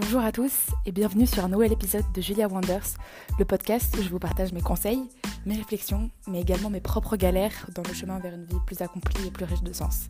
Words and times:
Bonjour 0.00 0.22
à 0.22 0.32
tous 0.32 0.52
et 0.86 0.92
bienvenue 0.92 1.26
sur 1.26 1.44
un 1.44 1.48
nouvel 1.48 1.72
épisode 1.72 2.10
de 2.14 2.22
Julia 2.22 2.48
Wonders, 2.48 2.96
le 3.38 3.44
podcast 3.44 3.94
où 3.98 4.02
je 4.02 4.08
vous 4.08 4.18
partage 4.18 4.50
mes 4.54 4.62
conseils, 4.62 5.02
mes 5.44 5.56
réflexions, 5.56 6.10
mais 6.26 6.40
également 6.40 6.70
mes 6.70 6.80
propres 6.80 7.16
galères 7.16 7.66
dans 7.74 7.82
le 7.86 7.92
chemin 7.92 8.18
vers 8.18 8.32
une 8.32 8.46
vie 8.46 8.56
plus 8.66 8.80
accomplie 8.80 9.26
et 9.26 9.30
plus 9.30 9.44
riche 9.44 9.62
de 9.62 9.74
sens. 9.74 10.08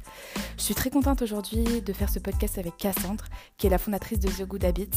Je 0.56 0.62
suis 0.62 0.76
très 0.76 0.90
contente 0.90 1.22
aujourd'hui 1.22 1.64
de 1.82 1.92
faire 1.92 2.08
ce 2.08 2.20
podcast 2.20 2.56
avec 2.56 2.76
Cassandre, 2.76 3.24
qui 3.58 3.66
est 3.66 3.70
la 3.70 3.78
fondatrice 3.78 4.20
de 4.20 4.28
The 4.28 4.46
Good 4.46 4.64
Habits, 4.64 4.90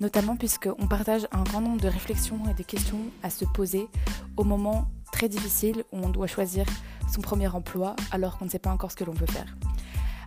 notamment 0.00 0.34
puisqu'on 0.34 0.88
partage 0.88 1.28
un 1.30 1.42
grand 1.42 1.60
nombre 1.60 1.82
de 1.82 1.88
réflexions 1.88 2.40
et 2.50 2.54
de 2.54 2.62
questions 2.62 3.02
à 3.22 3.28
se 3.28 3.44
poser 3.44 3.86
au 4.38 4.44
moment 4.44 4.88
très 5.12 5.28
difficile 5.28 5.84
où 5.92 5.98
on 5.98 6.08
doit 6.08 6.26
choisir 6.26 6.64
son 7.12 7.20
premier 7.20 7.48
emploi 7.48 7.96
alors 8.12 8.38
qu'on 8.38 8.46
ne 8.46 8.50
sait 8.50 8.58
pas 8.58 8.70
encore 8.70 8.92
ce 8.92 8.96
que 8.96 9.04
l'on 9.04 9.12
veut 9.12 9.26
faire. 9.26 9.56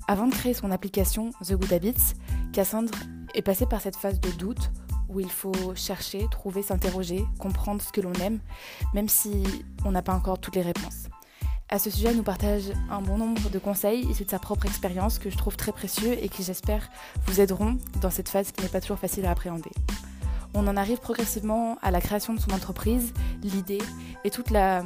Avant 0.07 0.27
de 0.27 0.33
créer 0.33 0.53
son 0.53 0.69
application 0.69 1.31
The 1.43 1.53
Good 1.53 1.73
Habits, 1.73 2.15
Cassandre 2.53 2.93
est 3.33 3.41
passée 3.41 3.65
par 3.65 3.81
cette 3.81 3.95
phase 3.95 4.19
de 4.19 4.29
doute 4.31 4.71
où 5.09 5.19
il 5.19 5.29
faut 5.29 5.75
chercher, 5.75 6.27
trouver, 6.31 6.61
s'interroger, 6.61 7.25
comprendre 7.39 7.81
ce 7.81 7.91
que 7.91 8.01
l'on 8.01 8.13
aime, 8.13 8.39
même 8.93 9.09
si 9.09 9.43
on 9.85 9.91
n'a 9.91 10.01
pas 10.01 10.13
encore 10.13 10.39
toutes 10.39 10.55
les 10.55 10.61
réponses. 10.61 11.07
À 11.69 11.79
ce 11.79 11.89
sujet, 11.89 12.09
elle 12.09 12.17
nous 12.17 12.23
partage 12.23 12.63
un 12.89 13.01
bon 13.01 13.17
nombre 13.17 13.49
de 13.49 13.59
conseils 13.59 14.01
issus 14.09 14.25
de 14.25 14.29
sa 14.29 14.39
propre 14.39 14.65
expérience 14.65 15.19
que 15.19 15.29
je 15.29 15.37
trouve 15.37 15.55
très 15.55 15.71
précieux 15.71 16.21
et 16.21 16.27
qui 16.27 16.43
j'espère 16.43 16.89
vous 17.27 17.39
aideront 17.39 17.77
dans 18.01 18.09
cette 18.09 18.27
phase 18.27 18.51
qui 18.51 18.61
n'est 18.61 18.69
pas 18.69 18.81
toujours 18.81 18.99
facile 18.99 19.25
à 19.25 19.31
appréhender. 19.31 19.71
On 20.53 20.67
en 20.67 20.75
arrive 20.75 20.99
progressivement 20.99 21.77
à 21.81 21.91
la 21.91 22.01
création 22.01 22.33
de 22.33 22.41
son 22.41 22.51
entreprise, 22.51 23.13
l'idée 23.41 23.81
et 24.25 24.29
toute 24.31 24.49
la, 24.49 24.83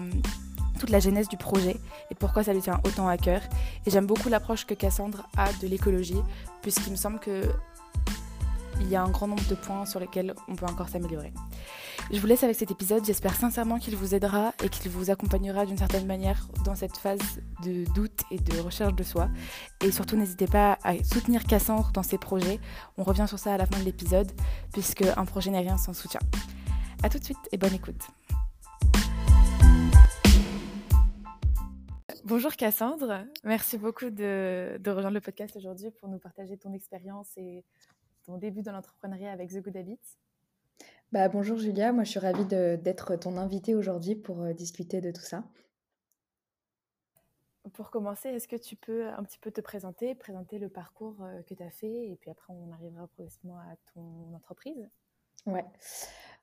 toute 0.79 0.91
la 0.91 0.99
genèse 0.99 1.27
du 1.27 1.37
projet 1.37 1.77
et 2.11 2.15
pourquoi 2.15 2.43
ça 2.43 2.53
lui 2.53 2.61
tient 2.61 2.79
autant 2.83 3.07
à 3.07 3.17
cœur. 3.17 3.41
Et 3.87 3.89
j'aime 3.89 4.05
beaucoup 4.05 4.29
l'approche 4.29 4.65
que 4.65 4.75
Cassandre 4.75 5.27
a 5.37 5.51
de 5.53 5.67
l'écologie, 5.67 6.21
puisqu'il 6.61 6.91
me 6.91 6.97
semble 6.97 7.19
que 7.19 7.41
il 8.79 8.89
y 8.89 8.95
a 8.95 9.03
un 9.03 9.09
grand 9.09 9.27
nombre 9.27 9.45
de 9.47 9.55
points 9.55 9.85
sur 9.85 9.99
lesquels 9.99 10.33
on 10.47 10.55
peut 10.55 10.65
encore 10.65 10.89
s'améliorer. 10.89 11.33
Je 12.11 12.19
vous 12.19 12.27
laisse 12.27 12.43
avec 12.43 12.55
cet 12.55 12.69
épisode, 12.69 13.03
j'espère 13.03 13.35
sincèrement 13.35 13.79
qu'il 13.79 13.95
vous 13.95 14.13
aidera 14.13 14.53
et 14.63 14.69
qu'il 14.69 14.91
vous 14.91 15.09
accompagnera 15.09 15.65
d'une 15.65 15.77
certaine 15.77 16.05
manière 16.05 16.47
dans 16.63 16.75
cette 16.75 16.97
phase 16.97 17.41
de 17.63 17.85
doute 17.93 18.21
et 18.29 18.37
de 18.37 18.59
recherche 18.59 18.93
de 18.93 19.03
soi. 19.03 19.29
Et 19.83 19.91
surtout 19.91 20.15
n'hésitez 20.15 20.47
pas 20.47 20.77
à 20.83 21.03
soutenir 21.03 21.43
Cassandre 21.45 21.91
dans 21.93 22.03
ses 22.03 22.17
projets, 22.17 22.59
on 22.97 23.03
revient 23.03 23.25
sur 23.27 23.39
ça 23.39 23.53
à 23.53 23.57
la 23.57 23.65
fin 23.65 23.79
de 23.79 23.85
l'épisode, 23.85 24.31
puisque 24.71 25.03
un 25.03 25.25
projet 25.25 25.49
n'est 25.49 25.61
rien 25.61 25.77
sans 25.77 25.93
soutien. 25.93 26.19
A 27.01 27.09
tout 27.09 27.17
de 27.17 27.23
suite 27.23 27.49
et 27.51 27.57
bonne 27.57 27.73
écoute. 27.73 28.03
Bonjour 32.23 32.55
Cassandre, 32.55 33.23
merci 33.43 33.77
beaucoup 33.77 34.09
de, 34.09 34.79
de 34.79 34.91
rejoindre 34.91 35.13
le 35.13 35.21
podcast 35.21 35.55
aujourd'hui 35.55 35.91
pour 35.91 36.09
nous 36.09 36.17
partager 36.17 36.57
ton 36.57 36.73
expérience 36.73 37.29
et 37.37 37.63
ton 38.25 38.37
début 38.37 38.61
dans 38.61 38.71
l'entrepreneuriat 38.71 39.31
avec 39.31 39.51
The 39.51 39.61
Good 39.61 39.77
Habits? 39.77 40.17
Bah, 41.11 41.29
bonjour 41.29 41.57
Julia, 41.57 41.93
moi 41.93 42.03
je 42.03 42.09
suis 42.09 42.19
ravie 42.19 42.45
d'être 42.45 43.15
ton 43.15 43.37
invitée 43.37 43.75
aujourd'hui 43.75 44.15
pour 44.15 44.41
euh, 44.41 44.53
discuter 44.53 44.99
de 44.99 45.11
tout 45.11 45.21
ça. 45.21 45.43
Pour 47.73 47.89
commencer, 47.91 48.29
est-ce 48.29 48.47
que 48.47 48.55
tu 48.55 48.75
peux 48.75 49.07
un 49.07 49.23
petit 49.23 49.39
peu 49.39 49.51
te 49.51 49.61
présenter, 49.61 50.15
présenter 50.15 50.59
le 50.59 50.69
parcours 50.69 51.15
euh, 51.21 51.41
que 51.43 51.53
tu 51.53 51.63
as 51.63 51.69
fait 51.69 52.09
et 52.09 52.17
puis 52.19 52.31
après 52.31 52.51
on 52.53 52.71
arrivera 52.71 53.07
progressivement 53.07 53.57
à 53.59 53.75
ton 53.93 54.33
entreprise? 54.33 54.89
Ouais. 55.45 55.65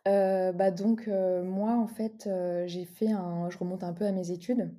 Euh, 0.08 0.52
bah 0.52 0.70
donc 0.70 1.08
moi 1.08 1.72
en 1.76 1.86
fait 1.86 2.28
j'ai 2.66 2.84
fait 2.84 3.10
un, 3.10 3.50
je 3.50 3.58
remonte 3.58 3.84
un 3.84 3.92
peu 3.92 4.06
à 4.06 4.12
mes 4.12 4.30
études. 4.30 4.72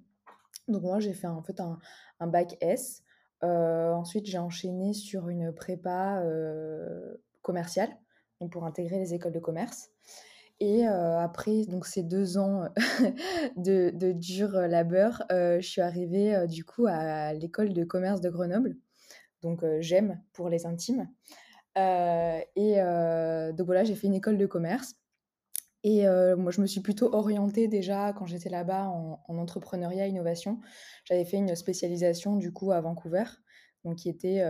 Donc 0.68 0.84
moi 0.84 1.00
j'ai 1.00 1.14
fait 1.14 1.28
en 1.28 1.42
fait 1.42 1.60
un, 1.60 1.78
un 2.20 2.28
bac 2.28 2.58
S 2.62 3.03
ensuite, 3.44 4.26
j'ai 4.26 4.38
enchaîné 4.38 4.94
sur 4.94 5.30
une 5.30 5.54
prépa 5.54 6.22
euh, 6.22 7.16
commerciale, 7.42 7.90
pour 8.52 8.66
intégrer 8.66 9.00
les 9.00 9.14
écoles 9.14 9.32
de 9.32 9.40
commerce. 9.40 9.90
Et 10.60 10.88
euh, 10.88 11.18
après 11.20 11.66
donc 11.66 11.86
ces 11.86 12.04
deux 12.04 12.38
ans 12.38 12.70
de, 13.58 13.90
de, 13.94 14.12
dur 14.12 14.52
labeur, 14.52 15.24
je 15.30 15.62
suis 15.62 15.82
arrivée 15.82 16.46
du 16.48 16.64
coup 16.66 16.86
à 16.88 17.34
l'école 17.34 17.74
de 17.74 17.84
commerce 17.84 18.22
de 18.22 18.30
Grenoble, 18.30 18.76
donc 19.42 19.64
j'aime 19.80 20.22
pour 20.34 20.50
les 20.50 20.66
intimes. 20.66 21.08
et 21.78 22.76
donc 22.76 23.66
voilà, 23.66 23.84
j'ai 23.84 23.96
fait 23.96 24.08
une 24.08 24.16
école 24.16 24.38
de 24.38 24.46
commerce. 24.46 24.96
Et 25.84 26.06
moi, 26.38 26.52
je 26.52 26.62
me 26.62 26.66
suis 26.66 26.80
plutôt 26.82 27.14
orientée 27.14 27.68
déjà 27.68 28.14
quand 28.14 28.26
j'étais 28.26 28.50
là-bas 28.50 28.88
en, 28.88 29.22
en, 29.28 29.38
entrepreneuriat 29.38 30.08
innovation. 30.08 30.60
J'avais 31.04 31.26
fait 31.26 31.38
une 31.38 31.56
spécialisation 31.56 32.38
du 32.38 32.54
coup 32.54 32.72
à 32.72 32.80
Vancouver, 32.80 33.26
donc 33.84 33.98
qui 33.98 34.10
était 34.10 34.44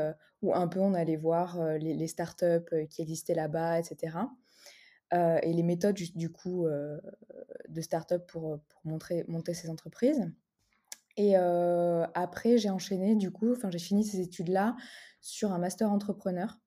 où 0.43 0.53
un 0.53 0.67
peu 0.67 0.79
on 0.79 0.93
allait 0.93 1.15
voir 1.15 1.59
les, 1.79 1.95
les, 1.95 2.07
startups 2.07 2.87
qui 2.89 3.01
existaient 3.01 3.33
là-bas, 3.33 3.79
etc. 3.79 4.17
et 5.11 5.53
les 5.53 5.63
méthodes 5.63 5.95
du 5.95 6.31
coup 6.31 6.67
de 7.67 7.81
startup 7.81 8.25
pour, 8.27 8.59
monter 8.83 9.53
ces 9.53 9.69
entreprises. 9.69 10.31
Et 11.17 11.35
après, 11.35 12.57
j'ai 12.57 12.69
enchaîné 12.69 13.15
du 13.15 13.31
coup, 13.31 13.51
enfin 13.51 13.69
j'ai 13.71 13.79
fini 13.79 14.03
ces 14.03 14.19
études-là 14.19 14.75
sur 15.21 15.51
un 15.51 15.57
master 15.57 15.91
entrepreneur 15.91 16.59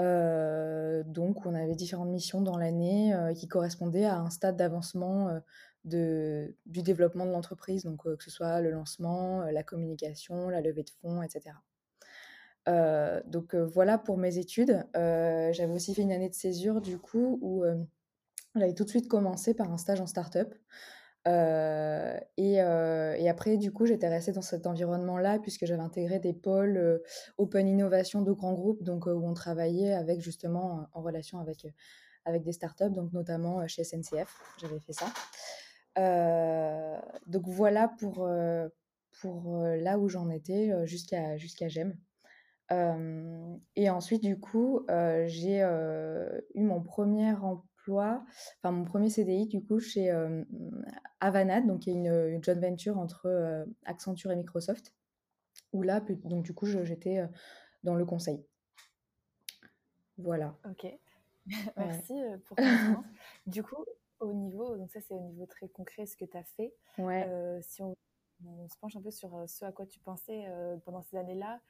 euh, 0.00 1.02
donc, 1.04 1.46
on 1.46 1.54
avait 1.54 1.74
différentes 1.74 2.10
missions 2.10 2.40
dans 2.40 2.56
l'année 2.56 3.14
euh, 3.14 3.34
qui 3.34 3.48
correspondaient 3.48 4.04
à 4.04 4.16
un 4.18 4.30
stade 4.30 4.56
d'avancement 4.56 5.28
euh, 5.28 6.48
du 6.66 6.82
développement 6.82 7.26
de 7.26 7.30
l'entreprise, 7.30 7.84
donc 7.84 8.02
que 8.04 8.22
ce 8.22 8.30
soit 8.30 8.60
le 8.60 8.70
lancement, 8.70 9.42
la 9.44 9.62
communication, 9.62 10.48
la 10.48 10.60
levée 10.60 10.82
de 10.82 10.90
fonds, 11.00 11.22
etc. 11.22 11.54
donc 13.26 13.54
voilà 13.54 13.96
pour 13.96 14.18
mes 14.18 14.36
études. 14.36 14.84
J'avais 14.94 15.72
aussi 15.72 15.94
fait 15.94 16.02
une 16.02 16.12
année 16.12 16.28
de 16.28 16.34
césure 16.34 16.82
du 16.82 16.98
coup 16.98 17.38
où 17.40 17.64
j'avais 18.54 18.74
tout 18.74 18.84
de 18.84 18.90
suite 18.90 19.08
commencé 19.08 19.54
par 19.54 19.72
un 19.72 19.78
stage 19.78 20.02
en 20.02 20.06
start-up. 20.06 20.54
Euh, 21.28 22.18
et, 22.36 22.62
euh, 22.62 23.14
et, 23.16 23.28
après, 23.28 23.56
du 23.56 23.72
coup, 23.72 23.86
j'étais 23.86 24.08
restée 24.08 24.32
dans 24.32 24.42
cet 24.42 24.66
environnement-là 24.66 25.38
puisque 25.38 25.66
j'avais 25.66 25.82
intégré 25.82 26.18
des 26.18 26.32
pôles 26.32 26.76
euh, 26.76 26.98
Open 27.36 27.68
Innovation 27.68 28.22
de 28.22 28.32
grands 28.32 28.54
groupes, 28.54 28.82
donc 28.82 29.06
où 29.06 29.26
on 29.26 29.34
travaillait 29.34 29.92
avec 29.92 30.20
justement 30.20 30.88
en 30.92 31.02
relation 31.02 31.38
avec, 31.38 31.66
avec 32.24 32.44
des 32.44 32.52
startups, 32.52 32.90
donc 32.90 33.12
notamment 33.12 33.66
chez 33.66 33.84
SNCF, 33.84 34.40
j'avais 34.60 34.80
fait 34.80 34.92
ça. 34.92 35.06
donc 37.26 37.46
voilà 37.46 37.88
pour, 37.98 38.28
pour 39.20 39.56
là 39.64 39.98
où 39.98 40.08
j'en 40.08 40.30
étais 40.30 40.86
jusqu'à 40.86 41.36
jusqu'à 41.36 41.68
GEM. 41.68 41.94
Et 42.70 43.90
ensuite, 43.90 44.22
du 44.22 44.38
coup, 44.38 44.86
j'ai 45.26 45.60
eu 46.54 46.62
mon 46.62 46.82
premier 46.82 47.32
emploi 47.32 47.68
enfin 47.92 48.72
mon 48.72 48.84
premier 48.84 49.08
CDI 49.08 49.46
du 49.46 49.64
coup 49.64 49.80
chez 49.80 50.10
Avanade, 51.20 51.66
donc 51.66 51.80
qui 51.80 51.90
est 51.90 51.94
une, 51.94 52.42
joint 52.42 52.54
venture 52.54 52.98
entre 52.98 53.66
Accenture 53.84 54.30
et 54.30 54.36
Microsoft, 54.36 54.94
où 55.72 55.82
là, 55.82 56.00
donc 56.24 56.44
du 56.44 56.54
coup, 56.54 56.66
j'étais 56.66 57.26
dans 57.82 57.94
le 57.94 58.04
conseil. 58.04 58.44
Voilà. 60.18 60.56
Ok, 60.64 60.86
merci 61.76 62.14
pour 62.46 62.56
ta 62.56 62.64
Du 63.46 63.62
coup, 63.62 63.84
au 64.20 64.32
niveau, 64.32 64.76
donc 64.76 64.90
ça 64.90 65.00
c'est 65.00 65.14
au 65.14 65.20
niveau 65.20 65.46
très 65.46 65.68
concret 65.68 66.06
ce 66.06 66.16
que 66.16 66.24
tu 66.24 66.36
as 66.36 66.44
fait. 66.44 66.74
Ouais. 66.98 67.26
si 67.62 67.82
on, 67.82 67.94
on, 68.44 68.68
se 68.68 68.76
penche 68.78 68.96
un 68.96 69.02
peu 69.02 69.10
sur 69.10 69.44
ce 69.48 69.64
à 69.64 69.72
quoi 69.72 69.86
tu 69.86 70.00
pensais 70.00 70.46
pendant 70.84 71.02
ces 71.02 71.16
années-là, 71.16 71.60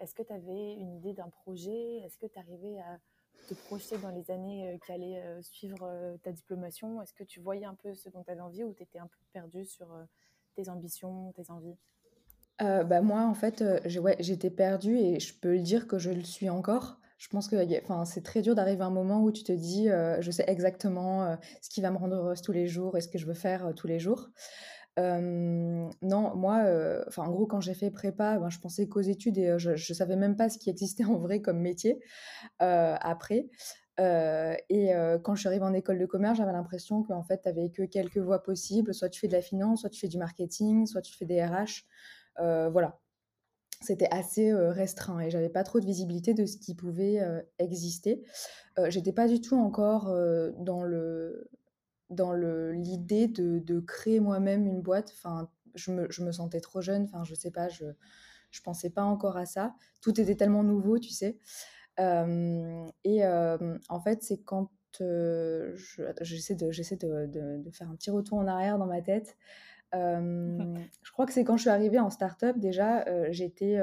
est-ce 0.00 0.14
que 0.14 0.22
tu 0.22 0.32
avais 0.32 0.74
une 0.74 0.94
idée 0.94 1.12
d'un 1.12 1.28
projet? 1.28 1.98
Est-ce 1.98 2.18
que 2.18 2.26
tu 2.26 2.38
arrivais 2.38 2.78
à 2.80 2.98
te 3.44 3.54
projeter 3.54 3.98
dans 3.98 4.10
les 4.10 4.30
années 4.30 4.68
euh, 4.68 4.78
qui 4.84 4.92
allaient 4.92 5.22
euh, 5.22 5.42
suivre 5.42 5.82
euh, 5.82 6.16
ta 6.22 6.32
diplomation? 6.32 7.02
Est-ce 7.02 7.12
que 7.12 7.24
tu 7.24 7.40
voyais 7.40 7.66
un 7.66 7.74
peu 7.74 7.94
ce 7.94 8.08
dont 8.08 8.22
tu 8.22 8.30
avais 8.30 8.40
envie 8.40 8.64
ou 8.64 8.72
tu 8.72 8.82
étais 8.82 8.98
un 8.98 9.06
peu 9.06 9.18
perdu 9.32 9.64
sur 9.64 9.86
tes 10.54 10.68
ambitions, 10.68 11.32
tes 11.32 11.50
envies? 11.50 11.76
Bah 12.60 13.00
moi, 13.02 13.22
en 13.22 13.34
fait, 13.34 13.64
j'étais 13.84 14.50
perdue 14.50 14.96
et 14.96 15.18
je 15.18 15.38
peux 15.38 15.54
le 15.54 15.62
dire 15.62 15.88
que 15.88 15.98
je 15.98 16.10
le 16.10 16.22
suis 16.22 16.48
encore. 16.48 17.00
Je 17.18 17.28
pense 17.28 17.48
que 17.48 17.56
c'est 18.04 18.22
très 18.22 18.42
dur 18.42 18.54
d'arriver 18.54 18.82
à 18.82 18.86
un 18.86 18.90
moment 18.90 19.22
où 19.24 19.32
tu 19.32 19.42
te 19.42 19.50
dis, 19.50 19.88
je 19.88 20.30
sais 20.30 20.44
exactement 20.46 21.36
ce 21.60 21.68
qui 21.68 21.80
va 21.80 21.90
me 21.90 21.96
rendre 21.96 22.14
heureuse 22.14 22.42
tous 22.42 22.52
les 22.52 22.68
jours 22.68 22.96
et 22.96 23.00
ce 23.00 23.08
que 23.08 23.18
je 23.18 23.26
veux 23.26 23.34
faire 23.34 23.72
tous 23.74 23.88
les 23.88 23.98
jours 23.98 24.30
non, 24.96 26.36
moi, 26.36 26.64
enfin, 27.08 27.24
en 27.24 27.30
gros, 27.30 27.46
quand 27.46 27.60
j'ai 27.60 27.74
fait 27.74 27.90
prépa, 27.90 28.38
ben, 28.38 28.50
je 28.50 28.58
pensais 28.60 28.88
qu'aux 28.88 29.00
études 29.00 29.38
et 29.38 29.58
je, 29.58 29.70
ne 29.70 29.76
savais 29.76 30.16
même 30.16 30.36
pas 30.36 30.48
ce 30.48 30.58
qui 30.58 30.70
existait 30.70 31.04
en 31.04 31.18
vrai 31.18 31.40
comme 31.40 31.60
métier 31.60 32.00
après. 32.58 33.48
et 33.98 34.92
quand 35.22 35.34
je 35.34 35.40
suis 35.40 35.48
arrivée 35.48 35.64
en 35.64 35.74
école 35.74 35.98
de 35.98 36.06
commerce, 36.06 36.38
j'avais 36.38 36.52
l'impression 36.52 37.02
qu'en 37.02 37.22
fait, 37.22 37.42
tu 37.42 37.48
n'avais 37.48 37.70
que 37.70 37.82
quelques 37.82 38.18
voies 38.18 38.42
possibles. 38.42 38.94
Soit 38.94 39.08
tu 39.08 39.20
fais 39.20 39.28
de 39.28 39.32
la 39.32 39.42
finance, 39.42 39.80
soit 39.80 39.90
tu 39.90 40.00
fais 40.00 40.08
du 40.08 40.18
marketing, 40.18 40.86
soit 40.86 41.02
tu 41.02 41.16
fais 41.16 41.26
des 41.26 41.44
RH. 41.44 41.84
voilà. 42.38 43.00
C'était 43.80 44.08
assez 44.10 44.54
restreint 44.54 45.20
et 45.20 45.28
j'avais 45.28 45.50
pas 45.50 45.62
trop 45.62 45.78
de 45.78 45.84
visibilité 45.84 46.32
de 46.32 46.46
ce 46.46 46.56
qui 46.56 46.74
pouvait 46.74 47.20
exister. 47.58 48.22
J'étais 48.88 49.12
pas 49.12 49.28
du 49.28 49.40
tout 49.40 49.56
encore 49.56 50.06
dans 50.58 50.82
le 50.82 51.50
dans 52.10 52.32
l'idée 52.32 53.28
de, 53.28 53.58
de, 53.58 53.80
créer 53.80 54.20
moi-même 54.20 54.66
une 54.66 54.82
boîte. 54.82 55.12
Enfin, 55.14 55.48
je 55.74 55.90
me, 55.90 56.10
je 56.10 56.22
me, 56.22 56.32
sentais 56.32 56.60
trop 56.60 56.80
jeune. 56.80 57.04
Enfin, 57.04 57.24
je 57.24 57.34
sais 57.34 57.50
pas, 57.50 57.68
je 57.68 57.86
je 58.54 58.60
pensais 58.62 58.90
pas 58.90 59.02
encore 59.02 59.36
à 59.36 59.46
ça. 59.46 59.74
Tout 60.00 60.20
était 60.20 60.36
tellement 60.36 60.62
nouveau, 60.62 60.98
tu 60.98 61.10
sais. 61.10 61.38
et 61.98 63.26
en 63.26 64.00
fait, 64.00 64.22
c'est 64.22 64.38
quand 64.38 64.70
j'essaie 66.20 66.54
de, 66.54 66.70
j'essaie 66.70 66.96
de, 66.96 67.26
de, 67.26 67.70
faire 67.72 67.90
un 67.90 67.96
petit 67.96 68.10
retour 68.10 68.38
en 68.38 68.46
arrière 68.46 68.78
dans 68.78 68.86
ma 68.86 69.02
tête. 69.02 69.36
je 69.92 71.12
crois 71.12 71.26
que 71.26 71.32
c'est 71.32 71.44
quand 71.44 71.56
je 71.56 71.62
suis 71.62 71.70
arrivée 71.70 71.98
en 71.98 72.10
start-up, 72.10 72.58
déjà, 72.58 73.04
j'étais 73.32 73.80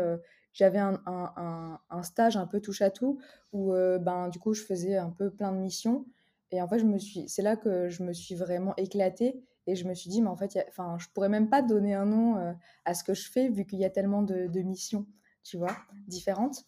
j'avais 0.54 0.80
un, 0.80 1.02
un, 1.06 1.80
un, 1.90 2.04
stage 2.04 2.36
un 2.36 2.48
peu 2.48 2.60
touche 2.60 2.82
à 2.82 2.92
tout 2.92 3.20
où 3.54 3.74
ben 3.74 4.30
du 4.30 4.40
coup 4.40 4.54
je 4.54 4.64
faisais 4.64 4.98
un 4.98 5.10
peu 5.10 5.32
plein 5.32 5.52
de 5.52 5.58
missions 5.58 6.06
et 6.52 6.62
en 6.62 6.68
fait 6.68 6.80
je 6.80 6.86
me 6.86 6.98
suis 6.98 7.28
c'est 7.30 7.42
là 7.42 7.56
que 7.56 7.90
je 7.90 8.04
me 8.04 8.14
suis 8.14 8.36
vraiment 8.36 8.74
éclatée 8.78 9.44
et 9.68 9.76
je 9.76 9.88
me 9.88 9.94
suis 9.94 10.10
dit 10.10 10.22
mais 10.22 10.30
en 10.30 10.36
fait 10.36 10.58
enfin 10.70 10.98
je 11.00 11.08
pourrais 11.14 11.30
même 11.30 11.50
pas 11.50 11.62
donner 11.62 11.94
un 11.94 12.06
nom 12.06 12.56
à 12.86 12.94
ce 12.94 13.04
que 13.04 13.14
je 13.14 13.30
fais 13.30 13.50
vu 13.50 13.66
qu'il 13.66 13.80
y 13.80 13.86
a 13.86 13.90
tellement 13.90 14.22
de, 14.22 14.62
missions 14.62 15.06
tu 15.44 15.58
vois 15.58 15.76
différentes. 16.08 16.66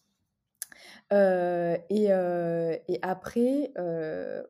Et, 1.11 1.79
et, 1.89 2.99
après 3.01 3.73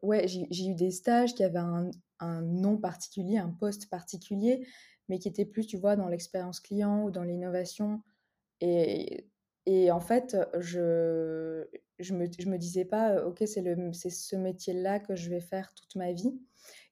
ouais 0.01 0.27
j'ai 0.27 0.67
eu 0.67 0.75
des 0.75 0.91
stages 0.91 1.33
qui 1.33 1.43
avaient 1.43 1.59
un, 1.59 1.89
un 2.19 2.41
nom 2.41 2.77
particulier 2.77 3.37
un 3.37 3.49
poste 3.49 3.89
particulier 3.89 4.65
mais 5.09 5.19
qui 5.19 5.27
était 5.27 5.45
plus 5.45 5.65
tu 5.67 5.77
vois 5.77 5.95
dans 5.95 6.07
l'expérience 6.07 6.59
client 6.59 7.03
ou 7.03 7.11
dans 7.11 7.23
l'innovation. 7.23 8.01
Et, 8.61 9.27
et 9.65 9.91
en 9.91 9.99
fait, 9.99 10.37
je 10.59 11.65
je 11.99 12.13
me, 12.13 12.25
je 12.37 12.49
me 12.49 12.57
disais 12.57 12.85
pas, 12.85 13.23
ok, 13.25 13.43
c'est 13.45 14.09
ce 14.09 14.35
métier-là 14.35 14.99
que 14.99 15.15
je 15.15 15.29
vais 15.29 15.39
faire 15.39 15.73
toute 15.73 15.95
ma 15.95 16.11
vie. 16.11 16.37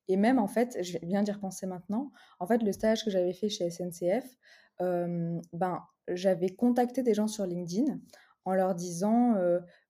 Et 0.07 0.15
même, 0.18 0.39
en 0.39 0.47
fait, 0.47 0.77
je 0.83 0.97
viens 1.03 1.23
d'y 1.23 1.31
repenser 1.31 1.65
maintenant, 1.65 2.12
en 2.39 2.47
fait, 2.47 2.63
le 2.63 2.71
stage 2.71 3.03
que 3.03 3.12
j'avais 3.12 3.33
fait 3.33 3.50
chez 3.50 3.69
SNCF, 3.69 4.25
ben, 4.79 5.83
j'avais 6.07 6.50
contacté 6.50 7.03
des 7.03 7.13
gens 7.13 7.27
sur 7.27 7.45
LinkedIn 7.45 8.00
en 8.45 8.53
leur 8.53 8.75
disant, 8.75 9.35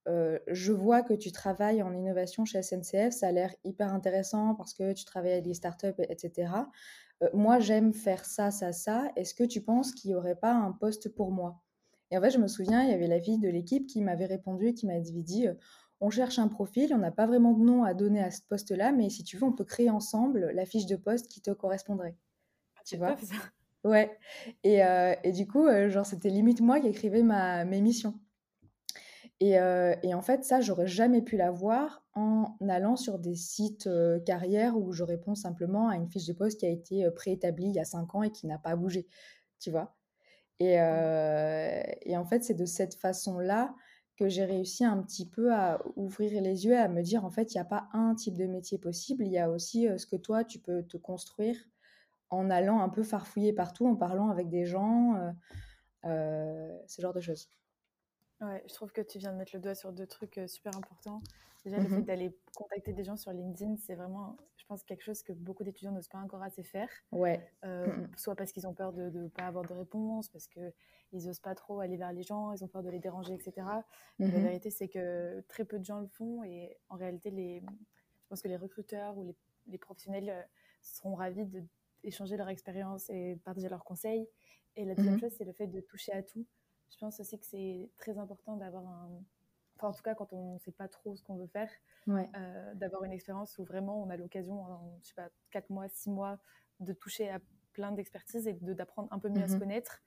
je 0.05 0.71
vois 0.71 1.03
que 1.03 1.13
tu 1.13 1.31
travailles 1.31 1.83
en 1.83 1.93
innovation 1.93 2.45
chez 2.45 2.61
SNCF, 2.61 3.11
ça 3.13 3.27
a 3.27 3.31
l'air 3.31 3.53
hyper 3.63 3.93
intéressant 3.93 4.55
parce 4.55 4.73
que 4.73 4.93
tu 4.93 5.05
travailles 5.05 5.33
avec 5.33 5.45
des 5.45 5.53
startups, 5.53 5.87
etc. 6.09 6.69
moi, 7.33 7.59
j'aime 7.59 7.93
faire 7.93 8.25
ça, 8.25 8.51
ça, 8.51 8.73
ça. 8.73 9.11
Est-ce 9.15 9.33
que 9.35 9.43
tu 9.43 9.61
penses 9.61 9.91
qu'il 9.93 10.11
n'y 10.11 10.15
aurait 10.15 10.35
pas 10.35 10.53
un 10.53 10.71
poste 10.71 11.09
pour 11.09 11.31
moi? 11.31 11.61
Et 12.11 12.17
en 12.17 12.21
fait, 12.21 12.29
je 12.29 12.37
me 12.37 12.47
souviens, 12.47 12.83
il 12.83 12.91
y 12.91 12.93
avait 12.93 13.07
la 13.07 13.19
fille 13.19 13.39
de 13.39 13.49
l'équipe 13.49 13.87
qui 13.87 14.01
m'avait 14.01 14.25
répondu 14.25 14.67
et 14.67 14.73
qui 14.73 14.85
m'avait 14.85 15.01
dit 15.01 15.47
on 16.01 16.09
cherche 16.09 16.39
un 16.39 16.47
profil, 16.47 16.93
on 16.93 16.97
n'a 16.97 17.11
pas 17.11 17.27
vraiment 17.27 17.53
de 17.53 17.63
nom 17.63 17.83
à 17.83 17.93
donner 17.93 18.21
à 18.21 18.31
ce 18.31 18.41
poste-là, 18.41 18.91
mais 18.91 19.09
si 19.09 19.23
tu 19.23 19.37
veux, 19.37 19.43
on 19.43 19.53
peut 19.53 19.63
créer 19.63 19.89
ensemble 19.89 20.51
la 20.53 20.65
fiche 20.65 20.87
de 20.87 20.95
poste 20.95 21.27
qui 21.27 21.41
te 21.41 21.51
correspondrait. 21.51 22.17
Ah, 22.75 22.81
tu 22.85 22.97
vois? 22.97 23.15
ça. 23.17 23.35
Ouais. 23.83 24.17
Et, 24.63 24.81
et, 25.23 25.31
du 25.31 25.47
coup, 25.47 25.67
genre, 25.89 26.05
c'était 26.05 26.29
limite 26.29 26.59
moi 26.59 26.79
qui 26.79 26.87
écrivais 26.87 27.23
ma, 27.23 27.65
mes 27.65 27.81
missions. 27.81 28.19
Et, 29.39 29.57
et, 30.03 30.13
en 30.13 30.21
fait, 30.21 30.43
ça, 30.43 30.59
j'aurais 30.59 30.87
jamais 30.87 31.21
pu 31.21 31.37
l'avoir 31.37 32.03
en 32.13 32.57
allant 32.67 32.95
sur 32.95 33.19
des 33.19 33.35
sites 33.35 33.89
carrières 34.25 34.77
où 34.77 34.91
je 34.91 35.03
réponds 35.03 35.35
simplement 35.35 35.87
à 35.87 35.95
une 35.95 36.07
fiche 36.07 36.25
de 36.25 36.33
poste 36.33 36.59
qui 36.59 36.65
a 36.65 36.69
été 36.69 37.09
préétablie 37.11 37.67
il 37.67 37.75
y 37.75 37.79
a 37.79 37.85
cinq 37.85 38.15
ans 38.15 38.23
et 38.23 38.31
qui 38.31 38.47
n'a 38.47 38.57
pas 38.57 38.75
bougé. 38.75 39.07
Tu 39.59 39.69
vois? 39.69 39.95
Et, 40.69 42.11
et, 42.11 42.17
en 42.17 42.25
fait, 42.25 42.43
c'est 42.43 42.53
de 42.53 42.65
cette 42.65 42.95
façon-là 42.95 43.73
que 44.17 44.29
j'ai 44.29 44.45
réussi 44.45 44.85
un 44.85 45.01
petit 45.01 45.27
peu 45.27 45.53
à 45.53 45.81
ouvrir 45.95 46.41
les 46.41 46.65
yeux, 46.65 46.77
à 46.77 46.87
me 46.87 47.01
dire, 47.01 47.25
en 47.25 47.31
fait, 47.31 47.53
il 47.53 47.57
n'y 47.57 47.61
a 47.61 47.65
pas 47.65 47.87
un 47.93 48.13
type 48.13 48.37
de 48.37 48.45
métier 48.45 48.77
possible, 48.77 49.25
il 49.25 49.31
y 49.31 49.39
a 49.39 49.49
aussi 49.49 49.87
ce 49.97 50.05
que 50.05 50.15
toi, 50.15 50.43
tu 50.43 50.59
peux 50.59 50.83
te 50.83 50.97
construire 50.97 51.57
en 52.29 52.49
allant 52.49 52.81
un 52.81 52.89
peu 52.89 53.03
farfouiller 53.03 53.53
partout, 53.53 53.87
en 53.87 53.95
parlant 53.95 54.29
avec 54.29 54.49
des 54.49 54.65
gens, 54.65 55.33
ce 56.03 57.01
genre 57.01 57.13
de 57.13 57.21
choses. 57.21 57.49
Ouais, 58.41 58.63
je 58.67 58.73
trouve 58.73 58.91
que 58.91 59.01
tu 59.01 59.17
viens 59.17 59.31
de 59.31 59.37
mettre 59.37 59.55
le 59.55 59.61
doigt 59.61 59.75
sur 59.75 59.91
deux 59.91 60.07
trucs 60.07 60.39
super 60.47 60.75
importants. 60.75 61.21
Déjà, 61.63 61.77
le 61.77 61.87
fait 61.87 61.99
mmh 61.99 62.05
d'aller 62.05 62.37
contacter 62.55 62.91
des 62.91 63.03
gens 63.03 63.17
sur 63.17 63.31
LinkedIn, 63.31 63.77
c'est 63.77 63.93
vraiment, 63.93 64.35
je 64.57 64.65
pense, 64.65 64.83
quelque 64.83 65.03
chose 65.03 65.21
que 65.21 65.31
beaucoup 65.31 65.63
d'étudiants 65.63 65.91
n'osent 65.91 66.07
pas 66.07 66.17
encore 66.17 66.41
assez 66.41 66.63
faire. 66.63 66.89
Ouais. 67.11 67.47
Euh, 67.63 67.85
mmh 67.85 68.09
soit 68.17 68.35
parce 68.35 68.51
qu'ils 68.51 68.67
ont 68.67 68.73
peur 68.73 68.93
de 68.93 69.09
ne 69.09 69.27
pas 69.27 69.45
avoir 69.45 69.65
de 69.65 69.73
réponse, 69.73 70.29
parce 70.29 70.47
qu'ils 70.47 70.73
n'osent 71.13 71.39
pas 71.39 71.53
trop 71.53 71.79
aller 71.79 71.97
vers 71.97 72.13
les 72.13 72.23
gens, 72.23 72.51
ils 72.53 72.63
ont 72.63 72.67
peur 72.67 72.81
de 72.81 72.89
les 72.89 72.99
déranger, 72.99 73.33
etc. 73.33 73.53
La 74.17 74.27
mmh 74.27 74.31
vérité, 74.31 74.71
c'est 74.71 74.87
que 74.87 75.41
très 75.47 75.65
peu 75.65 75.77
de 75.77 75.85
gens 75.85 75.99
le 75.99 76.07
font 76.07 76.43
et 76.43 76.77
en 76.89 76.95
réalité, 76.95 77.29
les, 77.29 77.59
je 77.61 78.27
pense 78.27 78.41
que 78.41 78.47
les 78.47 78.57
recruteurs 78.57 79.17
ou 79.17 79.23
les, 79.23 79.35
les 79.67 79.77
professionnels 79.77 80.29
euh, 80.29 80.41
seront 80.81 81.13
ravis 81.13 81.45
d'échanger 82.03 82.37
leur 82.37 82.49
expérience 82.49 83.09
et 83.11 83.39
partager 83.43 83.69
leurs 83.69 83.83
conseils. 83.83 84.27
Et 84.75 84.85
la 84.85 84.95
deuxième 84.95 85.19
chose, 85.19 85.33
c'est 85.37 85.45
le 85.45 85.53
fait 85.53 85.67
de 85.67 85.79
toucher 85.81 86.13
à 86.13 86.23
tout. 86.23 86.45
Je 86.89 86.97
pense 86.97 87.19
aussi 87.19 87.37
que 87.37 87.45
c'est 87.45 87.89
très 87.97 88.17
important 88.17 88.55
d'avoir 88.55 88.87
un 88.87 89.09
en 89.87 89.93
tout 89.93 90.03
cas 90.03 90.15
quand 90.15 90.33
on 90.33 90.55
ne 90.55 90.59
sait 90.59 90.71
pas 90.71 90.87
trop 90.87 91.15
ce 91.15 91.23
qu'on 91.23 91.35
veut 91.35 91.47
faire, 91.47 91.69
euh, 92.09 92.73
d'avoir 92.75 93.03
une 93.03 93.11
expérience 93.11 93.57
où 93.57 93.63
vraiment 93.63 94.01
on 94.01 94.09
a 94.09 94.17
l'occasion, 94.17 94.61
en 94.61 94.99
je 95.03 95.09
sais 95.09 95.15
pas, 95.15 95.29
4 95.51 95.69
mois, 95.69 95.87
6 95.87 96.09
mois, 96.09 96.39
de 96.79 96.93
toucher 96.93 97.29
à 97.29 97.39
plein 97.73 97.91
d'expertises 97.91 98.47
et 98.47 98.53
d'apprendre 98.53 99.07
un 99.11 99.19
peu 99.19 99.29
mieux 99.29 99.43
à 99.43 99.47
se 99.47 99.53
mhm. 99.53 99.59
connaître. 99.59 100.01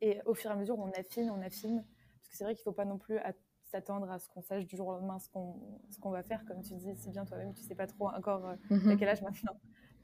Et 0.00 0.20
au 0.24 0.34
fur 0.34 0.50
et 0.50 0.54
à 0.54 0.56
mesure, 0.56 0.78
on 0.78 0.90
affine, 0.92 1.30
on 1.30 1.42
affine. 1.42 1.84
Parce 2.16 2.28
que 2.28 2.36
c'est 2.36 2.44
vrai 2.44 2.54
qu'il 2.54 2.62
ne 2.62 2.64
faut 2.64 2.76
pas 2.76 2.84
non 2.84 2.98
plus 2.98 3.18
s'attendre 3.64 4.10
à 4.10 4.18
ce 4.18 4.28
qu'on 4.28 4.42
sache 4.42 4.66
du 4.66 4.76
jour 4.76 4.88
au 4.88 4.92
lendemain 4.92 5.18
ce 5.18 5.28
qu'on 5.28 6.10
va 6.10 6.22
faire. 6.22 6.44
Comme 6.44 6.62
tu 6.62 6.74
dis 6.74 6.96
si 6.96 7.10
bien 7.10 7.24
toi-même, 7.24 7.52
tu 7.52 7.62
ne 7.62 7.68
sais 7.68 7.74
pas 7.74 7.86
trop 7.86 8.08
encore 8.08 8.46
euh, 8.46 8.54
à 8.70 8.74
mhm. 8.74 8.96
quel 8.96 9.08
âge 9.08 9.22
maintenant. 9.22 9.56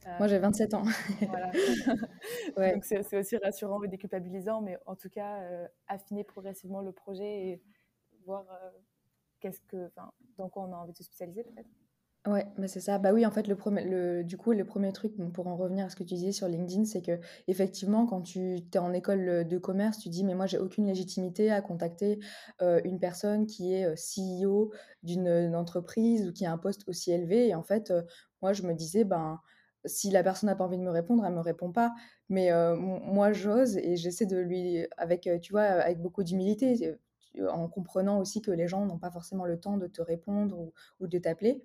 Euh, 0.06 0.18
Moi, 0.18 0.28
j'ai 0.28 0.38
27 0.38 0.74
ans. 0.74 0.84
voilà. 1.28 1.50
Donc, 2.74 2.84
c'est 2.84 3.16
aussi 3.16 3.36
rassurant 3.38 3.82
et 3.82 3.88
déculpabilisant, 3.88 4.60
mais 4.60 4.78
en 4.86 4.94
tout 4.94 5.08
cas, 5.08 5.42
affiner 5.88 6.22
progressivement 6.22 6.80
le 6.80 6.92
projet 6.92 7.48
et 7.48 7.62
voir 8.24 8.44
qu'est-ce 9.46 9.60
que, 9.68 9.90
dans 10.36 10.48
quoi 10.48 10.64
on 10.64 10.72
a 10.72 10.76
envie 10.76 10.92
de 10.92 10.96
se 10.96 11.04
spécialiser 11.04 11.44
peut-être? 11.44 11.68
Ouais, 12.26 12.44
mais 12.58 12.66
c'est 12.66 12.80
ça. 12.80 12.98
Bah 12.98 13.12
oui, 13.12 13.24
en 13.24 13.30
fait, 13.30 13.46
le 13.46 13.54
premier, 13.54 13.84
le, 13.84 14.24
du 14.24 14.36
coup, 14.36 14.50
le 14.50 14.64
premier 14.64 14.92
truc, 14.92 15.12
pour 15.32 15.46
en 15.46 15.56
revenir 15.56 15.86
à 15.86 15.90
ce 15.90 15.94
que 15.94 16.02
tu 16.02 16.14
disais 16.14 16.32
sur 16.32 16.48
LinkedIn, 16.48 16.84
c'est 16.84 17.00
que 17.00 17.20
effectivement, 17.46 18.04
quand 18.04 18.20
tu 18.22 18.56
es 18.56 18.78
en 18.78 18.92
école 18.92 19.46
de 19.46 19.58
commerce, 19.58 19.98
tu 19.98 20.08
dis, 20.08 20.24
mais 20.24 20.34
moi, 20.34 20.46
j'ai 20.46 20.58
aucune 20.58 20.86
légitimité 20.86 21.52
à 21.52 21.60
contacter 21.60 22.18
euh, 22.62 22.80
une 22.84 22.98
personne 22.98 23.46
qui 23.46 23.74
est 23.74 23.84
euh, 23.84 23.94
CEO 23.94 24.72
d'une 25.04 25.54
entreprise 25.54 26.26
ou 26.26 26.32
qui 26.32 26.44
a 26.44 26.52
un 26.52 26.58
poste 26.58 26.88
aussi 26.88 27.12
élevé. 27.12 27.46
Et 27.46 27.54
en 27.54 27.62
fait, 27.62 27.92
euh, 27.92 28.02
moi, 28.42 28.52
je 28.52 28.62
me 28.64 28.74
disais, 28.74 29.04
ben, 29.04 29.40
si 29.84 30.10
la 30.10 30.24
personne 30.24 30.48
n'a 30.48 30.56
pas 30.56 30.64
envie 30.64 30.78
de 30.78 30.82
me 30.82 30.90
répondre, 30.90 31.24
elle 31.24 31.34
me 31.34 31.40
répond 31.40 31.70
pas. 31.70 31.94
Mais 32.28 32.50
moi, 32.76 33.32
j'ose 33.32 33.76
et 33.76 33.96
j'essaie 33.96 34.26
de 34.26 34.36
lui, 34.38 34.84
avec, 34.96 35.28
tu 35.40 35.52
vois, 35.52 35.62
avec 35.62 36.00
beaucoup 36.00 36.24
d'humilité 36.24 36.96
en 37.48 37.68
comprenant 37.68 38.18
aussi 38.18 38.40
que 38.42 38.50
les 38.50 38.68
gens 38.68 38.84
n'ont 38.86 38.98
pas 38.98 39.10
forcément 39.10 39.44
le 39.44 39.58
temps 39.58 39.76
de 39.76 39.86
te 39.86 40.02
répondre 40.02 40.72
ou, 41.00 41.06
de 41.06 41.18
t'appeler. 41.18 41.62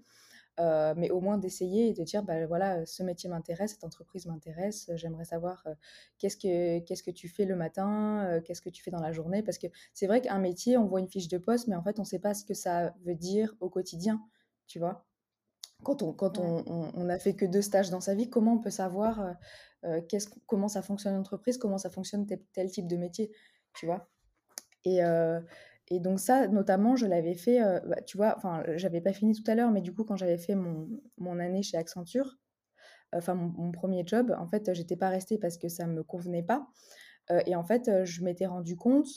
Euh, 0.59 0.93
mais 0.97 1.09
au 1.09 1.21
moins 1.21 1.37
d'essayer 1.37 1.87
et 1.87 1.93
de 1.93 2.03
dire, 2.03 2.23
bah, 2.23 2.45
voilà, 2.45 2.85
ce 2.85 3.03
métier 3.03 3.29
m'intéresse, 3.29 3.71
cette 3.71 3.83
entreprise 3.83 4.25
m'intéresse, 4.25 4.91
j'aimerais 4.95 5.23
savoir 5.23 5.63
euh, 5.65 5.73
qu'est-ce, 6.17 6.35
que, 6.35 6.79
qu'est-ce 6.79 7.03
que 7.03 7.11
tu 7.11 7.29
fais 7.29 7.45
le 7.45 7.55
matin, 7.55 8.25
euh, 8.25 8.41
qu'est-ce 8.41 8.61
que 8.61 8.69
tu 8.69 8.83
fais 8.83 8.91
dans 8.91 8.99
la 8.99 9.13
journée, 9.13 9.43
parce 9.43 9.57
que 9.57 9.67
c'est 9.93 10.07
vrai 10.07 10.21
qu'un 10.21 10.39
métier, 10.39 10.77
on 10.77 10.85
voit 10.85 10.99
une 10.99 11.07
fiche 11.07 11.29
de 11.29 11.37
poste, 11.37 11.67
mais 11.67 11.75
en 11.75 11.81
fait, 11.81 11.99
on 11.99 12.03
ne 12.03 12.07
sait 12.07 12.19
pas 12.19 12.33
ce 12.33 12.43
que 12.43 12.53
ça 12.53 12.93
veut 13.05 13.15
dire 13.15 13.55
au 13.61 13.69
quotidien, 13.69 14.21
tu 14.67 14.77
vois? 14.77 15.05
Quand 15.83 16.03
on, 16.03 16.13
quand 16.13 16.37
on, 16.37 16.63
on, 16.67 17.09
a 17.09 17.17
fait 17.17 17.35
que 17.35 17.45
deux 17.45 17.63
stages 17.63 17.89
dans 17.89 18.01
sa 18.01 18.13
vie, 18.13 18.29
comment 18.29 18.53
on 18.53 18.59
peut 18.59 18.69
savoir 18.69 19.35
qu'est-ce, 20.09 20.29
comment 20.45 20.67
ça 20.67 20.83
fonctionne 20.83 21.15
l'entreprise, 21.15 21.57
comment 21.57 21.79
ça 21.79 21.89
fonctionne 21.89 22.27
tel, 22.27 22.39
tel 22.53 22.69
type 22.69 22.87
de 22.87 22.97
métier, 22.97 23.31
tu 23.73 23.87
vois? 23.87 24.07
Et, 24.85 24.99
et 25.89 25.99
donc 25.99 26.19
ça, 26.19 26.47
notamment, 26.47 26.95
je 26.95 27.05
l'avais 27.05 27.35
fait, 27.35 27.59
bah, 27.85 28.01
tu 28.05 28.17
vois, 28.17 28.35
enfin, 28.37 28.63
j'avais 28.75 29.01
pas 29.01 29.13
fini 29.13 29.33
tout 29.33 29.49
à 29.49 29.55
l'heure, 29.55 29.71
mais 29.71 29.81
du 29.81 29.93
coup, 29.93 30.03
quand 30.03 30.15
j'avais 30.15 30.37
fait 30.37 30.55
mon, 30.55 30.87
mon, 31.17 31.39
année 31.39 31.63
chez 31.63 31.77
Accenture, 31.77 32.37
enfin, 33.13 33.35
mon, 33.35 33.71
premier 33.71 34.03
job, 34.05 34.35
en 34.39 34.47
fait, 34.47 34.73
j'étais 34.73 34.95
pas 34.95 35.09
restée 35.09 35.37
parce 35.37 35.57
que 35.57 35.67
ça 35.67 35.87
me 35.87 36.03
convenait 36.03 36.43
pas. 36.43 36.67
et 37.45 37.55
en 37.55 37.63
fait, 37.63 38.05
je 38.05 38.23
m'étais 38.23 38.45
rendu 38.45 38.75
compte, 38.77 39.07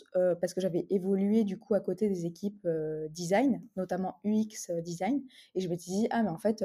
parce 0.41 0.55
que 0.55 0.61
j'avais 0.61 0.87
évolué 0.91 1.45
du 1.45 1.59
coup 1.59 1.75
à 1.75 1.81
côté 1.81 2.09
des 2.09 2.27
équipes 2.27 2.69
design, 3.11 3.63
notamment 3.77 4.17
UX 4.25 4.73
design, 4.83 5.23
et 5.55 5.61
je 5.61 5.69
m'étais 5.69 5.91
dit, 5.91 6.09
ah, 6.11 6.23
mais 6.23 6.31
en 6.31 6.39
fait, 6.39 6.65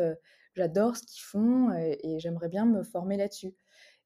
j'adore 0.55 0.97
ce 0.97 1.03
qu'ils 1.03 1.23
font 1.23 1.71
et 1.77 2.19
j'aimerais 2.19 2.49
bien 2.49 2.65
me 2.65 2.83
former 2.83 3.17
là-dessus. 3.17 3.53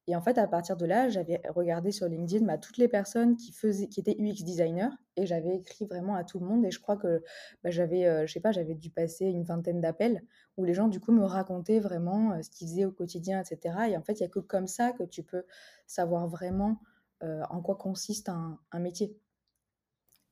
Et 0.07 0.15
en 0.17 0.21
fait, 0.21 0.37
à 0.37 0.47
partir 0.47 0.75
de 0.75 0.85
là, 0.85 1.07
j'avais 1.07 1.41
regardé 1.49 1.91
sur 1.91 2.07
LinkedIn 2.09 2.45
bah, 2.45 2.57
toutes 2.57 2.77
les 2.77 2.89
personnes 2.89 3.37
qui, 3.37 3.53
faisaient, 3.53 3.87
qui 3.87 4.01
étaient 4.01 4.17
UX 4.19 4.43
designers 4.43 4.89
et 5.15 5.25
j'avais 5.25 5.55
écrit 5.55 5.85
vraiment 5.85 6.15
à 6.15 6.25
tout 6.25 6.39
le 6.39 6.45
monde. 6.45 6.65
Et 6.65 6.71
je 6.71 6.81
crois 6.81 6.97
que 6.97 7.23
bah, 7.63 7.69
j'avais, 7.69 8.05
euh, 8.05 8.27
je 8.27 8.33
sais 8.33 8.41
pas, 8.41 8.51
j'avais 8.51 8.75
dû 8.75 8.89
passer 8.89 9.25
une 9.25 9.43
vingtaine 9.43 9.79
d'appels 9.79 10.21
où 10.57 10.65
les 10.65 10.73
gens, 10.73 10.89
du 10.89 10.99
coup, 10.99 11.13
me 11.13 11.23
racontaient 11.23 11.79
vraiment 11.79 12.33
euh, 12.33 12.41
ce 12.41 12.49
qu'ils 12.49 12.67
faisaient 12.67 12.85
au 12.85 12.91
quotidien, 12.91 13.41
etc. 13.41 13.75
Et 13.89 13.97
en 13.97 14.01
fait, 14.01 14.19
il 14.19 14.23
n'y 14.23 14.27
a 14.27 14.29
que 14.29 14.39
comme 14.39 14.67
ça 14.67 14.91
que 14.91 15.03
tu 15.03 15.23
peux 15.23 15.45
savoir 15.87 16.27
vraiment 16.27 16.81
euh, 17.23 17.41
en 17.49 17.61
quoi 17.61 17.75
consiste 17.75 18.27
un, 18.27 18.59
métier. 18.77 19.17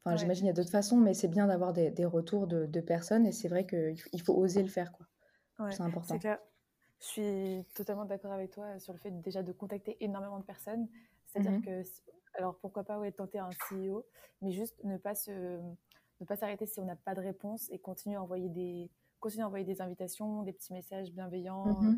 Enfin, 0.03 0.17
j'imagine 0.17 0.41
qu'il 0.41 0.47
y 0.47 0.49
a 0.49 0.53
d'autres 0.53 0.69
façons, 0.69 0.97
mais 0.97 1.13
c'est 1.13 1.29
bien 1.29 1.47
d'avoir 1.47 1.71
des, 1.71 2.05
retours 2.05 2.45
de, 2.45 2.81
personnes 2.81 3.25
et 3.25 3.31
c'est 3.31 3.47
vrai 3.47 3.65
qu'il 3.65 4.21
faut 4.21 4.33
oser 4.33 4.63
le 4.63 4.67
faire. 4.67 4.91
Quoi. 4.91 5.05
c'est 5.71 5.81
important. 5.81 6.17
Clair. 6.19 6.39
Je 7.01 7.05
suis 7.07 7.65
totalement 7.75 8.05
d'accord 8.05 8.31
avec 8.31 8.51
toi 8.51 8.79
sur 8.79 8.93
le 8.93 8.99
fait 8.99 9.11
déjà 9.21 9.43
de 9.43 9.51
contacter 9.51 9.97
énormément 10.03 10.39
de 10.39 10.45
personnes. 10.45 10.87
C'est-à-dire 11.25 11.53
mmh 11.53 11.61
que, 11.61 11.83
alors 12.35 12.57
pourquoi 12.59 12.83
pas 12.83 12.99
ouais, 12.99 13.11
tenter 13.11 13.39
un 13.39 13.49
CEO, 13.51 14.05
mais 14.41 14.51
juste 14.51 14.81
ne 14.83 14.97
pas 14.97 15.15
se, 15.15 15.31
ne 15.31 16.25
pas 16.25 16.35
s'arrêter 16.35 16.65
si 16.65 16.79
on 16.79 16.85
n'a 16.85 16.95
pas 16.95 17.15
de 17.15 17.21
réponse 17.21 17.69
et 17.71 17.79
continuer 17.79 18.15
à 18.17 18.21
envoyer 18.23 18.49
des, 18.49 18.91
continuer 19.19 19.43
à 19.43 19.47
envoyer 19.47 19.65
des 19.65 19.81
invitations, 19.81 20.43
des 20.43 20.53
petits 20.53 20.73
messages 20.73 21.11
bienveillants 21.11 21.81
Mmh 21.81 21.97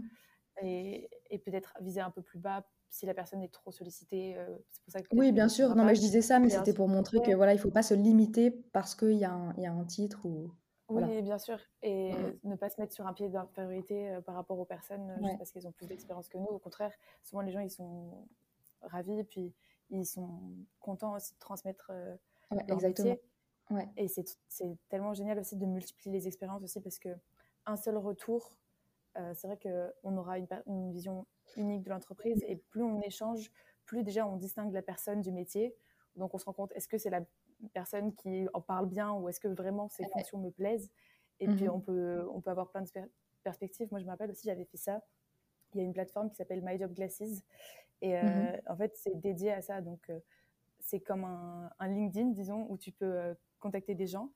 et, 0.62 1.10
et 1.29 1.39
peut-être 1.39 1.74
viser 1.81 2.01
un 2.01 2.12
peu 2.12 2.22
plus 2.22 2.39
bas 2.39 2.65
si 2.89 3.05
la 3.07 3.13
personne 3.13 3.41
est 3.41 3.51
trop 3.51 3.72
sollicitée. 3.72 4.38
euh, 4.38 4.57
c'est 4.69 4.83
pour 4.83 4.91
ça 4.91 5.01
que 5.01 5.07
Oui, 5.12 5.31
bien 5.31 5.50
sûr. 5.50 5.75
Non, 5.75 5.83
mais 5.86 5.95
je 5.95 6.00
disais 6.01 6.22
ça, 6.22 6.39
mais 6.39 6.50
c'était 6.50 6.74
pour 6.74 6.88
montrer 6.88 7.22
que 7.22 7.36
voilà, 7.36 7.53
il 7.53 7.60
faut 7.60 7.72
pas 7.72 7.83
se 7.83 7.93
limiter 7.93 8.51
parce 8.51 8.95
qu'il 8.95 9.13
y 9.17 9.25
a 9.25 9.31
un, 9.31 9.53
il 9.57 9.63
y 9.63 9.65
a 9.65 9.72
un 9.74 9.83
titre 9.86 10.25
ou 10.25 10.51
voilà. 10.93 11.07
oui, 11.07 11.21
bien 11.21 11.38
sûr. 11.38 11.59
Et 11.81 12.12
ne 12.43 12.55
pas 12.55 12.69
se 12.69 12.79
mettre 12.79 12.93
sur 12.93 13.05
un 13.05 13.13
pied 13.13 13.29
d'infériorité 13.29 14.09
euh, 14.09 14.21
par 14.21 14.35
rapport 14.35 14.59
aux 14.59 14.65
personnes 14.65 15.09
euh, 15.12 15.23
juste 15.23 15.38
parce 15.38 15.51
qu'elles 15.51 15.67
ont 15.67 15.71
plus 15.71 15.88
d'expérience 15.88 16.29
que 16.29 16.38
nous. 16.38 16.45
Au 16.45 16.59
contraire, 16.59 16.93
souvent 17.23 17.41
les 17.41 17.51
gens, 17.51 17.59
ils 17.59 17.71
sont 17.71 18.27
ravis 18.81 19.19
et 19.19 19.23
puis 19.23 19.53
ils 19.89 20.05
sont 20.05 20.29
contents 20.79 21.15
aussi 21.15 21.33
de 21.33 21.39
transmettre 21.39 21.88
euh, 21.91 22.15
ouais, 22.51 22.65
leur 22.67 22.77
exactement. 22.77 23.09
métier. 23.09 23.23
Ouais, 23.69 23.89
Et 23.97 24.07
c'est 24.07 24.25
tellement 24.89 25.13
génial 25.13 25.39
aussi 25.39 25.55
de 25.55 25.65
multiplier 25.65 26.12
les 26.17 26.27
expériences 26.27 26.63
aussi 26.63 26.81
parce 26.81 27.00
que 27.00 27.09
un 27.65 27.77
seul 27.77 27.97
retour, 27.97 28.57
euh, 29.17 29.33
c'est 29.35 29.47
vrai 29.47 29.57
qu'on 29.57 30.17
aura 30.17 30.38
une, 30.38 30.47
une 30.67 30.91
vision 30.91 31.25
unique 31.55 31.83
de 31.83 31.89
l'entreprise 31.89 32.43
et 32.47 32.57
plus 32.57 32.83
on 32.83 33.01
échange, 33.01 33.51
plus 33.85 34.03
déjà 34.03 34.27
on 34.27 34.35
distingue 34.35 34.73
la 34.73 34.81
personne 34.81 35.21
du 35.21 35.31
métier. 35.31 35.75
Donc 36.15 36.33
on 36.33 36.38
se 36.38 36.45
rend 36.45 36.53
compte, 36.53 36.71
est-ce 36.73 36.88
que 36.88 36.97
c'est 36.97 37.09
la 37.09 37.21
personne 37.70 38.13
qui 38.15 38.48
en 38.53 38.62
parle 38.62 38.88
bien 38.88 39.12
ou 39.13 39.29
est-ce 39.29 39.39
que 39.39 39.48
vraiment 39.48 39.89
ces 39.89 40.05
fonctions 40.05 40.39
me 40.39 40.51
plaisent 40.51 40.91
Et 41.39 41.48
puis 41.48 41.67
Mhm, 41.67 41.70
on 41.70 41.79
peut, 41.82 42.27
on 42.32 42.41
peut 42.41 42.51
avoir 42.51 42.70
plein 42.72 42.82
de 42.82 42.89
per- 42.89 43.05
perspectives. 43.43 43.88
Moi 43.91 44.00
je 44.00 44.05
me 44.05 44.10
rappelle 44.12 44.32
aussi, 44.32 44.48
j'avais 44.48 44.65
fait 44.65 44.77
ça. 44.77 45.01
Il 45.74 45.79
y 45.79 45.82
a 45.82 45.86
une 45.86 45.93
plateforme 45.93 46.29
qui 46.29 46.36
s'appelle 46.36 46.62
My 46.63 46.77
Job 46.77 46.93
Glasses 46.93 47.43
et 48.01 48.17
mhm, 48.22 48.50
euh, 48.50 48.58
en 48.67 48.75
fait 48.77 48.96
c'est 48.98 49.20
dédié 49.20 49.51
à 49.53 49.62
ça. 49.62 49.82
Donc 49.82 50.10
euh, 50.10 50.20
c'est 50.79 51.00
comme 51.00 51.24
un, 51.25 51.70
un 51.79 51.88
LinkedIn, 51.88 52.29
disons, 52.32 52.67
où 52.70 52.77
tu 52.77 52.91
peux 52.91 53.05
euh, 53.05 53.34
contacter 53.60 53.96
des 53.96 54.08
gens. 54.08 54.32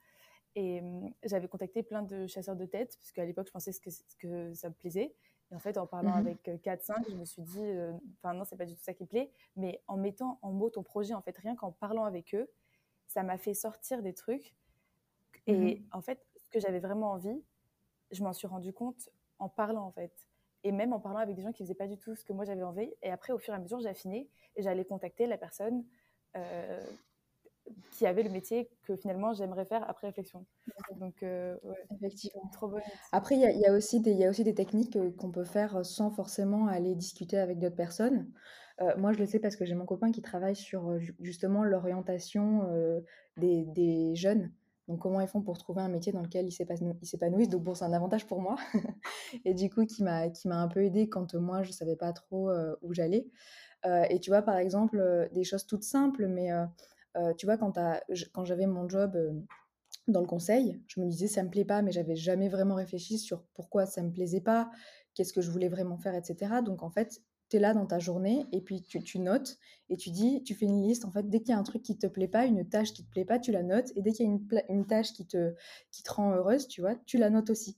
Et 0.55 0.81
j'avais 1.23 1.47
contacté 1.47 1.83
plein 1.83 2.01
de 2.01 2.25
chasseurs 2.27 2.55
de 2.55 2.65
tête, 2.65 2.97
parce 2.99 3.11
qu'à 3.11 3.25
l'époque, 3.25 3.47
je 3.47 3.51
pensais 3.51 3.71
que, 3.73 3.89
que 4.19 4.53
ça 4.53 4.69
me 4.69 4.73
plaisait. 4.73 5.15
Et 5.51 5.55
en 5.55 5.59
fait, 5.59 5.77
en 5.77 5.85
parlant 5.87 6.13
mhm. 6.13 6.15
avec 6.15 6.49
4-5, 6.63 7.07
je 7.09 7.15
me 7.15 7.25
suis 7.25 7.43
dit, 7.43 7.61
euh, 7.61 7.93
enfin 8.17 8.33
non, 8.33 8.43
c'est 8.43 8.57
pas 8.57 8.65
du 8.65 8.73
tout 8.75 8.81
ça 8.81 8.93
qui 8.93 9.03
me 9.03 9.07
plaît. 9.07 9.31
Mais 9.55 9.81
en 9.87 9.97
mettant 9.97 10.39
en 10.41 10.51
mots 10.51 10.69
ton 10.69 10.83
projet, 10.83 11.13
en 11.13 11.21
fait, 11.21 11.37
rien 11.37 11.55
qu'en 11.55 11.71
parlant 11.71 12.05
avec 12.05 12.33
eux, 12.33 12.49
ça 13.07 13.23
m'a 13.23 13.37
fait 13.37 13.53
sortir 13.53 14.01
des 14.03 14.13
trucs. 14.13 14.55
Et 15.47 15.81
Mhm. 15.81 15.87
en 15.91 16.01
fait, 16.01 16.25
ce 16.37 16.49
que 16.49 16.59
j'avais 16.59 16.79
vraiment 16.79 17.11
envie, 17.11 17.43
je 18.11 18.23
m'en 18.23 18.33
suis 18.33 18.47
rendu 18.47 18.73
compte 18.73 19.09
en 19.39 19.49
parlant, 19.49 19.85
en 19.85 19.91
fait. 19.91 20.13
Et 20.63 20.71
même 20.73 20.93
en 20.93 20.99
parlant 20.99 21.19
avec 21.19 21.35
des 21.35 21.43
gens 21.43 21.51
qui 21.53 21.63
faisaient 21.63 21.75
pas 21.75 21.87
du 21.87 21.97
tout 21.99 22.15
ce 22.15 22.25
que 22.25 22.33
moi 22.33 22.45
j'avais 22.45 22.63
envie. 22.63 22.93
Et 23.03 23.11
après, 23.11 23.33
au 23.33 23.39
fur 23.39 23.53
et 23.53 23.57
à 23.57 23.59
mesure, 23.59 23.79
j'ai 23.81 23.89
affiné 23.89 24.29
et 24.55 24.63
j'allais 24.63 24.85
contacter 24.85 25.27
la 25.27 25.37
personne 25.37 25.85
euh, 26.37 26.85
qui 27.91 28.05
avait 28.05 28.23
le 28.23 28.29
métier 28.29 28.69
que 28.83 28.95
finalement 28.95 29.33
j'aimerais 29.33 29.65
faire 29.65 29.87
après 29.89 30.07
réflexion. 30.07 30.45
Donc, 30.91 31.23
euh, 31.23 31.57
ouais, 31.63 31.87
Effectivement. 31.89 32.49
trop 32.51 32.67
bon. 32.67 32.81
Après, 33.11 33.35
il 33.35 33.41
y 33.41 33.45
a, 33.45 33.51
il 33.51 33.59
y 33.59 33.65
a 33.65 33.73
aussi 33.73 34.01
des, 34.01 34.11
il 34.11 34.17
y 34.19 34.25
a 34.25 34.29
aussi 34.29 34.43
des 34.43 34.55
techniques 34.55 34.95
euh, 34.97 35.11
qu'on 35.11 35.31
peut 35.31 35.45
faire 35.45 35.85
sans 35.85 36.11
forcément 36.11 36.67
aller 36.67 36.95
discuter 36.95 37.37
avec 37.39 37.59
d'autres 37.59 37.75
personnes. 37.75 38.31
Euh, 38.81 38.95
moi, 38.97 39.11
je 39.13 39.19
le 39.19 39.25
sais 39.25 39.39
parce 39.39 39.55
que 39.55 39.65
j'ai 39.65 39.75
mon 39.75 39.85
copain 39.85 40.11
qui 40.11 40.21
travaille 40.21 40.55
sur 40.55 40.89
euh, 40.89 40.99
ju- 40.99 41.15
justement 41.19 41.63
l'orientation 41.63 42.67
euh, 42.71 43.01
des, 43.37 44.15
jeunes. 44.15 44.51
Donc, 44.87 44.99
comment 44.99 45.19
ils 45.19 45.27
font 45.27 45.41
pour 45.41 45.57
trouver 45.57 45.81
un 45.81 45.89
métier 45.89 46.11
dans 46.11 46.21
lequel 46.21 46.47
ils 46.47 46.51
s'épanou- 46.51 46.97
ils 47.01 47.07
s'épanouissent. 47.07 47.49
Donc, 47.49 47.63
bon, 47.63 47.73
c'est 47.73 47.85
un 47.85 47.93
avantage 47.93 48.25
pour 48.27 48.41
moi. 48.41 48.55
Et 49.45 49.53
du 49.53 49.69
coup, 49.69 49.85
qui 49.85 50.03
m'a, 50.03 50.29
un 50.45 50.67
peu 50.67 50.83
aidé 50.83 51.09
quand 51.09 51.33
moi, 51.35 51.63
je 51.63 51.71
savais 51.71 51.95
pas 51.95 52.13
trop 52.13 52.49
où 52.81 52.93
j'allais. 52.93 53.27
Et 54.09 54.19
tu 54.19 54.29
vois, 54.29 54.41
par 54.41 54.57
exemple, 54.57 55.29
des 55.33 55.43
choses 55.43 55.65
toutes 55.65 55.83
simples, 55.83 56.27
mais 56.27 56.49
tu 57.37 57.45
vois, 57.45 57.57
quand, 57.57 57.77
quand 58.33 58.45
j'avais 58.45 58.65
mon 58.65 58.87
job 58.87 59.17
dans 60.07 60.21
le 60.21 60.27
conseil, 60.27 60.81
je 60.87 61.01
me 61.01 61.07
disais 61.07 61.27
ça 61.27 61.43
me 61.43 61.49
plaît 61.49 61.65
pas, 61.65 61.81
mais 61.81 61.91
j'avais 61.91 62.15
jamais 62.15 62.47
vraiment 62.47 62.75
réfléchi 62.75 63.17
sur 63.17 63.43
pourquoi 63.53 63.85
ça 63.85 64.01
me 64.01 64.11
plaisait 64.11 64.41
pas, 64.41 64.71
qu'est-ce 65.13 65.33
que 65.33 65.41
je 65.41 65.51
voulais 65.51 65.67
vraiment 65.69 65.97
faire, 65.97 66.15
etc. 66.15 66.61
Donc 66.61 66.81
en 66.81 66.89
fait, 66.89 67.21
tu 67.49 67.57
es 67.57 67.59
là 67.59 67.73
dans 67.73 67.85
ta 67.85 67.99
journée 67.99 68.45
et 68.51 68.61
puis 68.61 68.81
tu, 68.83 69.01
tu 69.03 69.19
notes 69.19 69.57
et 69.89 69.97
tu 69.97 70.11
dis, 70.11 70.43
tu 70.43 70.55
fais 70.55 70.65
une 70.65 70.81
liste. 70.81 71.05
En 71.05 71.11
fait, 71.11 71.29
dès 71.29 71.39
qu'il 71.39 71.49
y 71.49 71.53
a 71.53 71.57
un 71.59 71.63
truc 71.63 71.81
qui 71.83 71.97
te 71.97 72.07
plaît 72.07 72.27
pas, 72.27 72.45
une 72.45 72.67
tâche 72.67 72.93
qui 72.93 73.05
te 73.05 73.09
plaît 73.11 73.25
pas, 73.25 73.39
tu 73.39 73.51
la 73.51 73.63
notes. 73.63 73.91
Et 73.95 74.01
dès 74.01 74.11
qu'il 74.11 74.25
y 74.25 74.29
a 74.29 74.31
une, 74.31 74.47
une 74.69 74.85
tâche 74.87 75.13
qui 75.13 75.25
te, 75.25 75.53
qui 75.91 76.03
te 76.03 76.11
rend 76.13 76.33
heureuse, 76.33 76.67
tu 76.67 76.81
vois, 76.81 76.95
tu 77.05 77.17
la 77.17 77.29
notes 77.29 77.49
aussi. 77.49 77.77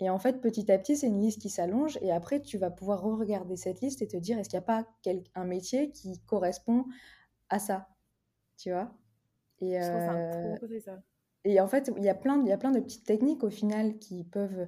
Et 0.00 0.10
en 0.10 0.18
fait, 0.18 0.40
petit 0.40 0.70
à 0.72 0.78
petit, 0.78 0.96
c'est 0.96 1.06
une 1.08 1.20
liste 1.20 1.40
qui 1.40 1.50
s'allonge 1.50 1.98
et 2.02 2.12
après, 2.12 2.40
tu 2.42 2.58
vas 2.58 2.70
pouvoir 2.70 3.02
re-regarder 3.02 3.56
cette 3.56 3.80
liste 3.80 4.02
et 4.02 4.08
te 4.08 4.16
dire, 4.16 4.38
est-ce 4.38 4.48
qu'il 4.48 4.58
n'y 4.58 4.64
a 4.64 4.66
pas 4.66 4.86
quel- 5.02 5.24
un 5.34 5.44
métier 5.44 5.90
qui 5.92 6.20
correspond 6.26 6.84
à 7.50 7.58
ça, 7.60 7.88
tu 8.58 8.70
vois? 8.72 8.92
Et, 9.60 9.78
Je 9.78 9.88
trouve 9.88 10.02
trop 10.02 10.14
euh, 10.14 10.56
ça. 10.80 11.02
Et 11.44 11.60
en 11.60 11.68
fait, 11.68 11.90
il 11.96 12.02
y 12.04 12.08
a 12.08 12.14
plein, 12.14 12.38
de 12.38 12.80
petites 12.80 13.04
techniques 13.06 13.44
au 13.44 13.50
final 13.50 13.98
qui 13.98 14.24
peuvent 14.24 14.66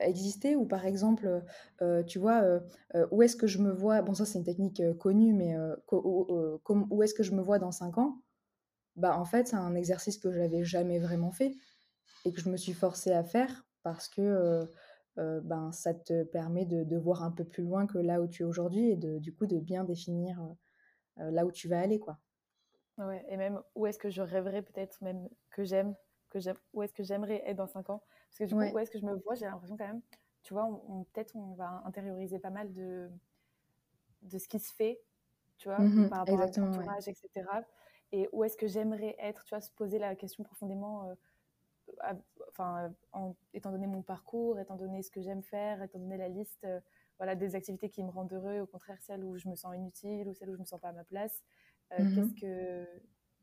exister. 0.00 0.56
Ou 0.56 0.66
par 0.66 0.86
exemple, 0.86 1.42
euh, 1.82 2.02
tu 2.04 2.18
vois, 2.18 2.42
euh, 2.42 2.60
euh, 2.94 3.06
où 3.10 3.22
est-ce 3.22 3.36
que 3.36 3.46
je 3.46 3.58
me 3.58 3.72
vois? 3.72 4.02
Bon, 4.02 4.14
ça 4.14 4.26
c'est 4.26 4.38
une 4.38 4.44
technique 4.44 4.80
euh, 4.80 4.94
connue, 4.94 5.32
mais 5.32 5.56
euh, 5.56 5.74
où, 5.92 6.26
euh, 6.34 7.02
est-ce 7.02 7.14
que 7.14 7.22
je 7.22 7.32
me 7.32 7.42
vois 7.42 7.58
dans 7.58 7.72
5 7.72 7.98
ans? 7.98 8.22
Bah 8.96 9.16
en 9.18 9.24
fait, 9.24 9.48
c'est 9.48 9.56
un 9.56 9.74
exercice 9.74 10.18
que 10.18 10.32
j'avais 10.32 10.64
jamais 10.64 10.98
vraiment 10.98 11.30
fait 11.30 11.54
et 12.24 12.32
que 12.32 12.40
je 12.40 12.50
me 12.50 12.56
suis 12.56 12.74
forcée 12.74 13.12
à 13.12 13.24
faire 13.24 13.66
parce 13.82 14.08
que 14.08 14.20
euh, 14.22 14.66
euh, 15.18 15.40
ben, 15.42 15.72
ça 15.72 15.94
te 15.94 16.24
permet 16.24 16.66
de, 16.66 16.84
de 16.84 16.96
voir 16.96 17.22
un 17.24 17.30
peu 17.32 17.44
plus 17.44 17.62
loin 17.64 17.86
que 17.86 17.98
là 17.98 18.20
où 18.22 18.28
tu 18.28 18.42
es 18.42 18.46
aujourd'hui 18.46 18.90
et 18.90 18.96
de, 18.96 19.18
du 19.18 19.34
coup 19.34 19.46
de 19.46 19.58
bien 19.58 19.84
définir 19.84 20.42
euh, 20.42 21.24
euh, 21.24 21.30
là 21.30 21.46
où 21.46 21.52
tu 21.52 21.68
vas 21.68 21.80
aller, 21.80 21.98
quoi. 21.98 22.18
Ouais, 22.98 23.24
et 23.28 23.36
même 23.36 23.62
où 23.76 23.86
est-ce 23.86 23.98
que 23.98 24.10
je 24.10 24.20
rêverais 24.22 24.62
peut-être 24.62 25.02
même 25.02 25.28
que 25.50 25.64
j'aime, 25.64 25.94
que 26.28 26.40
j'aime, 26.40 26.56
où 26.72 26.82
est-ce 26.82 26.94
que 26.94 27.02
j'aimerais 27.02 27.42
être 27.46 27.56
dans 27.56 27.66
5 27.66 27.90
ans. 27.90 28.02
Parce 28.28 28.38
que 28.38 28.44
du 28.44 28.56
coup, 28.56 28.66
Ouais. 28.66 28.74
où 28.74 28.78
est-ce 28.78 28.90
que 28.90 28.98
je 28.98 29.04
me 29.06 29.14
vois, 29.24 29.34
j'ai 29.34 29.46
l'impression 29.46 29.76
quand 29.76 29.86
même, 29.86 30.02
tu 30.42 30.54
vois, 30.54 30.64
on, 30.66 31.00
on- 31.00 31.04
peut-être 31.04 31.36
on 31.36 31.54
va 31.54 31.82
intérioriser 31.86 32.38
pas 32.38 32.50
mal 32.50 32.72
de, 32.72 33.10
de 34.22 34.38
ce 34.38 34.48
qui 34.48 34.58
se 34.58 34.72
fait, 34.74 35.00
tu 35.58 35.68
vois, 35.68 35.84
Mhm, 35.84 36.10
par 36.10 36.18
rapport 36.20 36.40
à 36.40 36.46
ouais. 36.58 36.58
entourage, 36.62 37.08
etc. 37.08 37.62
Et 38.12 38.28
où 38.32 38.44
est-ce 38.44 38.56
que 38.56 38.66
j'aimerais 38.66 39.16
être, 39.18 39.44
tu 39.44 39.50
vois, 39.54 39.60
se 39.60 39.70
poser 39.72 39.98
la 39.98 40.16
question 40.16 40.44
profondément, 40.44 41.10
euh, 41.10 41.14
à- 42.00 42.16
enfin, 42.50 42.94
en, 43.12 43.36
étant 43.54 43.72
donné 43.72 43.86
mon 43.88 44.02
parcours, 44.02 44.60
étant 44.60 44.76
donné 44.76 45.02
ce 45.02 45.10
que 45.10 45.22
j'aime 45.22 45.42
faire, 45.44 45.82
étant 45.82 45.98
donné 46.00 46.16
la 46.18 46.28
liste, 46.28 46.64
euh, 46.64 46.80
voilà, 47.18 47.36
des 47.36 47.54
activités 47.56 47.90
qui 47.90 48.04
me 48.04 48.10
rendent 48.10 48.32
heureux, 48.32 48.60
au 48.60 48.66
contraire, 48.68 49.02
celles 49.02 49.24
où 49.24 49.38
je 49.38 49.48
me 49.48 49.56
sens 49.56 49.76
inutile 49.76 50.28
ou 50.28 50.34
celles 50.34 50.50
où 50.50 50.54
je 50.56 50.60
me 50.60 50.66
sens 50.66 50.80
pas 50.80 50.90
à 50.90 50.92
ma 50.92 51.04
place. 51.04 51.44
Euh, 51.92 52.04
Mhm. 52.04 52.12
qu'est-ce 52.12 52.34
que 52.34 52.86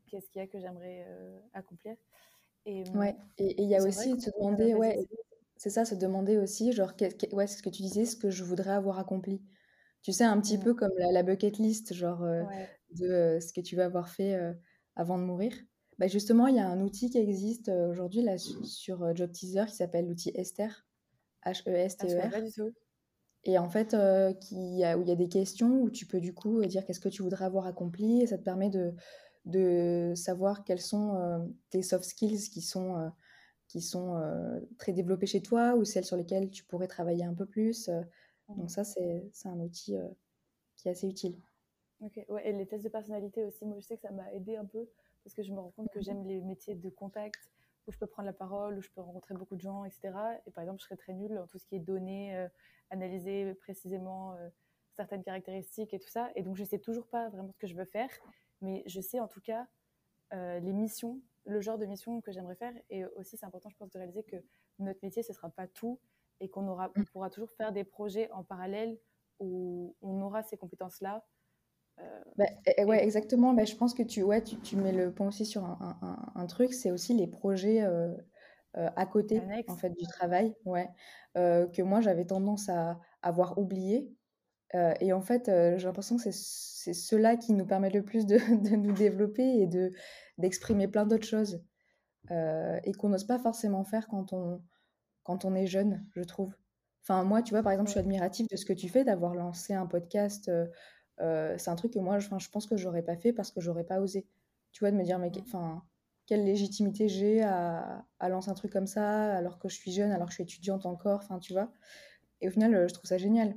qu'est-ce 0.08 0.30
qu'il 0.30 0.40
y 0.40 0.44
a 0.44 0.48
que 0.48 0.58
j'aimerais 0.60 1.04
euh, 1.08 1.40
accomplir? 1.54 1.96
Et 2.66 2.84
Ouais, 2.94 3.14
hum, 3.14 3.24
et 3.38 3.62
il 3.62 3.68
y 3.68 3.74
a 3.74 3.82
aussi 3.82 4.20
se 4.20 4.30
demander, 4.38 4.74
ouais, 4.74 4.98
c'est 5.56 5.70
ça, 5.70 5.84
se 5.84 5.94
demander 5.94 6.38
aussi, 6.38 6.72
genre, 6.72 6.96
qu'est- 6.96 7.16
qu'est- 7.16 7.34
ouais, 7.34 7.46
c'est 7.46 7.58
ce 7.58 7.62
que 7.62 7.70
tu 7.70 7.82
disais, 7.82 8.04
ce 8.04 8.16
que 8.16 8.30
je 8.30 8.44
voudrais 8.44 8.72
avoir 8.72 8.98
accompli. 8.98 9.42
Tu 10.02 10.12
sais, 10.12 10.24
un 10.24 10.40
petit 10.40 10.58
Mm. 10.58 10.64
peu 10.64 10.74
comme 10.74 10.92
la, 10.98 11.12
la 11.12 11.22
bucket 11.22 11.58
list, 11.58 11.94
genre, 11.94 12.22
euh, 12.22 12.42
ouais 12.44 12.68
de 12.92 13.06
euh, 13.06 13.40
ce 13.40 13.52
que 13.52 13.60
tu 13.60 13.76
vas 13.76 13.86
avoir 13.86 14.08
fait 14.08 14.34
euh, 14.34 14.52
avant 14.94 15.18
de 15.18 15.24
mourir. 15.24 15.52
Bah 15.98 16.06
justement, 16.08 16.46
il 16.46 16.56
y 16.56 16.60
a 16.60 16.68
un 16.68 16.80
outil 16.80 17.10
qui 17.10 17.18
existe 17.18 17.68
aujourd'hui 17.68 18.22
là 18.22 18.38
su- 18.38 18.64
sur 18.64 19.14
Job 19.16 19.32
Teaser 19.32 19.64
qui 19.66 19.74
s'appelle 19.76 20.06
l'outil 20.06 20.30
Esther, 20.34 20.86
ah 21.44 21.52
H-E-S-T-E-R. 21.52 22.30
tout 22.54 22.72
Et 23.44 23.58
en 23.58 23.68
fait, 23.70 23.96
qui, 24.40 24.56
où 24.56 25.02
il 25.02 25.08
y 25.08 25.12
a 25.12 25.14
des 25.14 25.28
questions 25.28 25.80
où 25.80 25.90
tu 25.90 26.06
peux 26.06 26.20
du 26.20 26.34
coup 26.34 26.64
dire 26.64 26.84
qu'est-ce 26.84 27.00
que 27.00 27.08
tu 27.08 27.22
voudrais 27.22 27.44
avoir 27.44 27.66
accompli 27.66 28.22
et 28.22 28.26
ça 28.26 28.38
te 28.38 28.42
permet 28.42 28.70
de, 28.70 28.94
de 29.46 30.12
savoir 30.16 30.64
quels 30.64 30.80
sont 30.80 31.14
euh, 31.14 31.38
tes 31.70 31.82
soft 31.82 32.04
skills 32.04 32.50
qui 32.50 32.60
sont, 32.60 32.98
euh, 32.98 33.08
qui 33.68 33.80
sont 33.80 34.16
euh, 34.16 34.60
très 34.76 34.92
développées 34.92 35.26
chez 35.26 35.40
toi 35.40 35.76
ou 35.76 35.84
celles 35.84 36.04
sur 36.04 36.16
lesquelles 36.16 36.50
tu 36.50 36.64
pourrais 36.64 36.88
travailler 36.88 37.24
un 37.24 37.34
peu 37.34 37.46
plus. 37.46 37.88
euh. 37.88 38.02
Mm. 38.48 38.56
donc 38.58 38.70
ça, 38.70 38.84
c'est, 38.84 39.30
un 39.44 39.60
outil 39.60 39.96
qui 40.76 40.88
est 40.88 40.90
assez 40.90 41.08
utile. 41.08 41.36
ok 42.00 42.24
ouais 42.28 42.48
et 42.48 42.52
les 42.52 42.66
tests 42.66 42.84
de 42.84 42.88
personnalité 42.88 43.44
aussi 43.44 43.64
moi 43.64 43.78
je 43.80 43.86
sais 43.86 43.96
que 43.96 44.02
ça 44.02 44.10
m'a 44.10 44.32
aidé 44.32 44.56
un 44.56 44.64
peu 44.64 44.88
parce 45.24 45.34
que 45.34 45.42
je 45.42 45.52
me 45.52 45.58
rends 45.58 45.70
compte 45.70 45.90
que 45.90 46.00
j'aime 46.00 46.24
les 46.26 46.40
métiers 46.40 46.74
de 46.74 46.90
contact 46.90 47.50
où 47.86 47.92
je 47.92 47.98
peux 47.98 48.06
prendre 48.06 48.26
la 48.26 48.32
parole 48.32 48.78
où 48.78 48.82
je 48.82 48.90
peux 48.90 49.00
rencontrer 49.00 49.34
beaucoup 49.34 49.56
de 49.56 49.60
gens 49.60 49.84
etc 49.84 50.12
et 50.46 50.50
par 50.50 50.62
exemple 50.62 50.80
je 50.80 50.84
serais 50.84 50.96
très 50.96 51.14
nulle 51.14 51.38
en 51.38 51.46
tout 51.46 51.58
ce 51.58 51.66
qui 51.66 51.76
est 51.76 51.80
données 51.80 52.36
euh, 52.36 52.48
analyser 52.90 53.54
précisément 53.54 54.34
euh, 54.34 54.48
certaines 54.92 55.22
caractéristiques 55.22 55.94
et 55.94 55.98
tout 55.98 56.08
ça 56.08 56.30
et 56.36 56.42
donc 56.42 56.56
je 56.56 56.64
sais 56.64 56.78
toujours 56.78 57.06
pas 57.06 57.28
vraiment 57.30 57.50
ce 57.52 57.58
que 57.58 57.66
je 57.66 57.74
veux 57.74 57.84
faire 57.84 58.10
mais 58.60 58.82
je 58.86 59.00
sais 59.00 59.20
en 59.20 59.28
tout 59.28 59.40
cas 59.40 59.68
euh, 60.34 60.60
les 60.60 60.72
missions, 60.72 61.22
le 61.44 61.60
genre 61.60 61.78
de 61.78 61.86
mission 61.86 62.20
que 62.20 62.32
j'aimerais 62.32 62.56
faire. 62.56 62.74
Et 62.90 63.04
aussi, 63.06 63.36
c'est 63.36 63.46
important, 63.46 63.68
je 63.70 63.76
pense, 63.76 63.90
de 63.90 63.98
réaliser 63.98 64.24
que 64.24 64.36
notre 64.78 65.00
métier, 65.02 65.22
ce 65.22 65.32
ne 65.32 65.36
sera 65.36 65.50
pas 65.50 65.68
tout 65.68 66.00
et 66.40 66.48
qu'on 66.50 66.66
aura, 66.68 66.92
on 66.96 67.04
pourra 67.04 67.30
toujours 67.30 67.50
faire 67.52 67.72
des 67.72 67.84
projets 67.84 68.30
en 68.32 68.44
parallèle 68.44 68.98
où 69.40 69.96
on 70.02 70.20
aura 70.22 70.42
ces 70.42 70.56
compétences-là. 70.56 71.26
Euh, 72.00 72.24
Bah, 72.36 72.44
eh, 72.66 72.74
eh, 72.78 72.84
ouais, 72.84 73.02
et 73.02 73.02
exactement. 73.02 73.54
Bah, 73.54 73.64
je 73.64 73.74
pense 73.76 73.94
que 73.94 74.02
tu, 74.02 74.22
ouais, 74.22 74.42
tu, 74.42 74.56
tu 74.60 74.76
mets 74.76 74.92
le 74.92 75.12
point 75.12 75.28
aussi 75.28 75.46
sur 75.46 75.64
un, 75.64 75.98
un- 76.34 76.46
truc, 76.46 76.74
c'est 76.74 76.90
aussi 76.90 77.14
les 77.14 77.26
projets 77.26 77.82
euh, 77.82 78.14
euh, 78.76 78.90
à 78.96 79.06
côté 79.06 79.42
en 79.66 79.76
fait 79.76 79.90
du 79.90 80.06
travail, 80.06 80.54
ouais, 80.66 80.88
que 81.34 81.82
moi 81.82 82.00
j'avais 82.02 82.26
tendance 82.26 82.68
à 82.68 82.98
avoir 83.22 83.58
oublié. 83.58 84.15
Euh, 84.74 84.94
et 85.00 85.12
en 85.12 85.20
fait, 85.20 85.48
euh, 85.48 85.78
j'ai 85.78 85.86
l'impression 85.86 86.16
que 86.16 86.22
c'est 86.30 86.92
ceux-là 86.92 87.36
qui 87.36 87.52
nous 87.52 87.66
permettent 87.66 87.94
le 87.94 88.04
plus 88.04 88.26
de, 88.26 88.36
de 88.68 88.76
nous 88.76 88.92
développer 88.92 89.60
et 89.60 89.66
de 89.66 89.92
d'exprimer 90.38 90.88
plein 90.88 91.06
d'autres 91.06 91.26
choses. 91.26 91.62
et 92.30 92.92
qu'on 92.98 93.08
n'ose 93.08 93.24
pas 93.24 93.38
forcément 93.38 93.84
faire 93.84 94.08
quand 94.08 94.32
on, 94.32 94.60
quand 95.22 95.44
on 95.44 95.54
est 95.54 95.66
jeune, 95.66 96.04
je 96.14 96.22
trouve. 96.22 96.54
Enfin, 97.02 97.24
moi, 97.24 97.42
tu 97.42 97.54
vois, 97.54 97.62
par 97.62 97.72
exemple, 97.72 97.88
je 97.88 97.92
suis 97.92 98.00
admirative 98.00 98.48
de 98.50 98.56
ce 98.56 98.64
que 98.64 98.72
tu 98.72 98.88
fais, 98.88 99.04
d'avoir 99.04 99.34
lancé 99.34 99.74
un 99.74 99.86
podcast. 99.86 100.50
c'est 101.18 101.68
un 101.68 101.76
truc 101.76 101.92
que 101.94 101.98
moi, 102.00 102.18
je, 102.18 102.28
je 102.38 102.50
pense 102.50 102.66
que 102.66 102.76
j'aurais 102.76 103.02
pas 103.02 103.16
fait 103.16 103.32
parce 103.32 103.50
que 103.50 103.60
j'aurais 103.60 103.84
pas 103.84 104.00
osé. 104.00 104.26
Tu 104.72 104.80
vois, 104.80 104.90
de 104.90 104.96
me 104.96 105.04
dire, 105.04 105.18
mais 105.18 105.30
enfin, 105.40 105.82
quelle 106.26 106.44
légitimité 106.44 107.08
j'ai 107.08 107.42
à, 107.42 108.04
à, 108.18 108.28
lancer 108.28 108.50
un 108.50 108.54
truc 108.54 108.72
comme 108.72 108.86
ça 108.88 109.34
alors 109.36 109.58
que 109.58 109.68
je 109.68 109.76
suis 109.76 109.92
jeune, 109.92 110.12
alors 110.12 110.26
que 110.26 110.32
je 110.32 110.36
suis 110.36 110.44
étudiante 110.44 110.84
encore, 110.86 111.20
enfin, 111.22 111.38
tu 111.38 111.52
vois. 111.52 111.72
Et 112.40 112.48
au 112.48 112.50
final, 112.50 112.88
je 112.88 112.94
trouve 112.94 113.08
ça 113.08 113.18
génial. 113.18 113.54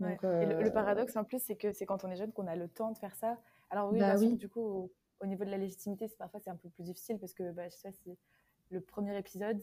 Donc, 0.00 0.24
Et 0.24 0.46
le, 0.46 0.72
paradoxe 0.72 1.16
en 1.16 1.24
plus, 1.24 1.40
c'est 1.40 1.56
que 1.56 1.72
c'est 1.72 1.86
quand 1.86 2.04
on 2.04 2.10
est 2.10 2.16
jeune 2.16 2.32
qu'on 2.32 2.46
a 2.46 2.56
le 2.56 2.68
temps 2.68 2.90
de 2.90 2.98
faire 2.98 3.14
ça. 3.14 3.38
Alors 3.70 3.92
oui, 3.92 4.00
bah 4.00 4.16
du 4.16 4.48
coup, 4.48 4.90
au, 5.20 5.26
niveau 5.26 5.44
de 5.44 5.50
la 5.50 5.58
légitimité, 5.58 6.08
c'est 6.08 6.18
parfois 6.18 6.40
c'est 6.40 6.50
un 6.50 6.56
peu 6.56 6.68
plus 6.68 6.82
difficile 6.82 7.18
parce 7.18 7.32
que 7.32 7.52
bah, 7.52 7.68
je 7.68 7.76
sais, 7.76 7.92
c'est 7.92 8.18
le 8.70 8.80
premier 8.80 9.16
épisode. 9.16 9.62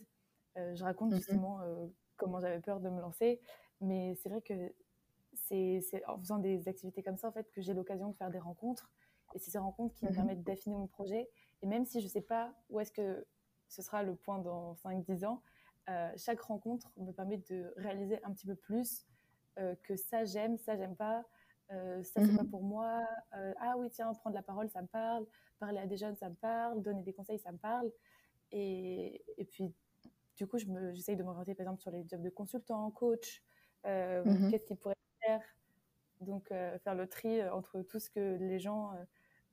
Euh, 0.57 0.75
je 0.75 0.83
raconte 0.83 1.11
mmh 1.11 1.17
justement 1.17 1.61
euh, 1.61 1.87
comment 2.17 2.39
j'avais 2.39 2.59
peur 2.59 2.79
de 2.79 2.89
me 2.89 2.99
lancer, 2.99 3.39
mais 3.79 4.15
c'est 4.15 4.29
vrai 4.29 4.41
que 4.41 4.73
c'est 5.33 5.81
en 6.07 6.17
faisant 6.17 6.37
des 6.39 6.67
activités 6.67 7.03
comme 7.03 7.17
ça 7.17 7.29
en 7.29 7.31
fait 7.31 7.49
que 7.51 7.61
j'ai 7.61 7.73
l'occasion 7.73 8.09
de 8.09 8.15
faire 8.15 8.29
des 8.29 8.39
rencontres 8.39 8.91
et 9.33 9.39
c'est 9.39 9.51
ces 9.51 9.57
rencontres 9.57 9.95
qui 9.95 10.05
me 10.05 10.11
mmh 10.11 10.15
permettent 10.15 10.43
d'affiner 10.43 10.75
mon 10.75 10.87
projet. 10.87 11.29
Et 11.61 11.67
même 11.67 11.85
si 11.85 11.99
je 11.99 12.05
ne 12.05 12.09
sais 12.09 12.21
pas 12.21 12.53
où 12.69 12.79
est-ce 12.79 12.91
que 12.91 13.25
ce 13.67 13.81
sera 13.81 14.03
le 14.03 14.15
point 14.15 14.39
dans 14.39 14.73
5-10 14.75 15.25
ans, 15.25 15.41
euh, 15.89 16.11
chaque 16.17 16.41
rencontre 16.41 16.91
me 16.97 17.11
permet 17.11 17.37
de 17.37 17.73
réaliser 17.77 18.23
un 18.23 18.31
petit 18.31 18.45
peu 18.45 18.55
plus 18.55 19.05
que 19.83 19.95
ça 19.95 20.25
j'aime, 20.25 20.57
ça 20.57 20.75
j'aime 20.77 20.95
pas, 20.95 21.23
ça 21.69 22.21
c'est 22.25 22.35
pas 22.35 22.43
mmh 22.43 22.49
pour 22.49 22.63
moi, 22.63 23.05
ah 23.31 23.75
oui 23.77 23.89
tiens 23.89 24.13
prendre 24.13 24.35
la 24.35 24.41
parole 24.43 24.69
ça 24.69 24.81
me 24.81 24.87
parle, 24.87 25.25
parler 25.59 25.79
à 25.79 25.87
des 25.87 25.97
jeunes 25.97 26.15
ça 26.15 26.29
me 26.29 26.35
parle, 26.35 26.81
donner 26.81 27.03
des 27.03 27.13
conseils 27.13 27.39
ça 27.39 27.51
me 27.51 27.57
parle. 27.57 27.91
Et, 28.51 29.23
et 29.37 29.45
puis 29.45 29.73
du 30.35 30.47
coup, 30.47 30.57
j'essaye 30.57 31.15
de 31.15 31.23
m'orienter 31.23 31.53
par 31.55 31.65
exemple 31.65 31.81
sur 31.81 31.91
les 31.91 32.03
jobs 32.07 32.21
de 32.21 32.29
consultant, 32.29 32.89
coach, 32.91 33.43
euh, 33.85 34.23
mmh 34.25 34.49
qu'est-ce 34.49 34.65
qu'ils 34.65 34.77
pourraient 34.77 34.95
faire. 35.23 35.41
Donc, 36.21 36.51
euh, 36.51 36.77
faire 36.79 36.95
le 36.95 37.07
tri 37.07 37.41
euh, 37.41 37.53
entre 37.53 37.81
tout 37.81 37.99
ce 37.99 38.09
que 38.09 38.37
les 38.39 38.59
gens 38.59 38.91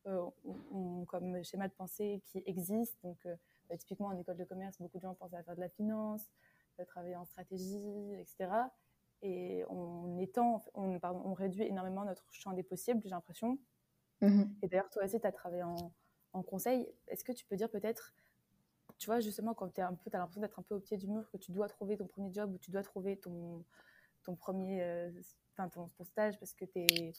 ont 0.06 1.04
comme 1.06 1.42
schéma 1.44 1.68
de 1.68 1.74
pensée 1.74 2.22
qui 2.24 2.42
existe. 2.46 2.98
Donc, 3.02 3.26
bah, 3.68 3.76
typiquement 3.76 4.06
en 4.08 4.16
école 4.18 4.36
de 4.38 4.44
commerce, 4.44 4.78
beaucoup 4.80 4.96
de 4.98 5.02
gens 5.02 5.14
pensent 5.14 5.34
à 5.34 5.42
faire 5.42 5.56
de 5.56 5.60
la 5.60 5.68
finance, 5.68 6.22
travailler 6.86 7.16
en 7.16 7.26
stratégie, 7.26 8.14
etc. 8.14 8.50
Et 9.22 9.64
on 9.68 10.16
étend, 10.18 10.64
on, 10.74 10.98
pardon, 10.98 11.22
on 11.24 11.32
réduit 11.32 11.64
énormément 11.64 12.04
notre 12.04 12.32
champ 12.32 12.52
des 12.52 12.62
possibles, 12.62 13.00
j'ai 13.02 13.10
l'impression. 13.10 13.58
Mmh 14.20 14.44
Et 14.62 14.68
d'ailleurs, 14.68 14.90
toi 14.90 15.04
aussi, 15.04 15.20
tu 15.20 15.26
as 15.26 15.32
travaillé 15.32 15.62
en, 15.62 15.92
en 16.32 16.42
conseil. 16.42 16.88
Est-ce 17.08 17.24
que 17.24 17.32
tu 17.32 17.44
peux 17.44 17.56
dire 17.56 17.70
peut-être 17.70 18.14
tu 18.98 19.06
vois, 19.06 19.20
justement, 19.20 19.54
quand 19.54 19.72
tu 19.72 19.80
as 19.80 19.90
l'impression 20.12 20.40
d'être 20.40 20.58
un 20.58 20.62
peu 20.62 20.74
au 20.74 20.80
pied 20.80 20.96
du 20.96 21.06
mur, 21.06 21.30
que 21.30 21.36
tu 21.36 21.52
dois 21.52 21.68
trouver 21.68 21.96
ton 21.96 22.06
premier 22.06 22.32
job 22.32 22.52
ou 22.52 22.58
tu 22.58 22.72
dois 22.72 22.82
trouver 22.82 23.16
ton, 23.16 23.64
ton 24.24 24.34
premier, 24.34 24.82
euh, 24.82 25.10
ton, 25.72 25.88
stage 26.04 26.38
parce 26.38 26.52
que, 26.52 26.64
es, 26.74 27.12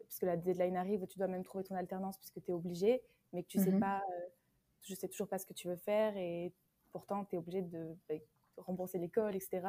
parce 0.00 0.18
que 0.18 0.26
la 0.26 0.36
deadline 0.36 0.76
arrive, 0.76 1.02
ou 1.02 1.06
tu 1.06 1.18
dois 1.18 1.28
même 1.28 1.44
trouver 1.44 1.62
ton 1.64 1.76
alternance 1.76 2.18
puisque 2.18 2.42
tu 2.42 2.50
es 2.50 2.54
obligé, 2.54 3.00
mais 3.32 3.44
que 3.44 3.48
tu 3.48 3.58
sais 3.58 3.70
mhm. 3.70 3.80
pas, 3.80 3.98
euh, 3.98 4.26
je 4.82 4.94
sais 4.94 5.08
toujours 5.08 5.28
pas 5.28 5.38
ce 5.38 5.46
que 5.46 5.52
tu 5.52 5.68
veux 5.68 5.76
faire 5.76 6.16
et 6.16 6.52
pourtant 6.90 7.24
tu 7.24 7.36
es 7.36 7.38
obligé 7.38 7.62
de 7.62 7.96
bah, 8.08 8.16
rembourser 8.56 8.98
l'école, 8.98 9.36
etc. 9.36 9.62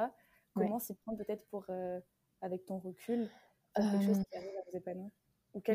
Comment 0.54 0.80
s'y 0.80 0.94
prendre 0.96 1.18
peut-être 1.18 1.46
pour, 1.50 1.66
euh, 1.70 2.00
avec 2.42 2.66
ton 2.66 2.80
recul, 2.80 3.30
quelque 3.76 4.00
chose 4.00 4.20
qui 4.30 4.36
arrive 4.38 4.58
à 4.58 4.62
vous 4.70 4.78
épanouir? 4.78 5.12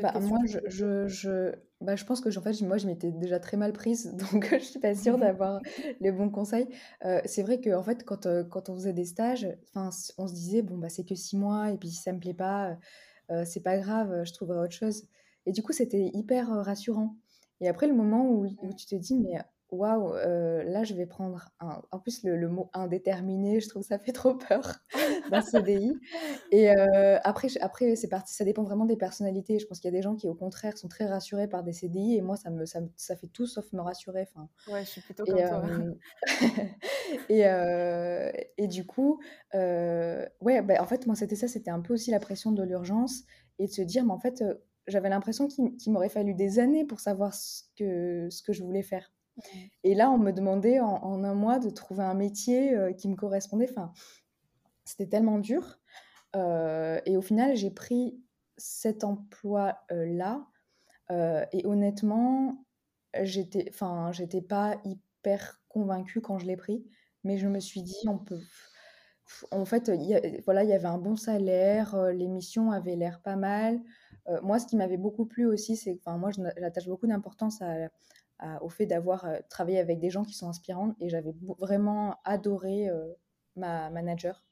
Bah, 0.00 0.12
moi, 0.21 0.38
je, 0.47 0.59
je, 0.66 1.06
je, 1.09 1.52
bah, 1.80 1.97
je 1.97 2.04
pense 2.04 2.21
que 2.21 2.37
en 2.38 2.42
fait, 2.42 2.61
moi, 2.62 2.76
je 2.76 2.87
m'étais 2.87 3.12
déjà 3.12 3.40
très 3.40 3.56
mal 3.56 3.73
prise, 3.73 4.14
donc 4.33 4.49
je 4.52 4.59
suis 4.64 4.78
pas 4.80 4.95
sûre 4.95 5.16
d'avoir 5.18 5.61
les 6.00 6.12
bons 6.12 6.30
conseils. 6.30 6.69
Euh, 7.04 7.21
c'est 7.25 7.43
vrai 7.43 7.60
que 7.60 7.75
en 7.75 7.82
fait, 7.82 8.04
quand, 8.04 8.26
euh, 8.26 8.45
quand 8.45 8.69
on 8.69 8.75
faisait 8.75 8.93
des 8.93 9.04
stages, 9.04 9.49
on 9.75 9.91
se 9.91 10.34
disait, 10.34 10.62
bon, 10.62 10.78
bah, 10.78 10.89
c'est 10.89 11.04
que 11.04 11.15
six 11.15 11.36
mois, 11.36 11.71
et 11.71 11.78
puis 11.78 11.89
si 11.91 12.02
ça 12.02 12.12
me 12.12 12.21
plaît 12.21 12.34
pas, 12.34 12.76
euh, 13.30 13.45
c'est 13.45 13.62
pas 13.62 13.78
grave, 13.78 14.25
je 14.25 14.32
trouverai 14.32 14.58
autre 14.60 14.75
chose. 14.75 15.06
Et 15.47 15.52
du 15.52 15.62
coup, 15.62 15.73
c'était 15.73 16.10
hyper 16.12 16.49
rassurant. 16.49 17.17
Et 17.60 17.69
après, 17.69 17.86
le 17.86 17.95
moment 17.95 18.28
où, 18.30 18.47
où 18.62 18.75
tu 18.75 18.86
te 18.86 18.95
dis, 18.97 19.17
mais 19.19 19.39
waouh, 19.71 20.15
euh, 20.15 20.63
là 20.63 20.85
je 20.85 20.95
vais 20.95 21.07
prendre 21.07 21.49
un. 21.61 21.83
En 21.91 21.99
plus, 21.99 22.23
le, 22.23 22.49
mot 22.49 22.71
indéterminé, 22.73 23.61
je 23.61 23.69
trouve 23.69 23.83
ça 23.83 23.99
fait 23.99 24.13
trop 24.13 24.35
peur 24.35 24.76
d'un 25.31 25.41
CDI. 25.41 25.93
Et 26.52 26.71
euh, 26.71 27.19
après, 27.25 27.49
après 27.61 27.97
c'est 27.97 28.09
parti, 28.09 28.35
ça 28.35 28.45
dépend 28.45 28.63
vraiment 28.63 28.85
des 28.85 28.97
personnalités. 28.97 29.59
Je 29.59 29.67
pense 29.67 29.81
qu'il 29.81 29.91
y 29.91 29.95
a 29.95 29.97
des 29.97 30.02
gens 30.02 30.15
qui, 30.15 30.29
au 30.29 30.35
contraire, 30.35 30.79
sont 30.79 30.89
très 30.89 31.07
rassurés 31.07 31.49
par 31.49 31.63
des 31.63 31.73
CDI 31.73 32.17
et 32.17 32.23
moi, 32.23 32.37
ça, 32.37 32.50
me, 32.50 32.65
ça, 32.65 32.81
ça 32.97 33.17
fait 33.17 33.29
tout 33.29 33.47
sauf 33.47 33.73
me 33.73 33.81
rassurer. 33.81 34.26
Enfin, 34.35 34.49
ouais, 34.73 34.85
je 34.85 34.91
suis 34.91 35.00
plutôt 35.00 35.25
comme 35.25 35.37
toi. 35.37 35.63
et, 37.29 37.47
euh, 37.47 38.31
et 38.57 38.69
du 38.69 38.87
coup, 38.87 39.21
ouais, 39.52 40.63
bah, 40.63 40.75
en 40.81 40.87
fait, 40.87 41.07
moi, 41.07 41.17
c'était 41.17 41.37
ça, 41.37 41.49
c'était 41.49 41.71
un 41.71 41.81
peu 41.81 41.95
aussi 41.95 42.11
la 42.11 42.21
pression 42.21 42.52
de 42.52 42.63
l'urgence 42.63 43.23
et 43.59 43.67
de 43.67 43.73
se 43.73 43.83
dire, 43.83 44.05
mais 44.05 44.13
en 44.13 44.21
fait, 44.21 44.45
j'avais 44.87 45.09
l'impression 45.09 45.49
qu'il 45.49 45.93
m'aurait 45.93 46.09
fallu 46.09 46.35
des 46.35 46.59
années 46.59 46.85
pour 46.85 47.00
savoir 47.00 47.35
ce 47.35 47.63
que, 47.76 48.29
ce 48.31 48.43
que 48.43 48.52
je 48.52 48.63
voulais 48.63 48.83
faire. 48.83 49.11
Et 49.85 49.95
là, 49.95 50.11
on 50.11 50.19
me 50.19 50.33
demandait 50.33 50.81
en, 50.81 51.25
un 51.25 51.35
mois 51.35 51.59
de 51.59 51.71
trouver 51.71 52.05
un 52.05 52.15
métier 52.15 52.75
euh, 52.75 52.93
qui 52.93 53.09
me 53.09 53.17
correspondait. 53.17 53.69
Enfin, 53.71 53.93
c'était 54.85 55.07
tellement 55.07 55.39
dur. 55.39 55.79
Euh, 56.35 57.01
et 57.07 57.17
au 57.17 57.23
final, 57.23 57.57
j'ai 57.57 57.71
pris 57.71 58.21
cet 58.57 59.05
emploi-là. 59.05 60.47
Euh, 61.11 61.45
et 61.53 61.67
honnêtement, 61.67 62.65
j'étais, 63.23 63.67
enfin, 63.71 64.11
j'étais 64.13 64.43
pas 64.43 64.77
hyper 64.85 65.61
convaincue 65.69 66.21
quand 66.21 66.39
je 66.39 66.47
l'ai 66.47 66.57
pris, 66.57 66.85
mais 67.23 67.39
je 67.39 67.49
me 67.49 67.61
suis 67.61 67.83
dit, 67.83 68.09
on 68.09 68.19
peut. 68.19 68.41
En 69.51 69.65
fait, 69.65 69.91
voilà, 70.45 70.63
il 70.63 70.71
y 70.71 70.73
avait 70.73 70.87
un 70.87 70.99
bon 70.99 71.17
salaire, 71.17 71.97
l'émission 72.13 72.71
avait 72.71 72.95
l'air 72.95 73.21
pas 73.23 73.35
mal. 73.35 73.81
moi, 74.43 74.61
ce 74.61 74.67
qui 74.67 74.77
m'avait 74.77 74.97
beaucoup 74.97 75.27
plu 75.27 75.47
aussi, 75.47 75.77
c'est, 75.77 75.99
enfin, 76.05 76.17
moi, 76.17 76.31
j'attache 76.31 76.87
beaucoup 76.87 77.09
d'importance 77.09 77.61
à, 77.61 77.89
au 78.61 78.69
fait 78.69 78.87
d'avoir 78.87 79.25
euh, 79.25 79.39
travaillé 79.49 79.79
avec 79.79 79.99
des 79.99 80.11
gens 80.11 80.25
qui 80.25 80.35
sont 80.35 80.49
inspirants 80.49 80.95
et 81.01 81.09
j'avais 81.09 81.35
vraiment 81.59 82.17
adoré 82.25 82.89
euh, 82.89 83.13
ma 83.57 83.91
manager. 83.91 84.45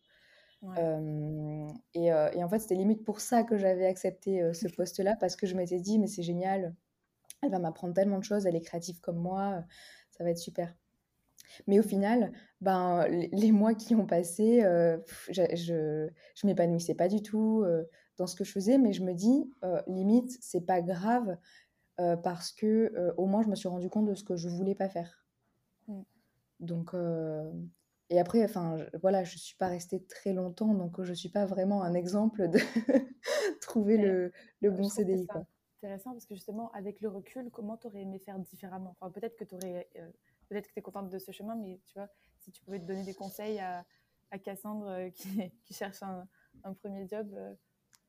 Euh, 0.79 1.69
et, 1.93 2.07
et, 2.07 2.43
en 2.43 2.49
fait, 2.49 2.59
c'était 2.59 2.75
limite 2.75 3.05
pour 3.05 3.21
ça 3.21 3.43
que 3.43 3.59
j'avais 3.59 3.85
accepté 3.85 4.51
ce 4.55 4.67
poste-là 4.75 5.15
parce 5.21 5.37
que 5.37 5.47
je 5.47 5.55
m'étais 5.55 5.79
dit, 5.79 5.99
mais 5.99 6.07
c'est 6.07 6.23
génial, 6.23 6.75
elle 7.43 7.51
va 7.51 7.59
m'apprendre 7.59 7.93
tellement 7.93 8.19
de 8.19 8.25
choses, 8.25 8.47
elle 8.47 8.57
est 8.57 8.63
créative 8.63 8.99
comme 9.01 9.19
moi, 9.19 9.63
ça 10.11 10.25
va 10.25 10.31
être 10.31 10.39
super. 10.39 10.75
Mais 11.67 11.79
au 11.79 11.83
final, 11.83 12.33
ben, 12.63 13.07
les, 13.09 13.53
mois 13.53 13.75
qui 13.75 13.95
ont 13.95 14.07
passé, 14.07 14.61
je, 15.29 15.43
je, 15.55 16.09
je 16.35 16.47
m'épanouissais 16.47 16.95
pas 16.95 17.09
du 17.09 17.21
tout 17.21 17.63
dans 18.17 18.27
ce 18.27 18.35
que 18.35 18.45
je 18.45 18.53
faisais, 18.53 18.79
mais 18.79 18.95
je 18.95 19.03
me 19.03 19.13
dis, 19.13 19.53
limite, 19.87 20.35
c'est 20.41 20.65
pas 20.65 20.81
grave 20.81 21.37
euh, 22.01 22.17
parce 22.17 22.51
que 22.51 22.93
euh, 22.97 23.15
au 23.17 23.27
moins 23.27 23.43
je 23.43 23.49
me 23.49 23.55
suis 23.55 23.69
rendu 23.69 23.89
compte 23.89 24.07
de 24.07 24.15
ce 24.15 24.25
que 24.25 24.37
je 24.37 24.49
voulais 24.49 24.75
pas 24.75 24.89
faire. 24.89 25.25
Mm. 25.87 26.03
Donc 26.59 26.93
euh, 26.95 27.53
et 28.11 28.19
après, 28.19 28.45
enfin 28.45 28.79
voilà, 29.01 29.23
je 29.23 29.39
suis 29.39 29.57
pas 29.57 29.69
restée 29.69 30.05
très 30.05 30.33
longtemps, 30.33 30.75
donc 30.75 31.01
je 31.03 31.13
suis 31.13 31.29
pas 31.29 31.47
vraiment 31.47 31.83
un 31.83 31.95
exemple 31.95 32.49
de 32.49 32.59
trouver 33.61 33.97
le, 33.97 34.33
le 34.61 34.71
bon 34.71 34.89
CDI. 34.89 35.27
C'est 35.81 35.87
intéressant 35.87 36.13
parce 36.13 36.27
que 36.27 36.35
justement, 36.35 36.71
avec 36.73 37.01
le 37.01 37.09
recul, 37.09 37.51
comment 37.51 37.77
tu 37.77 37.87
aurais 37.87 38.01
aimé 38.03 38.19
faire 38.19 38.39
différemment? 38.39 38.97
Enfin, 38.99 39.11
Peut-être 39.11 39.37
que 39.37 39.45
tu 39.45 39.57
peut-être 39.57 40.69
que 40.69 40.73
tu 40.73 40.79
es 40.79 40.83
contente 40.83 41.11
de 41.11 41.19
ce 41.19 41.31
chemin, 41.31 41.57
mais 41.57 41.81
tu 41.87 41.95
vois, 41.95 42.09
si 42.39 42.51
tu 42.51 42.63
pouvais 42.63 42.81
te 42.81 42.85
donner 42.85 43.05
des 43.05 43.15
conseils 43.15 43.59
à, 43.59 43.85
à 44.31 44.39
Cassandre 44.39 45.11
qui, 45.15 45.29
qui 45.65 45.75
cherche 45.75 46.03
un, 46.03 46.27
un, 46.65 46.75
premier 46.75 47.07
job, 47.07 47.35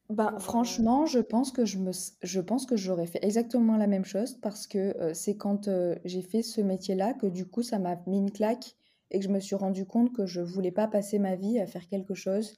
bah, 0.10 0.34
euh, 0.36 0.40
franchement, 0.40 1.06
je 1.08 1.20
pense 1.20 1.52
que 1.52 1.66
je 1.66 1.80
me 1.80 1.92
je 2.22 2.40
pense 2.40 2.66
que 2.66 2.78
j'aurais 2.78 3.08
fait 3.08 3.24
exactement 3.24 3.76
la 3.76 3.88
même 3.88 4.06
chose 4.06 4.36
parce 4.36 4.68
que, 4.68 4.96
euh, 5.00 5.14
c'est 5.14 5.36
quand, 5.36 5.68
euh, 5.68 5.96
j'ai 6.06 6.22
fait 6.22 6.44
ce 6.44 6.62
métier-là 6.62 7.14
que 7.14 7.26
du 7.26 7.46
coup 7.48 7.64
ça 7.64 7.80
m'a 7.80 7.96
mis 8.06 8.20
une 8.20 8.32
claque 8.32 8.76
et 9.12 9.20
que 9.20 9.26
je 9.26 9.30
me 9.30 9.40
suis 9.40 9.56
rendu 9.56 9.86
compte 9.86 10.14
que 10.14 10.26
je 10.28 10.42
voulais 10.42 10.72
pas 10.72 10.88
passer 10.88 11.18
ma 11.18 11.36
vie 11.36 11.60
à 11.60 11.66
faire 11.66 11.88
quelque 11.88 12.14
chose 12.14 12.56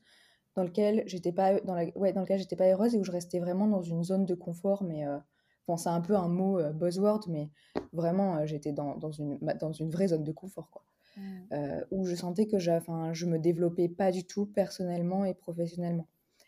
dans 0.56 0.64
lequel 0.64 1.04
j'étais 1.06 1.32
pas 1.32 1.60
dans 1.62 1.76
la 1.76 1.86
ouais, 1.98 2.12
dans 2.12 2.22
lequel 2.22 2.40
j'étais 2.40 2.56
pas 2.58 2.68
heureuse 2.70 2.96
et 2.96 2.98
où 2.98 3.04
je 3.06 3.12
restais 3.12 3.40
vraiment 3.40 3.68
dans 3.68 3.82
une 3.82 4.04
zone 4.04 4.26
de 4.26 4.36
confort 4.36 4.84
mais, 4.84 5.06
bon 5.68 5.78
c'est 5.78 5.90
un 5.90 6.02
peu 6.02 6.16
un 6.16 6.28
mot, 6.28 6.60
buzzword 6.74 7.26
mais 7.30 7.50
vraiment, 7.94 8.46
j'étais 8.46 8.72
dans 8.74 8.98
dans 8.98 9.12
une 9.12 9.38
dans 9.60 9.72
une 9.72 9.90
vraie 9.92 10.08
zone 10.10 10.24
de 10.24 10.32
confort 10.32 10.70
quoi. 10.72 10.84
Mmh. 11.18 11.86
où 11.92 12.06
je 12.06 12.16
sentais 12.16 12.48
que 12.48 12.60
je 12.60 12.72
je 13.14 13.26
me 13.26 13.40
développais 13.40 13.90
pas 13.90 14.12
du 14.12 14.26
tout 14.26 14.46
personnellement 14.48 15.26
et 15.26 15.34
professionnellement. 15.34 16.08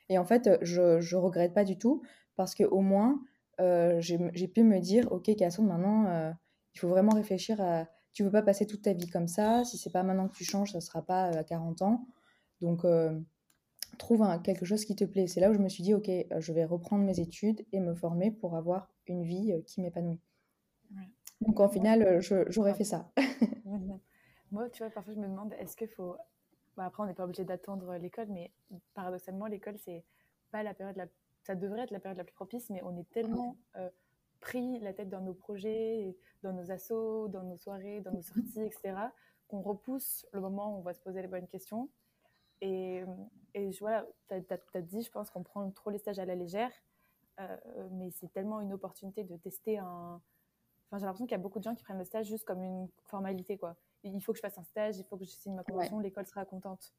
Et 0.09 0.17
en 0.17 0.25
fait, 0.25 0.49
je 0.61 0.97
ne 0.97 1.15
regrette 1.15 1.53
pas 1.53 1.63
du 1.63 1.77
tout 1.77 2.01
parce 2.35 2.55
qu'au 2.55 2.81
moins, 2.81 3.21
euh, 3.59 3.99
j'ai 3.99 4.47
pu 4.47 4.63
me 4.63 4.79
dire, 4.79 5.11
OK, 5.11 5.33
Cassandre, 5.35 5.69
maintenant, 5.69 6.07
euh, 6.07 6.31
il 6.73 6.79
faut 6.79 6.87
vraiment 6.87 7.13
réfléchir 7.13 7.59
à... 7.61 7.87
Tu 8.13 8.23
veux 8.23 8.31
pas 8.31 8.41
passer 8.41 8.65
toute 8.65 8.81
ta 8.81 8.93
vie 8.93 9.07
comme 9.07 9.27
ça. 9.27 9.63
Si 9.63 9.77
c'est 9.77 9.91
pas 9.91 10.03
maintenant 10.03 10.27
que 10.27 10.35
tu 10.35 10.43
changes, 10.43 10.71
ça 10.71 10.81
sera 10.81 11.05
pas 11.05 11.25
à 11.25 11.43
40 11.43 11.81
ans. 11.83 12.07
Donc, 12.59 12.83
euh, 12.85 13.19
trouve 13.97 14.25
quelque 14.43 14.65
chose 14.65 14.83
qui 14.83 14.95
te 14.95 15.03
plaît. 15.03 15.27
C'est 15.27 15.39
là 15.39 15.51
où 15.51 15.53
je 15.53 15.59
me 15.59 15.69
suis 15.69 15.83
dit, 15.83 15.93
OK, 15.93 16.09
je 16.09 16.53
vais 16.53 16.65
reprendre 16.65 17.03
mes 17.03 17.19
études 17.19 17.65
et 17.71 17.79
me 17.79 17.93
former 17.93 18.31
pour 18.31 18.55
avoir 18.55 18.91
une 19.07 19.23
vie 19.23 19.53
qui 19.65 19.81
m'épanouit. 19.81 20.19
Donc, 21.41 21.59
en 21.59 21.69
final, 21.69 22.19
j'aurais 22.49 22.73
fait 22.73 22.83
ça. 22.83 23.11
Moi, 24.51 24.69
tu 24.69 24.81
vois, 24.81 24.89
parfois, 24.89 25.13
je 25.13 25.19
me 25.19 25.27
demande, 25.27 25.53
est-ce 25.59 25.77
qu'il 25.77 25.87
faut... 25.87 26.15
Après, 26.85 27.03
on 27.03 27.05
n'est 27.05 27.13
pas 27.13 27.25
obligé 27.25 27.43
d'attendre 27.43 27.95
l'école, 27.95 28.27
mais 28.29 28.51
paradoxalement, 28.93 29.47
l'école, 29.47 29.77
c'est 29.77 30.03
pas 30.51 30.63
la 30.63 30.73
période. 30.73 31.09
Ça 31.43 31.55
devrait 31.55 31.81
être 31.81 31.91
la 31.91 31.99
période 31.99 32.17
la 32.17 32.23
plus 32.23 32.33
propice, 32.33 32.69
mais 32.69 32.81
on 32.83 32.97
est 32.97 33.09
tellement 33.09 33.57
euh, 33.75 33.89
pris 34.39 34.79
la 34.79 34.93
tête 34.93 35.09
dans 35.09 35.21
nos 35.21 35.33
projets, 35.33 36.15
dans 36.43 36.53
nos 36.53 36.71
assos, 36.71 37.27
dans 37.27 37.43
nos 37.43 37.57
soirées, 37.57 38.01
dans 38.01 38.11
nos 38.11 38.21
sorties, 38.21 38.61
etc., 38.61 38.95
qu'on 39.47 39.61
repousse 39.61 40.27
le 40.31 40.41
moment 40.41 40.75
où 40.75 40.79
on 40.79 40.81
va 40.81 40.93
se 40.93 40.99
poser 40.99 41.21
les 41.21 41.27
bonnes 41.27 41.47
questions. 41.47 41.89
Et, 42.61 43.03
et 43.53 43.71
voilà, 43.79 44.05
tu 44.27 44.35
as, 44.35 44.81
dit, 44.81 45.01
je 45.01 45.11
pense 45.11 45.31
qu'on 45.31 45.43
prend 45.43 45.69
trop 45.71 45.89
les 45.89 45.97
stages 45.97 46.19
à 46.19 46.25
la 46.25 46.35
légère, 46.35 46.71
euh, 47.39 47.57
mais 47.91 48.11
c'est 48.11 48.31
tellement 48.31 48.61
une 48.61 48.73
opportunité 48.73 49.23
de 49.23 49.37
tester 49.37 49.77
un. 49.77 50.21
Enfin, 50.87 50.97
j'ai 50.97 51.05
l'impression 51.05 51.25
qu'il 51.25 51.37
y 51.37 51.39
a 51.39 51.43
beaucoup 51.43 51.59
de 51.59 51.63
gens 51.63 51.75
qui 51.75 51.83
prennent 51.83 51.99
le 51.99 52.05
stage 52.05 52.27
juste 52.27 52.45
comme 52.45 52.61
une 52.63 52.89
formalité, 53.05 53.57
quoi. 53.57 53.75
Il 54.03 54.21
faut 54.21 54.31
que 54.31 54.37
je 54.37 54.41
fasse 54.41 54.57
un 54.57 54.63
stage, 54.63 54.97
il 54.97 55.03
faut 55.03 55.17
que 55.17 55.25
je 55.25 55.29
signe 55.29 55.55
ma 55.55 55.63
convention, 55.63 55.99
l'école 55.99 56.25
sera 56.25 56.45
contente. 56.45 56.93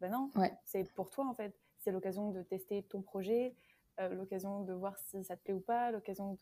Ben 0.00 0.10
non, 0.10 0.30
c'est 0.64 0.84
pour 0.94 1.10
toi 1.10 1.26
en 1.26 1.34
fait. 1.34 1.54
C'est 1.78 1.92
l'occasion 1.92 2.30
de 2.30 2.42
tester 2.42 2.82
ton 2.82 3.00
projet, 3.00 3.54
euh, 4.00 4.08
l'occasion 4.08 4.62
de 4.62 4.72
voir 4.72 4.98
si 4.98 5.22
ça 5.24 5.36
te 5.36 5.42
plaît 5.42 5.54
ou 5.54 5.60
pas, 5.60 5.90
l'occasion 5.90 6.36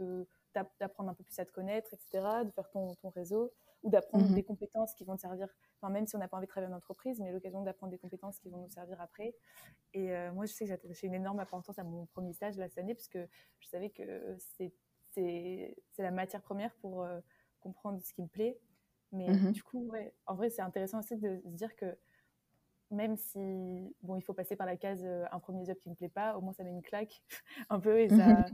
d'apprendre 0.81 1.11
un 1.11 1.15
peu 1.15 1.23
plus 1.23 1.39
à 1.39 1.45
te 1.45 1.53
connaître, 1.53 1.93
etc., 1.93 2.45
de 2.45 2.51
faire 2.51 2.71
ton, 2.71 2.95
ton 2.97 3.11
réseau 3.11 3.53
ou 3.85 3.91
d'apprendre 3.91 4.31
mmh 4.31 4.35
des 4.35 4.43
compétences 4.43 4.95
qui 4.95 5.05
vont 5.05 5.15
te 5.15 5.21
servir, 5.21 5.49
enfin, 5.79 5.93
même 5.93 6.07
si 6.07 6.17
on 6.17 6.19
n'a 6.19 6.27
pas 6.27 6.39
envie 6.39 6.47
de 6.47 6.51
travailler 6.51 6.73
en 6.73 6.77
entreprise, 6.77 7.21
mais 7.21 7.31
l'occasion 7.31 7.63
d'apprendre 7.63 7.91
des 7.91 7.99
compétences 7.99 8.39
qui 8.41 8.49
vont 8.49 8.57
nous 8.57 8.71
servir 8.71 9.01
après. 9.01 9.37
Et 9.93 10.11
euh, 10.17 10.33
moi, 10.33 10.47
je 10.47 10.53
sais 10.53 10.65
que 10.65 10.69
j'ai 10.69 10.75
attaché 10.75 11.07
une 11.07 11.15
énorme 11.15 11.39
importance 11.39 11.79
à 11.79 11.85
mon 11.85 12.07
premier 12.07 12.33
stage 12.33 12.57
la 12.57 12.69
cette 12.69 12.79
année, 12.79 12.95
parce 12.95 13.09
que 13.09 13.29
je 13.61 13.69
savais 13.69 13.91
que 13.91 14.37
c'est 14.39 14.73
la 15.99 16.11
matière 16.11 16.41
première 16.41 16.75
pour 16.77 17.03
euh, 17.03 17.21
comprendre 17.61 18.03
ce 18.03 18.13
qui 18.15 18.23
me 18.23 18.27
plaît. 18.27 18.59
Mais 19.15 19.29
mmh 19.29 19.53
du 19.53 19.63
coup, 19.63 19.89
ouais, 19.91 20.13
en 20.27 20.35
vrai, 20.35 20.51
c'est 20.51 20.63
intéressant 20.63 20.99
aussi 20.99 21.17
de 21.17 21.41
se 21.45 21.49
dire 21.49 21.75
que 21.77 21.97
même 22.91 23.17
si 23.17 23.95
bon, 24.03 24.17
il 24.17 24.23
faut 24.23 24.35
passer 24.35 24.57
par 24.57 24.67
la 24.67 24.77
case 24.77 25.03
euh, 25.05 25.25
un 25.33 25.39
premier 25.39 25.65
job 25.65 25.77
qui 25.81 25.89
me 25.89 25.95
plaît 25.95 26.09
pas, 26.09 26.37
au 26.37 26.41
moins 26.41 26.53
ça 26.53 26.65
met 26.65 26.71
une 26.71 26.83
claque 26.83 27.23
un 27.71 27.81
peu 27.81 28.01
et 28.01 28.09
ça, 28.09 28.45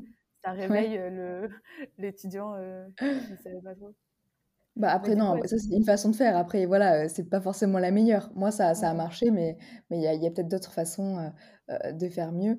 ça 0.45 0.53
réveille 0.53 0.97
le 0.97 1.49
l'étudiant 1.99 2.55
qui 2.97 3.05
ne 3.05 3.37
savait 3.43 3.61
pas 3.63 3.75
trop. 3.75 3.95
Bah 4.77 4.93
après, 4.93 5.17
non, 5.17 5.37
ça 5.45 5.59
c'est 5.59 5.75
une 5.75 5.85
façon 5.85 6.11
de 6.11 6.17
faire. 6.17 6.37
Après, 6.37 6.65
voilà, 6.65 7.09
c'est 7.09 7.29
pas 7.29 7.41
forcément 7.41 7.79
la 7.79 7.91
meilleure. 7.91 8.31
Moi, 8.35 8.51
ça, 8.51 8.75
ça 8.75 8.89
a 8.89 8.95
marché, 8.95 9.31
mais 9.31 9.59
mais 9.91 9.99
il 9.99 10.03
y 10.03 10.07
a, 10.07 10.15
y 10.15 10.27
a 10.27 10.31
peut-être 10.31 10.49
d'autres 10.49 10.73
façons 10.73 11.33
de 11.69 12.09
faire 12.09 12.33
mieux. 12.33 12.59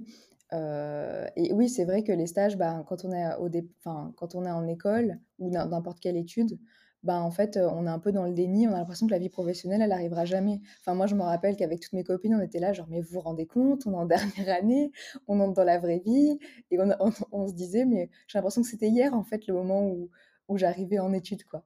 et 0.52 1.54
oui, 1.54 1.70
c'est 1.70 1.86
vrai 1.86 2.04
que 2.04 2.12
les 2.12 2.28
stages, 2.28 2.58
bah, 2.58 2.84
quand, 2.88 3.06
on 3.06 3.12
est 3.12 3.36
au 3.36 3.50
enfin, 3.80 4.14
quand 4.18 4.36
on 4.36 4.46
est 4.46 4.52
en 4.52 4.68
école 4.68 5.20
ou 5.40 5.50
n'importe 5.50 6.00
quelle 6.00 6.18
étude, 6.18 6.60
bah, 7.04 7.20
en 7.20 7.32
fait, 7.32 7.58
on 7.58 7.88
est 7.88 7.90
un 7.90 8.00
peu 8.00 8.12
dans 8.12 8.26
le 8.26 8.34
déni. 8.34 8.68
On 8.68 8.74
a 8.74 8.78
l'impression 8.78 9.08
que 9.08 9.12
la 9.12 9.20
vie 9.20 9.30
professionnelle, 9.30 9.82
elle 9.82 9.92
arrivera 9.92 10.26
jamais. 10.26 10.62
Enfin, 10.82 10.94
moi, 10.94 11.08
je 11.08 11.16
me 11.16 11.24
rappelle 11.24 11.56
qu'avec 11.56 11.80
toutes 11.80 11.94
mes 11.94 12.04
copines, 12.04 12.36
on 12.36 12.42
était 12.42 12.60
là, 12.60 12.74
genre, 12.74 12.88
mais 12.90 13.02
vous 13.02 13.14
vous 13.14 13.22
rendez 13.22 13.48
compte, 13.48 13.88
on 13.88 13.94
est 13.94 13.96
en 13.96 14.06
dernière 14.46 14.56
année, 14.56 14.92
on 15.28 15.40
entre 15.40 15.54
dans 15.54 15.64
la 15.64 15.80
vraie 15.80 16.02
vie. 16.06 16.38
Et 16.70 16.80
on, 16.80 16.90
on, 17.32 17.48
se 17.48 17.54
disait, 17.54 17.86
mais 17.86 18.10
j'ai 18.28 18.38
l'impression 18.38 18.62
que 18.62 18.68
c'était 18.68 18.90
hier, 18.90 19.14
en 19.16 19.24
fait, 19.24 19.48
le 19.48 19.54
moment 19.56 19.84
où, 19.88 20.10
où 20.48 20.58
j'arrivais 20.58 21.00
en 21.00 21.14
études, 21.14 21.44
quoi. 21.46 21.64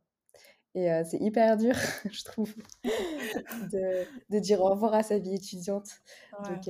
Et 0.76 0.90
c'est 1.06 1.22
hyper 1.22 1.56
dur, 1.56 1.74
je 2.12 2.24
trouve, 2.26 2.54
de, 3.72 4.06
de, 4.30 4.40
dire 4.40 4.60
au 4.60 4.70
revoir 4.70 4.94
à 4.94 5.04
sa 5.04 5.18
vie 5.20 5.36
étudiante. 5.36 5.90
Donc, 6.44 6.68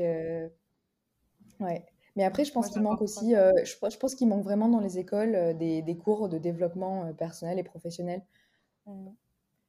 ouais. 1.60 1.86
Mais 2.16 2.24
après, 2.24 2.46
je 2.46 2.52
pense 2.52 2.70
qu'il 2.70 2.84
manque 2.84 3.02
aussi, 3.02 3.32
je, 3.32 3.66
je, 3.66 3.98
pense 3.98 4.14
qu'il 4.14 4.28
manque 4.28 4.44
vraiment 4.44 4.70
dans 4.70 4.80
les 4.80 5.00
écoles 5.00 5.58
des, 5.58 5.82
des, 5.82 5.98
cours 5.98 6.30
de 6.30 6.38
développement 6.38 7.12
personnel 7.16 7.58
et 7.58 7.64
professionnel. 7.64 8.22
Mmh. 8.86 9.10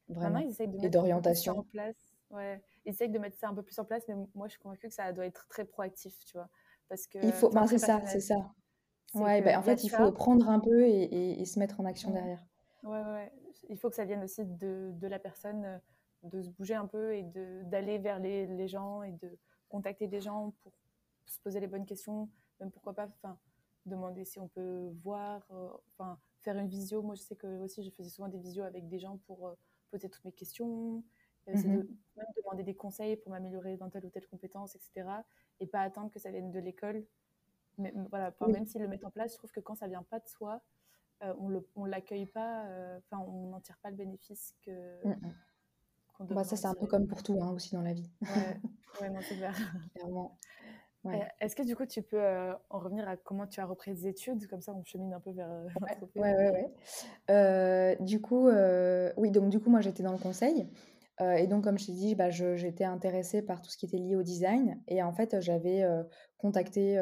Vraiment. 0.09 0.39
ils 0.39 0.49
essayent 0.49 0.67
de 0.67 0.83
et 0.83 0.89
d'orientation. 0.89 1.59
En 1.59 1.63
place. 1.63 1.95
Ouais. 2.29 2.61
Ils 2.85 2.89
essayent 2.89 3.09
de 3.09 3.19
mettre 3.19 3.37
ça 3.37 3.49
un 3.49 3.53
peu 3.53 3.63
plus 3.63 3.77
en 3.79 3.85
place, 3.85 4.03
mais 4.07 4.15
moi, 4.35 4.47
je 4.47 4.53
suis 4.53 4.61
convaincue 4.61 4.87
que 4.87 4.93
ça 4.93 5.11
doit 5.11 5.25
être 5.25 5.47
très 5.47 5.65
proactif, 5.65 6.17
tu 6.25 6.37
vois. 6.37 6.49
Parce 6.87 7.07
que 7.07 7.19
il 7.23 7.33
faut, 7.33 7.49
ben, 7.49 7.67
c'est 7.67 7.77
ça, 7.77 8.01
c'est 8.05 8.21
ça. 8.21 8.53
Ouais, 9.13 9.41
ben, 9.41 9.57
en 9.57 9.61
fait, 9.61 9.83
il 9.83 9.89
faut 9.89 10.11
prendre 10.11 10.49
un 10.49 10.59
peu 10.59 10.85
et, 10.85 11.03
et, 11.03 11.41
et 11.41 11.45
se 11.45 11.59
mettre 11.59 11.79
en 11.79 11.85
action 11.85 12.11
derrière. 12.11 12.45
Ouais, 12.83 13.01
ouais 13.01 13.31
il 13.69 13.77
faut 13.77 13.89
que 13.89 13.95
ça 13.95 14.05
vienne 14.05 14.23
aussi 14.23 14.45
de, 14.45 14.91
de, 14.93 15.07
la 15.07 15.19
personne, 15.19 15.65
euh, 15.65 15.77
de 16.23 16.41
se 16.41 16.49
bouger 16.49 16.75
un 16.75 16.87
peu 16.87 17.15
et 17.15 17.23
d'aller 17.63 17.97
vers 17.97 18.19
les, 18.19 18.47
les, 18.47 18.67
gens 18.67 19.03
et 19.03 19.11
de 19.11 19.37
contacter 19.69 20.07
des 20.07 20.21
gens 20.21 20.53
pour 20.61 20.73
se 21.25 21.39
poser 21.39 21.59
les 21.59 21.67
bonnes 21.67 21.85
questions, 21.85 22.29
même 22.59 22.71
pourquoi 22.71 22.93
pas 22.93 23.07
enfin, 23.07 23.37
demander 23.85 24.25
si 24.25 24.39
on 24.39 24.47
peut 24.47 24.89
voir, 25.03 25.45
euh, 25.51 25.69
enfin, 25.93 26.17
faire 26.41 26.57
une 26.57 26.67
visio. 26.67 27.01
Moi, 27.01 27.15
je 27.15 27.21
sais 27.21 27.35
que 27.35 27.47
aussi, 27.59 27.83
je 27.83 27.89
faisais 27.91 28.09
souvent 28.09 28.27
des 28.27 28.39
visios 28.39 28.63
avec 28.63 28.87
des 28.87 28.99
gens 28.99 29.17
pour 29.25 29.47
euh, 29.47 29.53
poser 29.91 30.09
toutes 30.09 30.25
mes 30.25 30.31
questions, 30.31 30.97
mm 30.97 31.03
de, 31.47 31.67
même 31.67 32.27
demander 32.35 32.63
des 32.63 32.75
conseils 32.75 33.15
pour 33.15 33.31
m'améliorer 33.31 33.77
dans 33.77 33.89
telle 33.89 34.05
ou 34.05 34.09
telle 34.09 34.27
compétence, 34.27 34.75
etc. 34.75 35.07
Et 35.61 35.65
pas 35.65 35.79
attendre 35.79 36.11
que 36.11 36.19
ça 36.19 36.29
vienne 36.29 36.51
de 36.51 36.59
l'école. 36.59 37.05
Mais 37.77 37.93
voilà, 38.09 38.33
même 38.47 38.65
s'ils 38.65 38.81
le 38.81 38.87
mettent 38.89 39.05
en 39.05 39.11
place, 39.11 39.31
je 39.31 39.37
trouve 39.37 39.51
que 39.51 39.61
quand 39.61 39.75
ça 39.75 39.87
vient 39.87 40.03
pas 40.03 40.19
de 40.19 40.27
soi, 40.27 40.61
euh, 41.23 41.33
on 41.39 41.85
ne 41.85 41.89
l'accueille 41.89 42.25
pas, 42.25 42.65
euh, 42.65 42.99
enfin, 42.99 43.23
on 43.23 43.47
n'en 43.47 43.59
tire 43.59 43.77
pas 43.81 43.89
le 43.89 43.95
bénéfice 43.95 44.55
que. 44.63 45.07
Mm. 45.07 45.15
Bah, 46.19 46.43
ça, 46.43 46.55
c'est 46.55 46.65
un 46.65 46.73
peu 46.73 46.87
comme 46.87 47.07
pour 47.07 47.21
tout 47.21 47.39
hein, 47.41 47.51
aussi 47.51 47.73
dans 47.73 47.81
la 47.81 47.93
vie. 47.93 48.09
Ouais, 48.21 49.09
non, 49.09 49.19
c'est 49.21 49.35
clair. 49.35 49.55
Clairement. 49.93 50.35
Est-ce 51.39 51.55
que 51.55 51.63
du 51.63 51.75
coup, 51.75 51.85
tu 51.85 52.01
peux 52.01 52.21
euh, 52.21 52.53
en 52.69 52.79
revenir 52.79 53.07
à 53.07 53.17
comment 53.17 53.47
tu 53.47 53.59
as 53.59 53.65
repris 53.65 53.93
des 53.93 54.07
études? 54.07 54.47
Comme 54.47 54.61
ça, 54.61 54.73
on 54.73 54.83
chemine 54.83 55.13
un 55.13 55.19
peu 55.19 55.31
vers 55.31 55.49
Ouais, 56.15 56.35
ouais, 56.35 56.71
ouais. 57.29 57.97
du 58.01 58.21
coup, 58.21 58.49
oui, 59.17 59.31
donc 59.31 59.49
du 59.49 59.59
coup, 59.59 59.69
moi, 59.69 59.81
j'étais 59.81 60.03
dans 60.03 60.11
le 60.11 60.17
conseil. 60.17 60.67
et 61.21 61.47
donc, 61.47 61.63
comme 61.63 61.77
je 61.77 61.87
t'ai 61.87 61.93
dit, 61.93 62.15
bah, 62.15 62.29
j'étais 62.29 62.83
intéressée 62.83 63.41
par 63.41 63.61
tout 63.61 63.69
ce 63.69 63.77
qui 63.77 63.85
était 63.85 63.97
lié 63.97 64.15
au 64.15 64.23
design. 64.23 64.81
Et 64.87 65.01
en 65.01 65.13
fait, 65.13 65.39
j'avais 65.41 65.85
contacté 66.37 67.01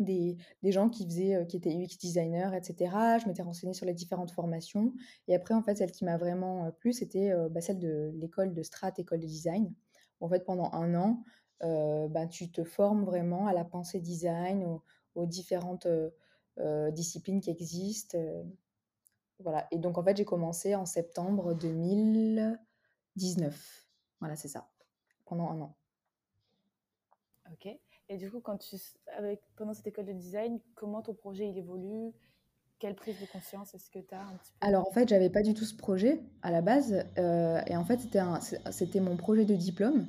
des, 0.00 0.36
des, 0.62 0.72
gens 0.72 0.88
qui 0.88 1.04
faisaient, 1.04 1.46
qui 1.48 1.56
étaient 1.56 1.74
UX 1.74 1.98
designers, 2.00 2.50
etc. 2.56 3.18
Je 3.22 3.28
m'étais 3.28 3.42
renseignée 3.42 3.74
sur 3.74 3.86
les 3.86 3.94
différentes 3.94 4.32
formations. 4.32 4.92
Et 5.28 5.34
après, 5.34 5.54
en 5.54 5.62
fait, 5.62 5.76
celle 5.76 5.92
qui 5.92 6.04
m'a 6.04 6.16
vraiment 6.16 6.70
plu, 6.78 6.92
c'était 6.92 7.32
bah, 7.50 7.60
celle 7.60 7.78
de 7.78 8.12
l'école 8.14 8.52
de 8.52 8.62
Strat, 8.62 8.92
école 8.98 9.20
de 9.20 9.26
design. 9.26 9.72
En 10.20 10.28
fait, 10.28 10.44
pendant 10.44 10.70
un 10.72 10.94
an, 10.94 11.22
bah, 12.08 12.26
tu 12.26 12.50
te 12.50 12.64
formes 12.64 13.04
vraiment 13.04 13.46
à 13.46 13.52
la 13.52 13.64
pensée 13.64 14.00
design, 14.00 14.80
aux, 15.14 15.26
différentes 15.26 15.86
disciplines 16.92 17.40
qui 17.40 17.50
existent. 17.50 18.18
voilà. 19.38 19.68
Et 19.70 19.78
donc, 19.78 19.98
en 19.98 20.04
fait, 20.04 20.16
j'ai 20.16 20.24
commencé 20.24 20.74
en 20.74 20.86
septembre 20.86 21.54
2019. 21.54 23.86
Voilà, 24.20 24.36
c'est 24.36 24.48
ça. 24.48 24.70
Pendant 25.24 25.50
un 25.50 25.60
an. 25.60 25.76
Ok. 27.52 27.68
Et 28.08 28.16
du 28.16 28.30
coup, 28.30 28.40
quand 28.40 28.58
tu, 28.58 28.76
avec, 29.16 29.40
pendant 29.56 29.72
cette 29.72 29.86
école 29.86 30.06
de 30.06 30.12
design, 30.12 30.60
comment 30.74 31.02
ton 31.02 31.14
projet 31.14 31.48
il 31.48 31.56
évolue? 31.56 32.12
Quelle 32.78 32.94
prise 32.94 33.18
de 33.20 33.26
conscience 33.26 33.74
est-ce 33.74 33.90
que 33.90 34.00
tu 34.00 34.14
as 34.14 34.20
un 34.20 34.36
petit 34.36 34.52
peu? 34.52 34.66
Alors 34.66 34.86
en 34.86 34.90
fait, 34.90 35.08
j'avais 35.08 35.30
pas 35.30 35.42
du 35.42 35.54
tout 35.54 35.64
ce 35.64 35.74
projet 35.74 36.20
à 36.42 36.50
la 36.50 36.60
base. 36.60 37.06
Euh, 37.18 37.60
et 37.66 37.76
en 37.76 37.84
fait, 37.84 38.00
c'était 38.70 39.00
mon 39.00 39.16
projet 39.16 39.44
de 39.44 39.54
diplôme 39.54 40.06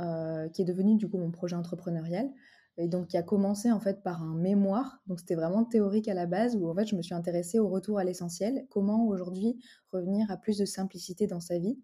euh, 0.00 0.48
qui 0.48 0.62
est 0.62 0.64
devenu 0.64 0.96
du 0.96 1.08
coup 1.08 1.18
mon 1.18 1.30
projet 1.30 1.54
entrepreneurial. 1.54 2.28
Et 2.76 2.88
donc, 2.88 3.06
qui 3.06 3.16
a 3.16 3.22
commencé 3.22 3.70
en 3.70 3.78
fait 3.78 4.02
par 4.02 4.20
un 4.20 4.34
mémoire. 4.34 5.00
Donc, 5.06 5.20
c'était 5.20 5.36
vraiment 5.36 5.64
théorique 5.64 6.08
à 6.08 6.14
la 6.14 6.26
base 6.26 6.56
où 6.56 6.68
en 6.68 6.74
fait, 6.74 6.86
je 6.86 6.96
me 6.96 7.02
suis 7.02 7.14
intéressée 7.14 7.60
au 7.60 7.68
retour 7.68 8.00
à 8.00 8.04
l'essentiel. 8.04 8.66
Comment 8.68 9.06
aujourd'hui 9.06 9.62
revenir 9.92 10.28
à 10.32 10.36
plus 10.36 10.58
de 10.58 10.64
simplicité 10.64 11.28
dans 11.28 11.38
sa 11.38 11.58
vie, 11.60 11.78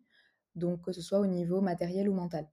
donc 0.56 0.84
que 0.84 0.90
ce 0.90 1.00
soit 1.00 1.20
au 1.20 1.26
niveau 1.26 1.60
matériel 1.60 2.08
ou 2.08 2.14
mental. 2.14 2.48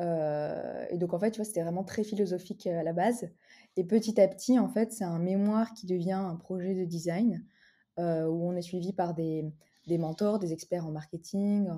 Euh, 0.00 0.86
et 0.88 0.96
donc, 0.96 1.12
en 1.12 1.18
fait, 1.18 1.30
tu 1.30 1.36
vois, 1.36 1.44
c'était 1.44 1.62
vraiment 1.62 1.84
très 1.84 2.02
philosophique 2.02 2.66
euh, 2.66 2.80
à 2.80 2.82
la 2.82 2.94
base. 2.94 3.28
Et 3.76 3.84
petit 3.84 4.18
à 4.18 4.26
petit, 4.26 4.58
en 4.58 4.70
fait, 4.70 4.92
c'est 4.94 5.04
un 5.04 5.18
mémoire 5.18 5.74
qui 5.74 5.84
devient 5.84 6.12
un 6.12 6.36
projet 6.36 6.74
de 6.74 6.86
design 6.86 7.44
où 7.98 8.48
on 8.48 8.54
est 8.54 8.62
suivi 8.62 8.92
par 8.92 9.12
des, 9.12 9.52
mentors, 9.88 10.38
des 10.38 10.52
experts 10.52 10.86
en 10.86 10.92
marketing, 10.92 11.68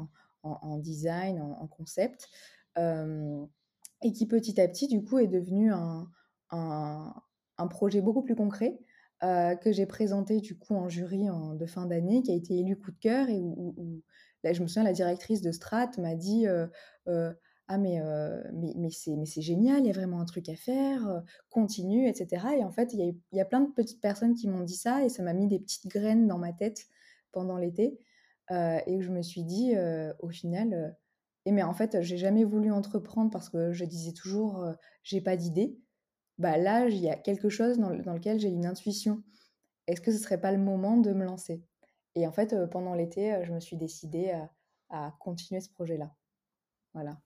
en, 0.43 0.79
design, 0.79 1.41
en, 1.41 1.67
concept. 1.67 2.29
Et 2.77 4.13
qui 4.13 4.27
petit 4.27 4.61
à 4.61 4.69
petit, 4.69 4.89
du 4.89 5.03
coup, 5.03 5.19
est 5.19 5.27
devenu 5.27 5.73
un, 5.73 6.09
un, 6.51 7.67
projet 7.69 8.01
beaucoup 8.01 8.23
plus 8.23 8.35
concret 8.35 8.79
que 9.21 9.73
j'ai 9.73 9.87
présenté, 9.87 10.41
du 10.41 10.57
coup, 10.57 10.75
en 10.75 10.89
jury 10.89 11.27
de 11.55 11.67
fin 11.67 11.87
d'année, 11.87 12.23
qui 12.23 12.33
a 12.33 12.35
été 12.35 12.59
élu 12.59 12.77
coup 12.77 12.91
de 12.91 12.99
cœur 12.99 13.29
et 13.29 13.41
où, 13.41 14.03
là, 14.45 14.53
je 14.53 14.63
me 14.63 14.67
souviens, 14.67 14.85
la 14.85 14.93
directrice 14.93 15.43
de 15.43 15.53
Strat 15.53 15.91
m'a 15.99 16.15
dit 16.15 16.47
ah 17.07 17.79
mais, 17.79 18.01
mais, 18.53 18.75
mais 18.77 18.91
c'est 18.91 19.43
génial, 19.43 19.81
il 19.81 19.87
y 19.87 19.91
a 19.91 19.93
vraiment 19.93 20.21
un 20.21 20.25
truc 20.25 20.49
à 20.49 20.57
faire, 20.57 21.23
continue, 21.51 22.09
etc. 22.09 22.47
Et 22.59 22.65
en 22.65 22.73
fait, 22.73 22.93
il 22.95 22.99
y, 23.01 23.09
a, 23.09 23.13
y 23.37 23.41
a 23.41 23.45
plein 23.45 23.61
de 23.61 23.71
petites 23.71 24.01
personnes 24.01 24.35
qui 24.35 24.49
m'ont 24.49 24.65
dit 24.65 24.75
ça 24.75 25.05
et 25.05 25.09
ça 25.09 25.23
m'a 25.23 25.35
mis 25.35 25.47
des 25.47 25.61
petites 25.61 25.87
graines 25.87 26.27
dans 26.27 26.39
ma 26.39 26.53
tête 26.53 26.87
pendant 27.31 27.57
l'été. 27.57 27.99
et 28.51 28.97
où 28.97 29.03
je 29.03 29.11
me 29.11 29.23
suis 29.23 29.45
dit, 29.45 29.75
au 30.19 30.31
final, 30.31 30.97
et 31.47 31.53
mais 31.53 31.63
en 31.63 31.73
fait, 31.73 32.03
j'ai 32.03 32.19
jamais 32.19 32.45
voulu 32.45 32.71
entreprendre 32.71 33.31
parce 33.31 33.49
que 33.49 33.73
je 33.73 33.85
disais 33.85 34.13
toujours, 34.13 34.67
j'ai 35.03 35.21
pas 35.21 35.37
d'idée. 35.37 35.79
Bah 36.39 36.59
là, 36.59 36.89
il 36.89 36.99
y 36.99 37.09
a 37.09 37.17
quelque 37.17 37.49
chose 37.49 37.79
dans, 37.79 37.95
dans 37.95 38.15
lequel 38.15 38.39
j'ai 38.41 38.49
une 38.49 38.67
intuition. 38.67 39.23
Est-ce 39.87 40.01
que 40.01 40.13
ce 40.13 40.19
serait 40.19 40.41
pas 40.41 40.53
le 40.53 40.59
moment 40.59 40.97
de 40.97 41.13
me 41.13 41.25
lancer? 41.25 41.63
Et 42.15 42.27
en 42.27 42.33
fait, 42.33 42.55
pendant 42.71 42.95
l'été, 42.95 43.41
je 43.45 43.53
me 43.53 43.61
suis 43.61 43.77
décidée 43.77 44.33
à, 44.89 45.17
continuer 45.21 45.61
ce 45.61 45.71
projet-là. 45.71 46.15
Voilà. 46.93 47.21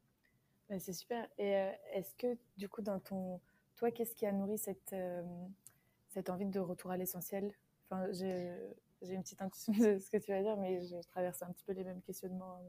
Bah, 0.69 0.79
c'est 0.79 0.93
super. 0.93 1.27
Et 1.39 1.51
est-ce 1.93 2.15
que, 2.15 2.37
du 2.57 2.69
coup, 2.69 2.83
dans 2.83 3.01
ton. 3.01 3.41
Toi, 3.77 3.91
qu'est-ce 3.91 4.15
qui 4.15 4.27
a 4.27 4.33
nourri 4.33 4.59
cette, 4.59 4.95
cette 6.09 6.31
envie 6.31 6.47
de 6.47 6.61
retour 6.61 6.91
à 6.91 6.97
l'essentiel? 6.97 7.53
Enfin, 7.91 8.11
j'ai, 8.13 8.53
une 9.03 9.23
petite 9.23 9.43
intuition 9.43 9.73
de 9.73 9.99
ce 9.99 10.11
que 10.11 10.17
tu 10.17 10.31
vas 10.33 10.43
dire, 10.43 10.57
mais 10.57 10.83
je 10.87 10.97
traverse 11.09 11.43
un 11.43 11.51
petit 11.53 11.65
peu 11.65 11.73
les 11.73 11.85
mêmes 11.85 12.01
questionnements. 12.03 12.61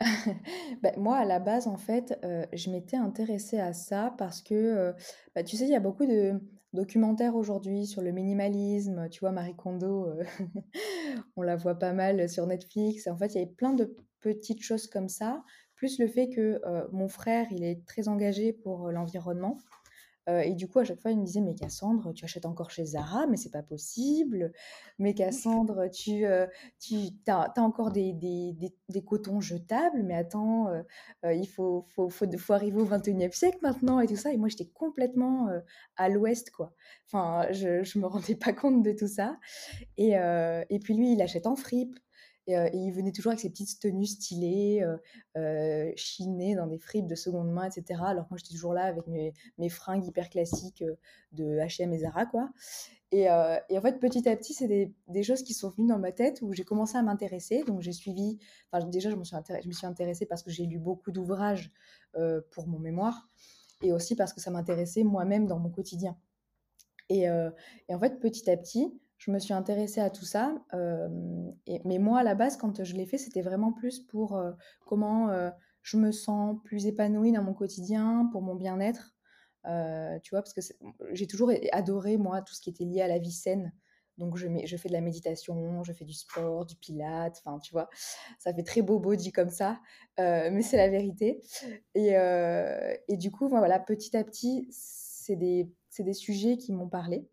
bah, 0.82 0.92
moi, 0.96 1.16
à 1.16 1.24
la 1.24 1.40
base, 1.40 1.66
en 1.66 1.76
fait, 1.76 2.18
je 2.52 2.70
m'étais 2.70 2.96
intéressée 2.96 3.58
à 3.58 3.72
ça 3.72 4.14
parce 4.18 4.42
que, 4.42 4.94
bah, 5.34 5.42
tu 5.42 5.56
sais, 5.56 5.64
il 5.64 5.70
y 5.70 5.76
a 5.76 5.80
beaucoup 5.80 6.06
de 6.06 6.40
documentaires 6.72 7.34
aujourd'hui 7.34 7.86
sur 7.86 8.02
le 8.02 8.12
minimalisme. 8.12 9.08
Tu 9.10 9.20
vois, 9.20 9.32
Marie 9.32 9.56
Kondo, 9.56 10.08
on 11.36 11.42
la 11.42 11.56
voit 11.56 11.78
pas 11.78 11.92
mal 11.92 12.28
sur 12.28 12.46
Netflix. 12.46 13.06
En 13.08 13.16
fait, 13.16 13.34
il 13.34 13.38
y 13.38 13.42
avait 13.42 13.50
plein 13.50 13.72
de 13.72 13.96
petites 14.20 14.62
choses 14.62 14.86
comme 14.86 15.08
ça, 15.08 15.42
plus 15.74 15.98
le 15.98 16.08
fait 16.08 16.28
que 16.28 16.60
mon 16.92 17.08
frère, 17.08 17.46
il 17.50 17.64
est 17.64 17.84
très 17.86 18.08
engagé 18.08 18.52
pour 18.52 18.90
l'environnement. 18.90 19.58
Euh, 20.28 20.40
et 20.40 20.54
du 20.54 20.68
coup, 20.68 20.78
à 20.78 20.84
chaque 20.84 21.00
fois, 21.00 21.10
il 21.10 21.18
me 21.18 21.24
disait 21.24 21.40
Mais 21.40 21.54
Cassandre, 21.54 22.12
tu 22.12 22.24
achètes 22.24 22.46
encore 22.46 22.70
chez 22.70 22.84
Zara, 22.84 23.26
mais 23.26 23.36
c'est 23.36 23.50
pas 23.50 23.62
possible. 23.62 24.52
Mais 24.98 25.14
Cassandre, 25.14 25.88
tu, 25.90 26.26
euh, 26.26 26.46
tu 26.78 26.96
as, 27.26 27.52
encore 27.58 27.90
des, 27.90 28.12
des, 28.12 28.54
des, 28.88 29.04
cotons 29.04 29.40
jetables, 29.40 30.02
mais 30.02 30.14
attends, 30.14 30.68
euh, 30.68 31.32
il 31.32 31.46
faut, 31.46 31.86
faut, 31.88 32.10
faut, 32.10 32.26
faut, 32.36 32.52
arriver 32.52 32.80
au 32.80 32.86
21e 32.86 33.32
siècle 33.32 33.58
maintenant 33.62 34.00
et 34.00 34.06
tout 34.06 34.16
ça. 34.16 34.32
Et 34.32 34.36
moi, 34.36 34.48
j'étais 34.48 34.66
complètement 34.66 35.48
à 35.96 36.08
l'ouest, 36.08 36.50
quoi. 36.50 36.74
Enfin, 37.06 37.46
je, 37.52 37.82
je 37.82 37.98
me 37.98 38.06
rendais 38.06 38.34
pas 38.36 38.52
compte 38.52 38.82
de 38.82 38.92
tout 38.92 39.08
ça. 39.08 39.38
Et, 39.96 40.12
et 40.12 40.78
puis 40.78 40.94
lui, 40.94 41.12
il 41.12 41.22
achète 41.22 41.46
en 41.46 41.56
fripe. 41.56 41.98
Et, 42.48 42.54
il 42.72 42.90
venait 42.92 43.12
toujours 43.12 43.30
avec 43.30 43.40
ses 43.40 43.50
petites 43.50 43.78
tenues 43.78 44.06
stylées, 44.06 44.84
chinées 45.94 46.56
dans 46.56 46.66
des 46.66 46.78
fripes 46.78 47.06
de 47.06 47.14
seconde 47.14 47.52
main, 47.52 47.68
etc. 47.68 48.00
Alors 48.06 48.26
moi, 48.30 48.38
j'étais 48.38 48.54
toujours 48.54 48.72
là 48.72 48.84
avec 48.84 49.06
mes, 49.06 49.32
mes 49.58 49.68
fringues 49.68 50.04
hyper 50.04 50.28
classiques 50.30 50.82
de 51.32 51.58
H&M 51.58 51.92
et 51.92 51.98
Zara, 51.98 52.26
quoi. 52.26 52.50
Et, 53.10 53.30
en 53.30 53.80
fait, 53.80 53.98
petit 54.00 54.28
à 54.28 54.36
petit, 54.36 54.52
c'est 54.52 54.68
des, 54.68 55.22
choses 55.22 55.42
qui 55.42 55.54
sont 55.54 55.70
venues 55.70 55.88
dans 55.88 55.98
ma 55.98 56.12
tête 56.12 56.40
où 56.42 56.52
j'ai 56.52 56.64
commencé 56.64 56.96
à 56.96 57.02
m'intéresser. 57.02 57.64
Donc, 57.64 57.80
j'ai 57.80 57.92
suivi. 57.92 58.38
Enfin, 58.70 58.84
déjà, 58.86 59.10
je 59.10 59.16
me 59.16 59.24
suis, 59.24 59.86
intéressée, 59.86 60.26
parce 60.26 60.42
que 60.42 60.50
j'ai 60.50 60.66
lu 60.66 60.78
beaucoup 60.78 61.10
d'ouvrages 61.10 61.72
pour 62.50 62.66
mon 62.66 62.78
mémoire 62.78 63.28
et 63.82 63.92
aussi 63.92 64.16
parce 64.16 64.32
que 64.32 64.40
ça 64.40 64.50
m'intéressait 64.50 65.04
moi-même 65.04 65.46
dans 65.46 65.58
mon 65.58 65.70
quotidien. 65.70 66.16
Et, 67.08 67.30
en 67.30 67.98
fait, 67.98 68.20
petit 68.20 68.50
à 68.50 68.56
petit, 68.56 68.92
je 69.18 69.30
me 69.30 69.38
suis 69.38 69.52
intéressée 69.52 70.00
à 70.00 70.10
tout 70.10 70.24
ça. 70.24 70.54
et, 71.66 71.80
mais 71.84 71.98
moi, 71.98 72.20
à 72.20 72.22
la 72.22 72.34
base, 72.34 72.56
quand 72.56 72.82
je 72.82 72.94
l'ai 72.94 73.06
fait, 73.06 73.18
c'était 73.18 73.42
vraiment 73.42 73.72
plus 73.72 74.00
pour 74.00 74.40
comment 74.86 75.28
je 75.82 75.96
me 75.96 76.12
sens 76.12 76.56
plus 76.64 76.86
épanouie 76.86 77.32
dans 77.32 77.42
mon 77.42 77.54
quotidien, 77.54 78.28
pour 78.32 78.42
mon 78.42 78.54
bien-être. 78.54 79.14
tu 79.64 80.30
vois, 80.30 80.42
parce 80.42 80.54
que 80.54 80.60
j'ai 81.12 81.26
toujours 81.26 81.50
adoré, 81.72 82.16
moi, 82.16 82.42
tout 82.42 82.54
ce 82.54 82.60
qui 82.60 82.70
était 82.70 82.84
lié 82.84 83.02
à 83.02 83.08
la 83.08 83.18
vie 83.18 83.32
saine. 83.32 83.72
Donc, 84.18 84.36
je, 84.36 84.76
fais 84.76 84.88
de 84.88 84.92
la 84.92 85.00
méditation, 85.00 85.84
je 85.84 85.92
fais 85.92 86.04
du 86.04 86.12
sport, 86.12 86.66
du 86.66 86.74
pilate, 86.74 87.40
enfin, 87.44 87.60
tu 87.60 87.72
vois, 87.72 87.88
ça 88.40 88.52
fait 88.52 88.64
très 88.64 88.82
bobo 88.82 89.14
dit 89.14 89.30
comme 89.32 89.50
ça, 89.50 89.80
mais 90.16 90.62
c'est 90.62 90.76
la 90.76 90.88
vérité. 90.88 91.40
Et, 91.94 93.16
du 93.16 93.32
coup, 93.32 93.48
voilà, 93.48 93.80
petit 93.80 94.16
à 94.16 94.22
petit, 94.22 94.68
c'est 94.70 95.36
des 95.36 96.14
sujets 96.14 96.56
qui 96.56 96.72
m'ont 96.72 96.88
parlé. 96.88 97.28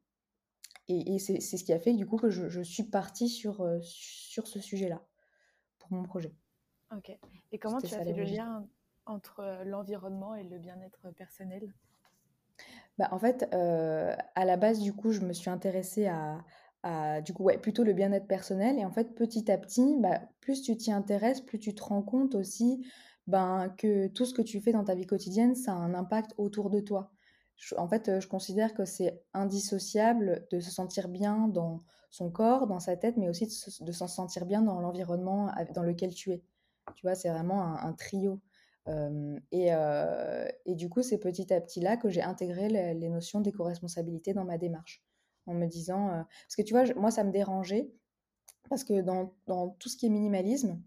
Et, 0.88 1.18
c'est 1.20 1.40
ce 1.40 1.64
qui 1.64 1.74
a 1.74 1.80
fait 1.80 1.94
du 1.94 2.06
coup 2.06 2.18
que 2.18 2.30
je, 2.30 2.62
suis 2.62 2.84
partie 2.84 3.28
sur, 3.28 3.62
euh, 3.62 3.80
sur 3.82 4.48
ce 4.48 4.60
sujet-là 4.60 5.02
pour 5.80 5.92
mon 5.92 6.04
projet. 6.04 6.34
Ok. 6.96 7.18
Et 7.52 7.58
comment 7.58 7.80
tu 7.80 7.94
as 7.94 8.04
fait 8.04 8.14
le 8.14 8.24
lien 8.24 8.68
entre 9.06 9.40
euh, 9.40 9.64
l'environnement 9.64 10.36
et 10.36 10.44
le 10.44 10.60
bien-être 10.60 11.10
personnel? 11.16 11.74
Bah, 12.98 13.10
En 13.12 13.20
fait, 13.20 13.50
euh, 13.54 14.16
à 14.36 14.46
la 14.46 14.58
base, 14.58 14.80
du 14.80 14.94
coup, 14.94 15.12
je 15.12 15.22
me 15.22 15.34
suis 15.34 15.50
intéressée 15.50 16.06
à, 16.06 16.44
à 16.84 17.22
du 17.22 17.34
coup, 17.34 17.44
ouais, 17.44 17.58
plutôt 17.58 17.84
le 17.84 17.94
bien-être 17.94 18.28
personnel. 18.28 18.78
Et 18.78 18.86
en 18.86 18.92
fait, 18.92 19.16
petit 19.16 19.52
à 19.52 19.58
petit, 19.58 19.96
bah, 20.00 20.22
plus 20.40 20.62
tu 20.62 20.78
t'y 20.78 20.92
intéresses, 20.92 21.42
plus 21.42 21.60
tu 21.60 21.74
te 21.74 21.84
rends 21.84 22.04
compte 22.04 22.36
aussi 22.36 22.86
ben, 23.26 23.74
que 23.78 24.08
tout 24.08 24.26
ce 24.26 24.36
que 24.36 24.44
tu 24.44 24.62
fais 24.62 24.72
dans 24.72 24.84
ta 24.84 24.94
vie 24.94 25.08
quotidienne, 25.08 25.56
ça 25.56 25.72
a 25.72 25.76
un 25.76 25.96
impact 25.96 26.36
autour 26.38 26.70
de 26.70 26.80
toi 26.80 27.15
en 27.78 27.88
fait, 27.88 28.20
je 28.20 28.28
considère 28.28 28.74
que 28.74 28.86
c'est 28.86 29.24
indissociable 29.34 30.48
de 30.52 30.60
se 30.60 30.72
sentir 30.72 31.08
bien 31.08 31.48
dans 31.48 31.84
son 32.10 32.30
corps, 32.30 32.68
dans 32.68 32.80
sa 32.80 32.96
tête, 32.96 33.18
mais 33.18 33.30
aussi 33.30 33.48
de, 33.82 33.92
s'en 33.92 34.08
sentir 34.08 34.46
bien 34.46 34.62
dans 34.62 34.80
l'environnement 34.80 35.52
dans 35.74 35.84
lequel 35.84 36.14
tu 36.14 36.32
es. 36.32 36.44
Tu 36.96 37.06
vois, 37.06 37.16
c'est 37.16 37.30
vraiment 37.30 37.62
un, 37.64 37.94
trio. 37.94 38.42
et, 39.52 40.76
du 40.76 40.90
coup, 40.90 41.02
c'est 41.02 41.18
petit 41.18 41.54
à 41.54 41.62
petit 41.62 41.80
là 41.80 41.98
que 41.98 42.10
j'ai 42.10 42.22
intégré 42.22 42.70
les, 42.70 43.10
notions 43.10 43.42
d'éco-responsabilité 43.42 44.34
dans 44.34 44.46
ma 44.46 44.58
démarche. 44.58 45.04
En 45.48 45.54
me 45.54 45.68
disant. 45.68 46.10
parce 46.10 46.56
que 46.58 46.62
tu 46.62 46.74
vois, 46.74 46.86
moi, 46.96 47.12
ça 47.12 47.24
me 47.24 47.32
dérangeait. 47.32 47.92
Parce 48.70 48.84
que 48.84 49.02
dans, 49.02 49.34
tout 49.80 49.90
ce 49.90 49.98
qui 49.98 50.06
est 50.06 50.10
minimalisme, 50.10 50.82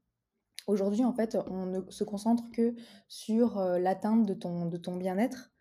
aujourd'hui, 0.67 1.05
en 1.05 1.13
fait, 1.13 1.37
on 1.49 1.67
ne 1.67 1.91
se 1.91 2.05
concentre 2.05 2.51
que 2.53 2.75
sur 3.09 3.61
l'atteinte 3.61 4.27
de 4.27 4.35
ton 4.77 4.97
bien-être 4.97 5.53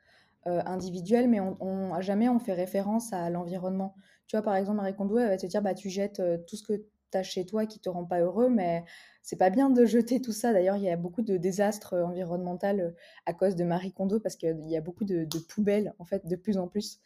euh, 0.47 0.61
individuel, 0.65 1.27
mais 1.27 1.39
on, 1.39 1.57
on, 1.61 1.99
jamais 2.01 2.29
on 2.29 2.39
fait 2.39 2.53
référence 2.53 3.11
à 3.11 3.29
l'environnement. 3.29 3.95
Tu 4.27 4.35
vois, 4.35 4.43
par 4.43 4.55
exemple, 4.55 4.77
Marie 4.77 4.95
Kondo, 4.95 5.17
elle 5.17 5.29
va 5.29 5.37
te 5.37 5.45
dire, 5.45 5.61
bah, 5.61 5.73
tu 5.73 5.89
jettes 5.89 6.19
euh, 6.19 6.37
tout 6.47 6.55
ce 6.55 6.63
que 6.63 6.73
tu 7.11 7.17
as 7.17 7.23
chez 7.23 7.45
toi 7.45 7.65
qui 7.65 7.79
te 7.79 7.89
rend 7.89 8.05
pas 8.05 8.21
heureux, 8.21 8.49
mais 8.49 8.83
c'est 9.21 9.35
pas 9.35 9.49
bien 9.49 9.69
de 9.69 9.85
jeter 9.85 10.21
tout 10.21 10.31
ça. 10.31 10.53
D'ailleurs, 10.53 10.77
il 10.77 10.83
y 10.83 10.89
a 10.89 10.95
beaucoup 10.95 11.21
de 11.21 11.37
désastres 11.37 11.93
environnementaux 11.93 12.67
euh, 12.67 12.91
à 13.25 13.33
cause 13.33 13.55
de 13.55 13.63
Marie 13.63 13.91
Kondo, 13.91 14.19
parce 14.19 14.35
qu'il 14.35 14.69
y 14.69 14.77
a 14.77 14.81
beaucoup 14.81 15.05
de, 15.05 15.27
poubelles, 15.49 15.93
en 15.99 16.05
fait, 16.05 16.25
de 16.25 16.35
plus 16.35 16.57
en 16.57 16.67
plus. 16.67 16.99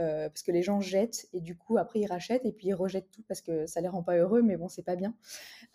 Euh, 0.00 0.28
parce 0.28 0.42
que 0.42 0.50
les 0.50 0.62
gens 0.62 0.80
jettent 0.80 1.28
et 1.32 1.40
du 1.40 1.56
coup 1.56 1.78
après 1.78 2.00
ils 2.00 2.06
rachètent 2.06 2.44
et 2.44 2.50
puis 2.50 2.66
ils 2.66 2.74
rejettent 2.74 3.12
tout 3.12 3.22
parce 3.28 3.40
que 3.40 3.64
ça 3.66 3.80
les 3.80 3.86
rend 3.86 4.02
pas 4.02 4.16
heureux 4.16 4.42
mais 4.42 4.56
bon 4.56 4.66
c'est 4.66 4.82
pas 4.82 4.96
bien. 4.96 5.14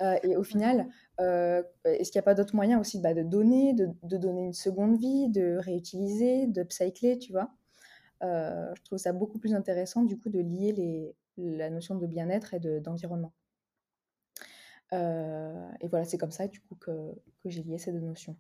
Euh, 0.02 0.18
et 0.24 0.36
au 0.36 0.44
final 0.44 0.88
euh, 1.22 1.64
est-ce 1.86 2.12
qu'il 2.12 2.20
n'y 2.20 2.24
a 2.24 2.26
pas 2.26 2.36
d'autres 2.36 2.54
moyens 2.54 2.82
aussi 2.82 3.00
bah, 3.00 3.14
de 3.14 3.24
donner 3.24 3.74
de, 3.74 4.18
donner 4.18 4.44
une 4.44 4.54
seconde 4.54 5.00
vie 5.00 5.30
de 5.30 5.56
réutiliser 5.56 6.48
de 6.48 6.62
upcycler 6.62 7.18
tu 7.18 7.32
vois? 7.32 7.50
Je 8.22 8.84
trouve 8.84 8.98
ça 8.98 9.14
beaucoup 9.14 9.40
plus 9.40 9.54
intéressant 9.54 10.04
du 10.04 10.20
coup 10.20 10.30
de 10.30 10.42
lier 10.42 10.74
les, 10.74 11.16
la 11.38 11.70
notion 11.70 11.96
de 11.96 12.06
bien-être 12.06 12.54
et 12.54 12.60
d'environnement. 12.60 13.32
Et 14.92 15.88
voilà 15.88 16.04
c'est 16.04 16.18
comme 16.18 16.32
ça 16.32 16.50
du 16.50 16.60
coup 16.60 16.76
que, 16.76 16.92
que 17.42 17.50
j'ai 17.50 17.64
lié 17.64 17.78
ces 17.78 17.94
deux 17.94 18.02
notions. 18.02 18.36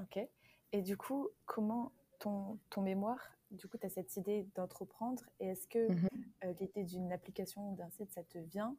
Ok. 0.00 0.26
Et 0.72 0.80
du 0.80 0.96
coup 0.96 1.28
comment 1.44 1.92
ton, 2.24 2.58
ton 2.70 2.82
mémoire 2.82 3.34
du 3.54 3.68
coup, 3.68 3.78
tu 3.78 3.86
as 3.86 3.90
cette 3.90 4.16
idée 4.16 4.46
d'entreprendre. 4.54 5.22
Et 5.40 5.48
est-ce 5.48 5.66
que 5.66 5.90
mmh 5.90 6.08
euh, 6.44 6.52
l'idée 6.60 6.84
d'une 6.84 7.12
application 7.12 7.70
ou 7.70 7.76
d'un 7.76 7.88
site, 7.90 8.12
ça 8.12 8.22
te 8.22 8.38
vient? 8.38 8.76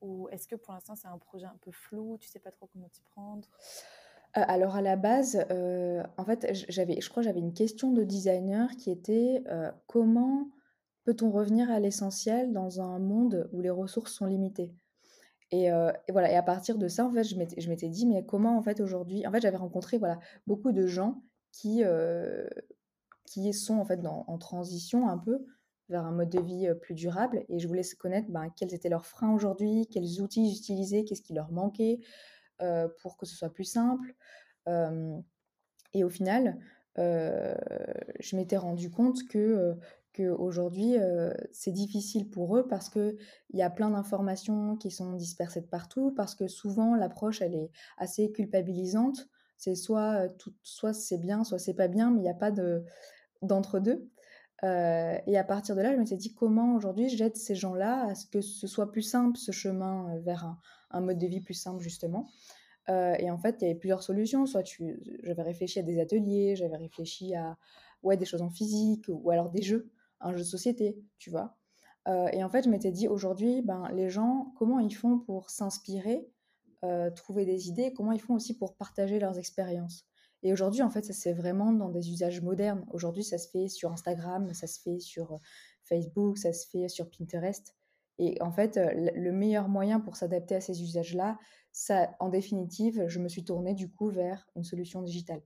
Ou 0.00 0.28
est-ce 0.30 0.48
que 0.48 0.56
pour 0.56 0.72
l'instant, 0.72 0.94
c'est 0.96 1.08
un 1.08 1.18
projet 1.18 1.46
un 1.46 1.56
peu 1.60 1.70
flou 1.70 2.16
Tu 2.18 2.28
sais 2.28 2.38
pas 2.38 2.50
trop 2.50 2.68
comment 2.72 2.88
t'y 2.88 3.02
prendre? 3.02 3.46
Euh, 4.36 4.42
alors 4.46 4.76
à 4.76 4.82
la 4.82 4.96
base, 4.96 5.44
euh, 5.50 6.02
en 6.16 6.24
fait, 6.24 6.48
j'avais, 6.70 7.00
je 7.00 7.10
crois, 7.10 7.22
j'avais 7.22 7.40
une 7.40 7.52
question 7.52 7.92
de 7.92 8.02
designer 8.02 8.70
qui 8.76 8.90
était 8.90 9.44
comment 9.86 10.48
peut-on 11.04 11.30
revenir 11.30 11.70
à 11.70 11.80
l'essentiel 11.80 12.52
dans 12.52 12.80
un 12.80 12.98
monde 12.98 13.48
où 13.52 13.60
les 13.60 13.70
ressources 13.70 14.12
sont 14.12 14.26
limitées? 14.26 14.74
Et, 15.50 15.68
voilà. 16.08 16.32
Et 16.32 16.36
à 16.36 16.42
partir 16.42 16.78
de 16.78 16.88
ça, 16.88 17.04
en 17.04 17.12
fait, 17.12 17.24
je 17.24 17.36
m'étais, 17.36 17.60
je 17.60 17.68
m'étais 17.68 17.88
dit 17.88 18.06
mais 18.06 18.24
comment 18.24 18.56
en 18.56 18.62
fait 18.62 18.80
aujourd'hui, 18.80 19.26
en 19.26 19.30
fait, 19.30 19.40
j'avais 19.40 19.58
rencontré 19.58 19.98
voilà 19.98 20.18
beaucoup 20.46 20.72
de 20.72 20.86
gens 20.86 21.22
qui 21.50 21.84
qui 23.24 23.52
sont 23.52 23.78
en 23.78 23.84
fait 23.84 24.00
en 24.06 24.38
transition 24.38 25.08
un 25.08 25.18
peu 25.18 25.44
vers 25.88 26.04
un 26.04 26.12
mode 26.12 26.30
de 26.30 26.40
vie 26.40 26.68
plus 26.80 26.94
durable. 26.94 27.44
Et 27.48 27.58
je 27.58 27.68
voulais 27.68 27.82
connaître 27.98 28.30
ben, 28.30 28.48
quels 28.56 28.74
étaient 28.74 28.88
leurs 28.88 29.06
freins 29.06 29.34
aujourd'hui, 29.34 29.86
quels 29.90 30.20
outils 30.20 30.46
ils 30.46 30.56
utilisaient, 30.56 31.04
qu'est-ce 31.04 31.22
qui 31.22 31.34
leur 31.34 31.52
manquait 31.52 32.00
pour 33.00 33.16
que 33.16 33.26
ce 33.26 33.34
soit 33.34 33.52
plus 33.52 33.64
simple. 33.64 34.14
et 35.94 36.04
au 36.04 36.08
final, 36.08 36.58
je 36.96 38.36
m'étais 38.36 38.56
rendu 38.56 38.90
compte 38.90 39.26
que 39.28 39.76
qu'aujourd'hui, 40.14 40.96
c'est 41.52 41.72
difficile 41.72 42.28
pour 42.28 42.56
eux 42.56 42.66
parce 42.68 42.88
qu'il 42.90 43.16
y 43.54 43.62
a 43.62 43.70
plein 43.70 43.90
d'informations 43.90 44.76
qui 44.76 44.90
sont 44.90 45.14
dispersées 45.14 45.62
de 45.62 45.66
partout, 45.66 46.12
parce 46.14 46.34
que 46.34 46.48
souvent 46.48 46.94
l'approche, 46.94 47.40
elle 47.40 47.54
est 47.54 47.70
assez 47.96 48.30
culpabilisante. 48.32 49.28
C'est 49.62 49.76
soit, 49.76 50.28
tout, 50.38 50.52
soit 50.64 50.92
c'est 50.92 51.18
bien, 51.18 51.44
soit 51.44 51.60
c'est 51.60 51.74
pas 51.74 51.86
bien, 51.86 52.10
mais 52.10 52.18
il 52.18 52.24
n'y 52.24 52.28
a 52.28 52.34
pas 52.34 52.50
de, 52.50 52.84
d'entre-deux. 53.42 54.10
Et 54.64 55.38
à 55.38 55.44
partir 55.44 55.76
de 55.76 55.80
là, 55.82 55.92
je 55.92 55.98
me 55.98 56.04
dit 56.04 56.34
comment 56.34 56.74
aujourd'hui 56.74 57.08
j'aide 57.08 57.36
ces 57.36 57.54
gens-là 57.54 58.08
à 58.08 58.14
ce 58.16 58.26
que 58.26 58.40
ce 58.40 58.66
soit 58.66 58.90
plus 58.90 59.02
simple 59.02 59.36
ce 59.36 59.52
chemin 59.52 60.18
vers 60.18 60.56
un, 60.90 61.00
mode 61.00 61.18
de 61.18 61.28
vie 61.28 61.40
plus 61.40 61.54
simple 61.54 61.80
justement. 61.80 62.28
Et 62.88 63.30
en 63.30 63.38
fait, 63.38 63.58
il 63.60 63.62
y 63.62 63.70
avait 63.70 63.78
plusieurs 63.78 64.02
solutions. 64.02 64.46
Soit 64.46 64.64
tu, 64.64 65.00
j'avais 65.22 65.42
réfléchi 65.42 65.78
à 65.78 65.82
des 65.82 66.00
ateliers, 66.00 66.56
j'avais 66.56 66.76
réfléchi 66.76 67.36
à 67.36 67.56
ouais, 68.02 68.16
des 68.16 68.24
choses 68.24 68.42
en 68.42 68.50
physique 68.50 69.04
ou 69.08 69.30
alors 69.30 69.48
des 69.48 69.62
jeux, 69.62 69.92
un 70.20 70.32
jeu 70.32 70.38
de 70.38 70.44
société, 70.44 70.98
tu 71.18 71.30
vois. 71.30 71.56
et 72.32 72.42
en 72.42 72.48
fait, 72.50 72.64
je 72.64 72.68
m'étais 72.68 72.90
dit 72.90 73.06
aujourd'hui, 73.06 73.62
ben, 73.62 73.88
les 73.92 74.10
gens, 74.10 74.52
comment 74.58 74.80
ils 74.80 74.94
font 74.94 75.20
pour 75.20 75.50
s'inspirer, 75.50 76.28
trouver 77.14 77.44
des 77.44 77.68
idées, 77.68 77.92
comment 77.92 78.12
ils 78.12 78.20
font 78.20 78.34
aussi 78.34 78.56
pour 78.56 78.74
partager 78.76 79.18
leurs 79.18 79.38
expériences. 79.38 80.06
Et 80.42 80.52
aujourd'hui, 80.52 80.82
en 80.82 80.90
fait, 80.90 81.04
ça 81.04 81.12
se 81.12 81.22
fait 81.22 81.32
vraiment 81.32 81.72
dans 81.72 81.88
des 81.88 82.10
usages 82.10 82.40
modernes. 82.40 82.84
Aujourd'hui, 82.90 83.22
ça 83.22 83.38
se 83.38 83.48
fait 83.48 83.68
sur 83.68 83.92
Instagram, 83.92 84.52
ça 84.54 84.66
se 84.66 84.80
fait 84.80 84.98
sur 84.98 85.38
Facebook, 85.84 86.38
ça 86.38 86.52
se 86.52 86.68
fait 86.68 86.88
sur 86.88 87.08
Pinterest. 87.10 87.76
Et 88.18 88.40
en 88.42 88.50
fait, 88.50 88.78
le 88.94 89.30
meilleur 89.30 89.68
moyen 89.68 90.00
pour 90.00 90.16
s'adapter 90.16 90.56
à 90.56 90.60
ces 90.60 90.82
usages-là, 90.82 91.38
ça, 91.70 92.10
en 92.20 92.28
définitive, 92.28 93.04
je 93.06 93.18
me 93.20 93.28
suis 93.28 93.44
tournée 93.44 93.74
du 93.74 93.90
coup 93.90 94.10
vers 94.10 94.48
une 94.56 94.64
solution 94.64 95.00
digitale. 95.00 95.42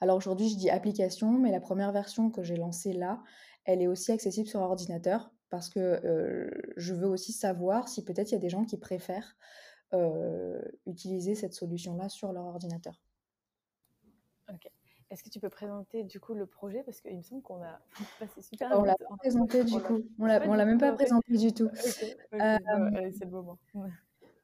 Alors 0.00 0.16
aujourd'hui, 0.16 0.48
je 0.48 0.56
dis 0.56 0.70
application, 0.70 1.32
mais 1.38 1.50
la 1.50 1.60
première 1.60 1.92
version 1.92 2.30
que 2.30 2.42
j'ai 2.42 2.56
lancée 2.56 2.92
là, 2.92 3.22
elle 3.64 3.82
est 3.82 3.86
aussi 3.86 4.12
accessible 4.12 4.48
sur 4.48 4.60
ordinateur 4.60 5.32
parce 5.50 5.68
que 5.68 6.50
je 6.76 6.94
veux 6.94 7.08
aussi 7.08 7.32
savoir 7.32 7.88
si 7.88 8.04
peut-être 8.04 8.30
il 8.30 8.34
y 8.34 8.38
a 8.38 8.40
des 8.40 8.48
gens 8.48 8.64
qui 8.64 8.78
préfèrent 8.78 9.36
utiliser 10.86 11.34
cette 11.34 11.54
solution-là 11.54 12.08
sur 12.08 12.32
leur 12.32 12.44
ordinateur. 12.44 13.00
Ok. 14.50 14.70
Est-ce 15.10 15.22
que 15.22 15.28
tu 15.28 15.40
peux 15.40 15.50
présenter 15.50 16.04
du 16.04 16.20
coup 16.20 16.32
le 16.32 16.46
projet? 16.46 16.82
Parce 16.84 17.02
qu'il 17.02 17.16
me 17.16 17.22
semble 17.22 17.42
qu'on 17.42 17.62
a 17.62 17.80
passé 18.18 18.40
super 18.40 18.70
On 18.78 18.82
l'a 18.82 18.96
pas 18.96 19.16
présenté 19.18 19.62
du 19.62 19.78
coup. 19.78 20.02
On 20.18 20.24
l'a, 20.24 20.38
l'a 20.38 20.64
même 20.64 20.78
pas 20.78 20.92
présenté 20.92 21.36
du 21.36 21.52
tout. 21.52 21.68
c'est 21.74 22.16
le 22.32 23.30
moment. 23.30 23.58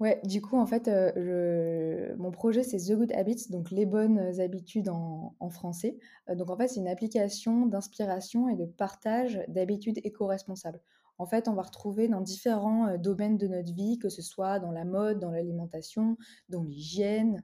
Ouais, 0.00 0.20
du 0.22 0.40
coup, 0.40 0.56
en 0.56 0.66
fait, 0.66 0.86
euh, 0.86 2.14
mon 2.18 2.30
projet, 2.30 2.62
c'est 2.62 2.76
The 2.76 2.96
Good 2.96 3.12
Habits, 3.14 3.50
donc 3.50 3.72
les 3.72 3.84
bonnes 3.84 4.40
habitudes 4.40 4.88
en, 4.88 5.34
français. 5.50 5.98
Euh, 6.28 6.36
donc, 6.36 6.50
en 6.50 6.56
fait, 6.56 6.68
c'est 6.68 6.78
une 6.78 6.86
application 6.86 7.66
d'inspiration 7.66 8.48
et 8.48 8.54
de 8.54 8.64
partage 8.64 9.42
d'habitudes 9.48 9.98
éco-responsables. 10.04 10.80
En 11.18 11.26
fait, 11.26 11.48
on 11.48 11.54
va 11.54 11.62
retrouver 11.62 12.08
dans 12.08 12.20
différents 12.20 12.86
euh, 12.88 12.96
domaines 12.96 13.36
de 13.36 13.48
notre 13.48 13.72
vie, 13.74 13.98
que 13.98 14.08
ce 14.08 14.22
soit 14.22 14.58
dans 14.60 14.70
la 14.70 14.84
mode, 14.84 15.18
dans 15.18 15.30
l'alimentation, 15.30 16.16
dans 16.48 16.62
l'hygiène, 16.62 17.42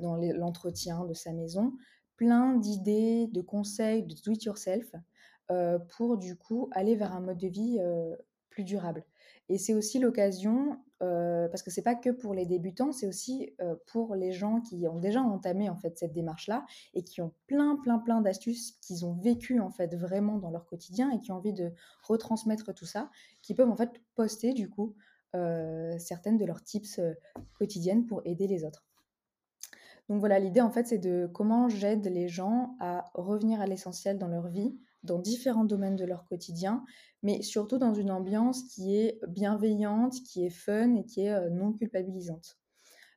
dans 0.00 0.16
l'entretien 0.16 1.04
de 1.04 1.14
sa 1.14 1.32
maison, 1.32 1.72
plein 2.16 2.56
d'idées, 2.56 3.28
de 3.28 3.40
conseils, 3.40 4.02
de 4.02 4.14
do-it-yourself 4.24 4.92
pour, 5.90 6.18
du 6.18 6.34
coup, 6.34 6.68
aller 6.72 6.96
vers 6.96 7.14
un 7.14 7.20
mode 7.20 7.38
de 7.38 7.46
vie 7.46 7.78
plus 8.50 8.64
durable. 8.64 9.04
Et 9.48 9.56
c'est 9.56 9.74
aussi 9.74 10.00
l'occasion, 10.00 10.78
euh, 11.00 11.48
parce 11.48 11.62
que 11.62 11.70
c'est 11.70 11.82
pas 11.82 11.94
que 11.94 12.10
pour 12.10 12.34
les 12.34 12.44
débutants, 12.44 12.90
c'est 12.90 13.06
aussi 13.06 13.54
euh, 13.60 13.76
pour 13.86 14.16
les 14.16 14.32
gens 14.32 14.60
qui 14.60 14.86
ont 14.88 14.98
déjà 14.98 15.20
entamé 15.20 15.70
en 15.70 15.76
fait 15.76 15.96
cette 15.96 16.12
démarche-là 16.12 16.66
et 16.94 17.04
qui 17.04 17.20
ont 17.20 17.32
plein, 17.46 17.76
plein, 17.76 17.98
plein 17.98 18.20
d'astuces 18.20 18.72
qu'ils 18.80 19.06
ont 19.06 19.14
vécues 19.14 19.60
en 19.60 19.70
fait 19.70 19.94
vraiment 19.94 20.38
dans 20.38 20.50
leur 20.50 20.66
quotidien 20.66 21.10
et 21.10 21.20
qui 21.20 21.30
ont 21.30 21.36
envie 21.36 21.52
de 21.52 21.72
retransmettre 22.02 22.74
tout 22.74 22.86
ça, 22.86 23.10
qui 23.42 23.54
peuvent 23.54 23.70
en 23.70 23.76
fait 23.76 24.00
poster 24.16 24.54
du 24.54 24.68
coup 24.68 24.96
euh, 25.36 25.96
certaines 25.98 26.36
de 26.36 26.44
leurs 26.44 26.64
tips 26.64 27.00
quotidiennes 27.54 28.06
pour 28.06 28.22
aider 28.24 28.48
les 28.48 28.64
autres. 28.64 28.84
Donc 30.08 30.20
voilà, 30.20 30.38
l'idée 30.38 30.62
en 30.62 30.70
fait 30.70 30.86
c'est 30.86 30.98
de 30.98 31.30
comment 31.32 31.68
j'aide 31.68 32.06
les 32.06 32.28
gens 32.28 32.76
à 32.80 33.10
revenir 33.14 33.60
à 33.60 33.66
l'essentiel 33.66 34.18
dans 34.18 34.28
leur 34.28 34.48
vie, 34.48 34.76
dans 35.02 35.18
différents 35.18 35.64
domaines 35.64 35.96
de 35.96 36.04
leur 36.04 36.24
quotidien, 36.24 36.84
mais 37.22 37.42
surtout 37.42 37.78
dans 37.78 37.94
une 37.94 38.10
ambiance 38.10 38.62
qui 38.64 38.96
est 38.96 39.20
bienveillante, 39.26 40.14
qui 40.24 40.44
est 40.44 40.50
fun 40.50 40.94
et 40.94 41.04
qui 41.04 41.22
est 41.22 41.32
euh, 41.32 41.50
non 41.50 41.72
culpabilisante. 41.72 42.58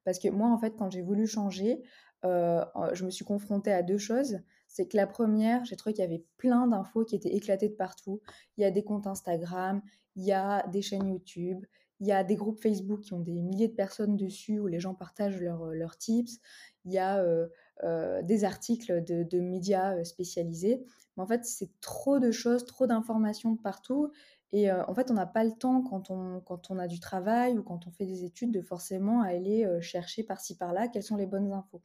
Parce 0.04 0.20
que 0.20 0.30
moi, 0.30 0.50
en 0.50 0.58
fait, 0.58 0.76
quand 0.78 0.90
j'ai 0.92 1.02
voulu 1.02 1.28
changer, 1.28 1.82
euh, 2.26 2.64
je 2.94 3.06
me 3.06 3.10
suis 3.10 3.26
confrontée 3.26 3.72
à 3.72 3.84
deux 3.84 3.98
choses. 3.98 4.40
C'est 4.68 4.88
que 4.88 4.98
la 4.98 5.08
première, 5.08 5.66
j'ai 5.66 5.76
trouvé 5.76 5.94
qu'il 5.94 6.04
y 6.04 6.08
avait 6.08 6.26
plein 6.38 6.68
d'infos 6.68 7.04
qui 7.04 7.16
étaient 7.16 7.36
éclatées 7.36 7.70
de 7.70 7.76
partout. 7.76 8.22
Il 8.58 8.62
y 8.62 8.66
a 8.66 8.72
des 8.72 8.84
comptes 8.84 9.08
Instagram, 9.08 9.82
il 10.16 10.24
y 10.24 10.32
a 10.32 10.66
des 10.68 10.82
chaînes 10.82 11.08
YouTube, 11.08 11.66
il 12.00 12.08
y 12.08 12.12
a 12.12 12.24
des 12.24 12.36
groupes 12.36 12.60
Facebook 12.60 13.02
qui 13.02 13.14
ont 13.14 13.20
des 13.20 13.42
milliers 13.42 13.68
de 13.68 13.76
personnes 13.76 14.16
dessus 14.16 14.60
où 14.60 14.68
les 14.68 14.80
gens 14.80 14.96
partagent 14.96 15.40
leurs, 15.40 15.66
leurs 15.68 15.98
tips. 15.98 16.40
Il 16.86 16.94
y 16.94 16.98
a 16.98 17.20
euh, 17.20 17.48
euh, 17.84 18.22
des 18.22 18.44
articles 18.44 19.04
de, 19.04 19.40
médias 19.40 19.96
euh, 19.96 20.04
spécialisés. 20.04 20.84
Mais 21.18 21.24
en 21.24 21.26
fait, 21.26 21.46
c'est 21.46 21.70
trop 21.82 22.20
de 22.20 22.32
choses, 22.32 22.64
trop 22.66 22.86
d'informations 22.86 23.56
partout. 23.56 24.12
Et 24.52 24.70
euh, 24.70 24.86
en 24.86 24.94
fait, 24.94 25.10
on 25.10 25.16
n'a 25.16 25.26
pas 25.26 25.44
le 25.44 25.52
temps 25.52 25.82
quand 25.82 26.12
on, 26.12 26.42
quand 26.42 26.70
on 26.70 26.78
a 26.78 26.88
du 26.88 27.00
travail 27.00 27.58
ou 27.58 27.64
quand 27.64 27.88
on 27.88 27.92
fait 27.92 28.06
des 28.06 28.24
études 28.24 28.52
de 28.52 28.62
forcément 28.62 29.22
aller 29.22 29.68
chercher 29.82 30.24
par-ci 30.24 30.58
par-là 30.58 30.90
quelles 30.90 31.04
sont 31.04 31.18
les 31.18 31.26
bonnes 31.26 31.52
infos. 31.54 31.82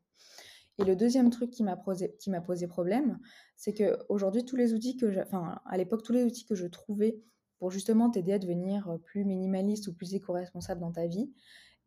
Et 0.79 0.85
le 0.85 0.97
deuxième 0.97 1.31
truc 1.31 1.51
qui 1.51 1.63
m'a 1.63 1.77
posé, 1.77 2.15
posé 2.45 2.67
problème, 2.67 3.19
c'est 3.57 3.73
que 3.73 3.99
aujourd'hui 4.11 4.45
tous 4.45 4.57
les 4.57 4.75
outils 4.75 4.99
que, 4.99 5.23
enfin 5.23 5.61
à 5.65 5.79
l'époque 5.79 6.03
tous 6.03 6.13
les 6.13 6.25
outils 6.25 6.45
que 6.45 6.55
je 6.55 6.67
trouvais 6.67 7.19
pour 7.59 7.71
justement 7.71 8.11
t'aider 8.11 8.35
à 8.35 8.39
devenir 8.39 8.99
plus 9.05 9.25
minimaliste 9.25 9.89
ou 9.89 9.95
plus 9.95 10.13
éco-responsable 10.15 10.83
dans 10.83 10.93
ta 10.93 11.07
vie, 11.07 11.33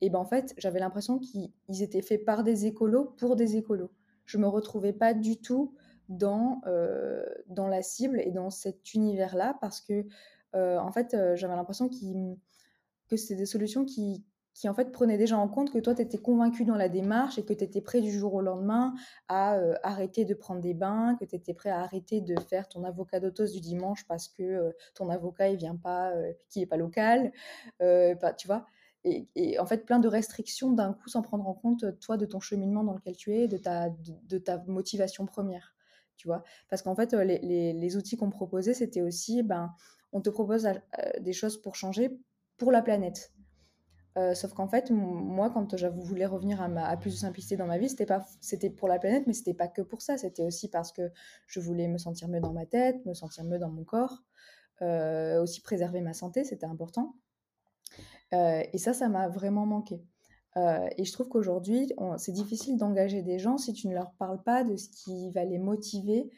et 0.01 0.09
ben 0.09 0.19
en 0.19 0.25
fait 0.25 0.53
j'avais 0.57 0.79
l'impression 0.79 1.19
qu'ils 1.19 1.51
étaient 1.81 2.01
faits 2.01 2.25
par 2.25 2.43
des 2.43 2.65
écolos 2.65 3.05
pour 3.17 3.35
des 3.35 3.57
écolos. 3.57 3.91
Je 4.25 4.37
me 4.37 4.47
retrouvais 4.47 4.93
pas 4.93 5.13
du 5.13 5.41
tout 5.41 5.73
dans, 6.09 6.61
euh, 6.65 7.23
dans 7.47 7.67
la 7.67 7.81
cible 7.81 8.19
et 8.19 8.31
dans 8.31 8.49
cet 8.49 8.93
univers-là 8.93 9.57
parce 9.61 9.79
que, 9.79 10.05
euh, 10.55 10.77
en 10.79 10.91
fait, 10.91 11.13
euh, 11.13 11.35
j'avais 11.35 11.55
l'impression 11.55 11.87
que 11.87 13.15
c'était 13.15 13.35
des 13.35 13.45
solutions 13.45 13.85
qui, 13.85 14.25
qui, 14.55 14.67
en 14.67 14.73
fait, 14.73 14.91
prenaient 14.91 15.17
déjà 15.17 15.37
en 15.37 15.47
compte 15.47 15.71
que 15.71 15.77
toi, 15.77 15.95
tu 15.95 16.01
étais 16.01 16.17
convaincu 16.17 16.65
dans 16.65 16.75
la 16.75 16.89
démarche 16.89 17.37
et 17.37 17.45
que 17.45 17.53
tu 17.53 17.63
étais 17.63 17.81
prêt 17.81 18.01
du 18.01 18.11
jour 18.11 18.33
au 18.33 18.41
lendemain 18.41 18.93
à 19.29 19.59
arrêter 19.83 20.25
de 20.25 20.33
prendre 20.33 20.61
des 20.61 20.73
bains, 20.73 21.15
que 21.19 21.25
tu 21.25 21.35
étais 21.35 21.53
prêt 21.53 21.69
à 21.69 21.79
arrêter 21.79 22.19
de 22.21 22.37
faire 22.39 22.67
ton 22.67 22.83
avocat 22.83 23.19
d'autos 23.19 23.45
du 23.45 23.61
dimanche 23.61 24.05
parce 24.07 24.27
que 24.27 24.75
ton 24.95 25.09
avocat, 25.09 25.49
il 25.49 25.57
vient 25.57 25.75
pas, 25.75 26.11
qui 26.49 26.61
est 26.61 26.65
pas 26.65 26.77
local, 26.77 27.31
tu 27.79 28.47
vois 28.47 28.65
et, 29.03 29.59
en 29.59 29.65
fait 29.65 29.85
plein 29.85 29.99
de 29.99 30.07
restrictions 30.07 30.71
d'un 30.71 30.93
coup 30.93 31.09
sans 31.09 31.21
prendre 31.21 31.47
en 31.47 31.53
compte 31.53 31.99
toi 31.99 32.17
de 32.17 32.25
ton 32.25 32.39
cheminement 32.39 32.83
dans 32.83 32.93
lequel 32.93 33.15
tu 33.15 33.33
es, 33.33 33.47
de 33.47 33.57
ta, 33.57 33.89
de, 33.89 34.37
ta 34.37 34.57
motivation 34.67 35.25
première, 35.25 35.75
tu 36.17 36.27
vois. 36.27 36.43
Parce 36.69 36.81
qu'en 36.81 36.95
fait 36.95 37.13
les, 37.13 37.73
les, 37.73 37.97
outils 37.97 38.17
qu'on 38.17 38.29
proposait 38.29 38.73
c'était 38.73 39.01
aussi, 39.01 39.43
ben, 39.43 39.73
on 40.11 40.21
te 40.21 40.29
propose 40.29 40.65
euh, 40.65 40.73
des 41.19 41.33
choses 41.33 41.61
pour 41.61 41.75
changer 41.75 42.19
pour 42.57 42.71
la 42.71 42.81
planète. 42.81 43.31
Euh, 44.17 44.33
sauf 44.33 44.53
qu'en 44.53 44.67
fait, 44.67 44.89
moi, 44.91 45.49
quand 45.49 45.77
je 45.77 45.87
voulais 45.87 46.25
revenir 46.25 46.61
à, 46.61 46.67
ma, 46.67 46.97
plus 46.97 47.11
de 47.11 47.17
simplicité 47.17 47.55
dans 47.57 47.67
ma 47.67 47.77
vie, 47.77 47.89
c'était 47.89 48.07
pas, 48.07 48.25
c'était 48.41 48.69
pour 48.69 48.87
la 48.87 48.99
planète, 48.99 49.27
mais 49.27 49.33
c'était 49.33 49.53
pas 49.53 49.67
que 49.67 49.81
pour 49.81 50.01
ça. 50.01 50.17
C'était 50.17 50.43
aussi 50.43 50.67
parce 50.67 50.91
que 50.91 51.11
je 51.47 51.59
voulais 51.59 51.87
me 51.87 51.97
sentir 51.97 52.27
mieux 52.27 52.39
dans 52.41 52.51
ma 52.51 52.65
tête, 52.65 53.05
me 53.05 53.13
sentir 53.13 53.43
mieux 53.43 53.59
dans 53.59 53.69
mon 53.69 53.83
corps, 53.83 54.23
euh, 54.81 55.41
aussi 55.41 55.61
préserver 55.61 56.01
ma 56.01 56.13
santé, 56.13 56.43
c'était 56.43 56.65
important. 56.65 57.15
Euh, 58.33 58.63
et 58.73 58.77
ça, 58.77 58.93
ça 58.93 59.09
m'a 59.09 59.27
vraiment 59.27 59.65
manqué. 59.65 60.01
Euh, 60.57 60.87
et 60.97 61.05
je 61.05 61.13
trouve 61.13 61.29
qu'aujourd'hui, 61.29 61.91
c'est 62.17 62.31
difficile 62.31 62.77
d'engager 62.77 63.21
des 63.21 63.39
gens 63.39 63.57
si 63.57 63.73
tu 63.73 63.87
ne 63.87 63.93
leur 63.93 64.11
parles 64.13 64.41
pas 64.43 64.63
de 64.63 64.75
ce 64.75 64.89
qui 64.89 65.31
va 65.31 65.45
les 65.45 65.59
motiver 65.59 66.29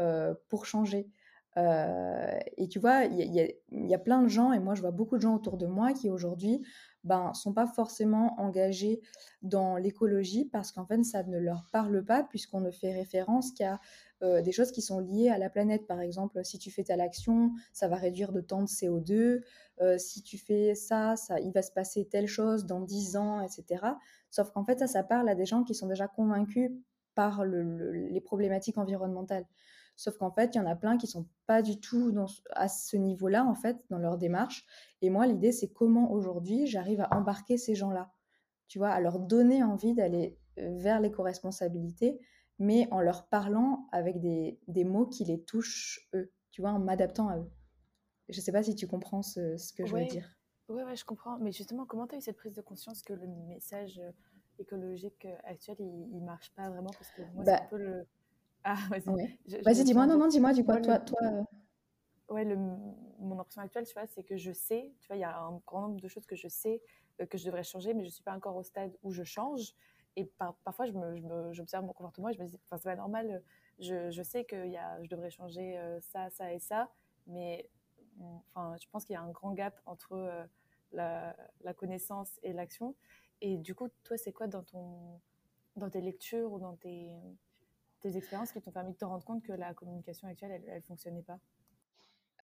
euh, 0.00 0.34
pour 0.48 0.66
changer. 0.66 1.08
et 1.56 2.68
tu 2.68 2.78
vois, 2.78 3.04
il 3.04 3.18
y, 3.18 3.88
y, 3.88 3.94
a 3.94 3.98
plein 3.98 4.22
de 4.22 4.28
gens, 4.28 4.52
et 4.52 4.60
moi 4.60 4.74
je 4.74 4.82
vois 4.82 4.90
beaucoup 4.90 5.16
de 5.16 5.22
gens 5.22 5.36
autour 5.36 5.56
de 5.56 5.66
moi 5.66 5.94
qui 5.94 6.10
aujourd'hui 6.10 6.62
ben, 7.06 7.32
sont 7.34 7.52
pas 7.52 7.66
forcément 7.66 8.38
engagés 8.40 9.00
dans 9.42 9.76
l'écologie 9.76 10.44
parce 10.44 10.72
qu'en 10.72 10.84
fait 10.84 11.02
ça 11.04 11.22
ne 11.22 11.38
leur 11.38 11.64
parle 11.72 12.04
pas 12.04 12.24
puisqu'on 12.24 12.60
ne 12.60 12.70
fait 12.70 12.92
référence 12.92 13.52
qu'à 13.52 13.80
euh, 14.22 14.40
des 14.40 14.52
choses 14.52 14.72
qui 14.72 14.82
sont 14.82 14.98
liées 14.98 15.28
à 15.28 15.38
la 15.38 15.50
planète. 15.50 15.86
Par 15.86 16.00
exemple, 16.00 16.44
si 16.44 16.58
tu 16.58 16.70
fais 16.70 16.84
telle 16.84 17.00
action, 17.00 17.52
ça 17.72 17.86
va 17.86 17.96
réduire 17.96 18.32
de 18.32 18.40
temps 18.40 18.62
de 18.62 18.68
CO2. 18.68 19.42
Euh, 19.80 19.98
si 19.98 20.22
tu 20.22 20.38
fais 20.38 20.74
ça, 20.74 21.16
ça, 21.16 21.38
il 21.38 21.52
va 21.52 21.62
se 21.62 21.70
passer 21.70 22.06
telle 22.06 22.26
chose 22.26 22.64
dans 22.64 22.80
10 22.80 23.16
ans, 23.16 23.40
etc. 23.40 23.84
Sauf 24.30 24.50
qu'en 24.50 24.64
fait, 24.64 24.78
ça, 24.78 24.86
ça 24.86 25.02
parle 25.02 25.28
à 25.28 25.34
des 25.34 25.44
gens 25.44 25.64
qui 25.64 25.74
sont 25.74 25.86
déjà 25.86 26.08
convaincus 26.08 26.70
par 27.14 27.44
les 27.44 28.20
problématiques 28.20 28.78
environnementales. 28.78 29.46
Sauf 29.96 30.18
qu'en 30.18 30.30
fait, 30.30 30.54
il 30.54 30.58
y 30.58 30.60
en 30.60 30.66
a 30.66 30.76
plein 30.76 30.98
qui 30.98 31.06
sont 31.06 31.26
pas 31.46 31.62
du 31.62 31.80
tout 31.80 32.14
à 32.50 32.68
ce 32.68 32.96
niveau-là, 32.96 33.44
en 33.44 33.54
fait, 33.54 33.84
dans 33.90 33.98
leur 33.98 34.18
démarche. 34.18 34.66
Et 35.00 35.10
moi, 35.10 35.26
l'idée, 35.26 35.52
c'est 35.52 35.68
comment 35.68 36.12
aujourd'hui 36.12 36.66
j'arrive 36.66 37.00
à 37.00 37.16
embarquer 37.16 37.56
ces 37.56 37.74
gens-là, 37.74 38.12
tu 38.68 38.78
vois, 38.78 38.90
à 38.90 39.00
leur 39.00 39.18
donner 39.18 39.62
envie 39.62 39.94
d'aller 39.94 40.38
euh, 40.58 40.76
vers 40.78 41.00
l'éco-responsabilité 41.00 42.20
mais 42.58 42.88
en 42.90 43.00
leur 43.00 43.28
parlant 43.28 43.88
avec 43.92 44.20
des, 44.20 44.58
des, 44.68 44.84
mots 44.84 45.06
qui 45.06 45.24
les 45.24 45.42
touchent 45.42 46.08
eux, 46.14 46.32
tu 46.50 46.62
vois, 46.62 46.70
en 46.70 46.78
m'adaptant 46.78 47.28
à 47.28 47.38
eux. 47.38 47.50
Je 48.28 48.38
ne 48.38 48.42
sais 48.42 48.52
pas 48.52 48.62
si 48.62 48.74
tu 48.74 48.86
comprends 48.86 49.22
ce, 49.22 49.56
ce 49.56 49.72
que 49.72 49.86
je 49.86 49.94
veux 49.94 50.06
dire. 50.06 50.36
Oui, 50.68 50.82
ouais, 50.82 50.96
je 50.96 51.04
comprends. 51.04 51.38
Mais 51.38 51.52
justement, 51.52 51.86
comment 51.86 52.06
tu 52.06 52.16
as 52.16 52.18
eu 52.18 52.22
cette 52.22 52.36
prise 52.36 52.54
de 52.54 52.62
conscience 52.62 53.02
que 53.02 53.12
le 53.12 53.26
message 53.48 53.98
euh, 53.98 54.10
écologique 54.58 55.26
euh, 55.26 55.36
actuel, 55.44 55.76
il 55.78 56.18
ne 56.18 56.24
marche 56.24 56.52
pas 56.54 56.68
vraiment? 56.68 56.90
Parce 56.90 57.10
que 57.12 57.22
moi, 57.34 57.44
c'est 57.44 57.52
bah 57.52 57.62
un 57.62 57.66
peu 57.68 57.76
le... 57.76 58.06
Ah, 58.68 58.74
vas-y. 58.90 59.62
Vas-y, 59.62 59.84
dis-moi, 59.84 60.06
non, 60.06 60.18
non, 60.18 60.26
dis-moi, 60.26 60.52
du 60.52 60.64
quoi, 60.64 60.80
toi... 60.80 60.98
toi 60.98 61.20
euh. 61.22 61.44
Ouais, 62.28 62.44
le, 62.44 62.56
mon 62.56 63.38
impression 63.38 63.62
actuelle, 63.62 63.86
tu 63.86 63.94
vois, 63.94 64.08
c'est 64.08 64.24
que 64.24 64.36
je 64.36 64.50
sais, 64.50 64.92
tu 64.98 65.06
vois, 65.06 65.16
il 65.16 65.20
y 65.20 65.24
a 65.24 65.38
un 65.38 65.62
grand 65.64 65.82
nombre 65.82 66.00
de 66.00 66.08
choses 66.08 66.26
que 66.26 66.34
je 66.34 66.48
sais 66.48 66.82
que 67.30 67.38
je 67.38 67.46
devrais 67.46 67.62
changer, 67.62 67.94
mais 67.94 68.02
je 68.02 68.08
ne 68.08 68.12
suis 68.12 68.24
pas 68.24 68.34
encore 68.34 68.56
au 68.56 68.64
stade 68.64 68.92
où 69.04 69.12
je 69.12 69.22
change. 69.22 69.72
Et 70.16 70.24
parfois, 70.64 70.86
j'observe 71.52 71.84
mon 71.84 71.92
comportement 71.92 72.28
et 72.28 72.32
je 72.32 72.42
me 72.42 72.48
dis, 72.48 72.58
enfin, 72.64 72.76
c'est 72.76 72.90
pas 72.90 72.96
normal, 72.96 73.40
je, 73.78 74.10
je 74.10 74.22
sais 74.22 74.44
que 74.44 74.66
y 74.66 74.76
a, 74.76 75.00
je 75.04 75.08
devrais 75.08 75.30
changer 75.30 75.78
euh, 75.78 76.00
ça, 76.00 76.28
ça 76.30 76.52
et 76.52 76.58
ça, 76.58 76.90
mais 77.28 77.70
enfin, 78.18 78.76
je 78.82 78.88
pense 78.90 79.04
qu'il 79.04 79.14
y 79.14 79.16
a 79.16 79.22
un 79.22 79.30
grand 79.30 79.52
gap 79.52 79.80
entre 79.86 80.48
la, 80.90 81.36
connaissance 81.76 82.40
et 82.42 82.52
l'action. 82.52 82.96
Et 83.40 83.58
du 83.58 83.76
coup, 83.76 83.88
toi, 84.02 84.16
c'est 84.16 84.32
quoi 84.32 84.48
dans, 84.48 84.64
ton, 84.64 85.20
dans 85.76 85.88
tes 85.88 86.00
lectures 86.00 86.52
ou 86.52 86.58
dans 86.58 86.74
tes, 86.74 87.12
tes 88.00 88.16
expériences 88.16 88.52
qui 88.52 88.60
t'ont 88.60 88.70
permis 88.70 88.92
de 88.92 88.98
te 88.98 89.04
rendre 89.04 89.24
compte 89.24 89.42
que 89.42 89.52
la 89.52 89.74
communication 89.74 90.28
actuelle, 90.28 90.62
elle 90.66 90.76
ne 90.76 90.80
fonctionnait 90.82 91.22
pas? 91.22 91.38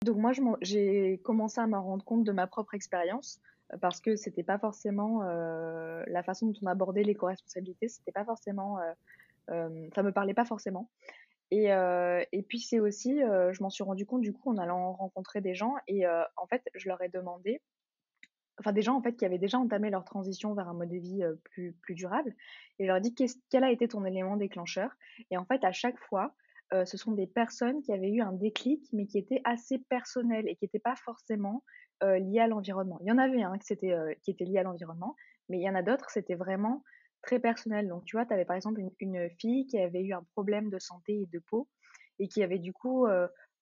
Donc 0.03 0.17
moi, 0.17 0.31
j'ai 0.61 1.19
commencé 1.23 1.61
à 1.61 1.67
me 1.67 1.77
rendre 1.77 2.03
compte 2.03 2.23
de 2.23 2.31
ma 2.31 2.47
propre 2.47 2.73
expérience 2.73 3.39
parce 3.79 4.01
que 4.01 4.15
c'était 4.15 4.43
pas 4.43 4.57
forcément 4.57 5.21
euh, 5.23 6.03
la 6.07 6.23
façon 6.23 6.47
dont 6.47 6.59
on 6.63 6.67
abordait 6.67 7.03
l'éco-responsabilité, 7.03 7.87
c'était 7.87 8.11
pas 8.11 8.25
forcément, 8.25 8.79
euh, 8.79 8.91
euh, 9.51 9.87
ça 9.95 10.03
me 10.03 10.11
parlait 10.11 10.33
pas 10.33 10.45
forcément. 10.45 10.89
Et, 11.51 11.65
et 11.65 12.43
puis 12.43 12.61
c'est 12.61 12.79
aussi, 12.79 13.19
je 13.19 13.61
m'en 13.61 13.69
suis 13.69 13.83
rendu 13.83 14.05
compte 14.05 14.21
du 14.21 14.31
coup 14.31 14.49
en 14.49 14.57
allant 14.57 14.93
rencontrer 14.93 15.41
des 15.41 15.53
gens 15.53 15.75
et 15.85 16.07
en 16.07 16.47
fait 16.47 16.63
je 16.75 16.87
leur 16.87 17.01
ai 17.01 17.09
demandé 17.09 17.59
enfin 18.59 18.71
des 18.71 18.81
gens 18.81 18.95
en 18.95 19.01
fait 19.01 19.13
qui 19.13 19.25
avaient 19.25 19.37
déjà 19.37 19.57
entamé 19.57 19.89
leur 19.89 20.03
transition 20.03 20.53
vers 20.53 20.67
un 20.67 20.73
mode 20.73 20.89
de 20.89 20.97
vie 20.97 21.23
plus, 21.43 21.73
plus 21.81 21.95
durable. 21.95 22.35
Et 22.79 22.83
je 22.83 22.87
leur 22.87 22.97
ai 22.97 23.01
dit 23.01 23.15
quel 23.49 23.63
a 23.63 23.71
été 23.71 23.87
ton 23.87 24.05
élément 24.05 24.37
déclencheur. 24.37 24.91
Et 25.29 25.37
en 25.37 25.45
fait, 25.45 25.63
à 25.63 25.71
chaque 25.71 25.99
fois, 25.99 26.33
ce 26.85 26.97
sont 26.97 27.11
des 27.11 27.27
personnes 27.27 27.81
qui 27.81 27.91
avaient 27.91 28.11
eu 28.11 28.21
un 28.21 28.31
déclic, 28.31 28.87
mais 28.93 29.05
qui 29.05 29.17
étaient 29.17 29.41
assez 29.43 29.79
personnels 29.89 30.47
et 30.47 30.55
qui 30.55 30.65
n'étaient 30.65 30.79
pas 30.79 30.95
forcément 30.95 31.63
liés 32.01 32.39
à 32.39 32.47
l'environnement. 32.47 32.97
Il 33.01 33.07
y 33.07 33.11
en 33.11 33.17
avait 33.17 33.43
un 33.43 33.57
qui, 33.57 33.73
était, 33.73 33.95
qui 34.23 34.31
était 34.31 34.45
lié 34.45 34.59
à 34.59 34.63
l'environnement, 34.63 35.15
mais 35.49 35.57
il 35.57 35.63
y 35.63 35.69
en 35.69 35.75
a 35.75 35.83
d'autres, 35.83 36.09
c'était 36.09 36.35
vraiment 36.35 36.83
très 37.21 37.39
personnel. 37.39 37.87
Donc 37.87 38.05
tu 38.05 38.15
vois, 38.15 38.25
tu 38.25 38.33
avais 38.33 38.45
par 38.45 38.55
exemple 38.55 38.79
une, 38.79 38.91
une, 38.99 39.29
fille 39.37 39.65
qui 39.67 39.79
avait 39.79 40.01
eu 40.01 40.13
un 40.13 40.23
problème 40.33 40.69
de 40.69 40.79
santé 40.79 41.21
et 41.21 41.25
de 41.25 41.39
peau 41.39 41.67
et 42.19 42.27
qui 42.27 42.43
avait 42.43 42.59
du 42.59 42.73
coup 42.73 43.07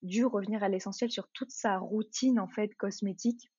dû 0.02 0.26
revenir 0.26 0.64
à 0.64 0.70
l'essentiel 0.70 1.12
sur 1.12 1.28
toute 1.34 1.52
sa 1.52 1.78
routine 1.78 2.40
en 2.40 2.48
fait 2.48 2.74
cosmétique 2.76 3.50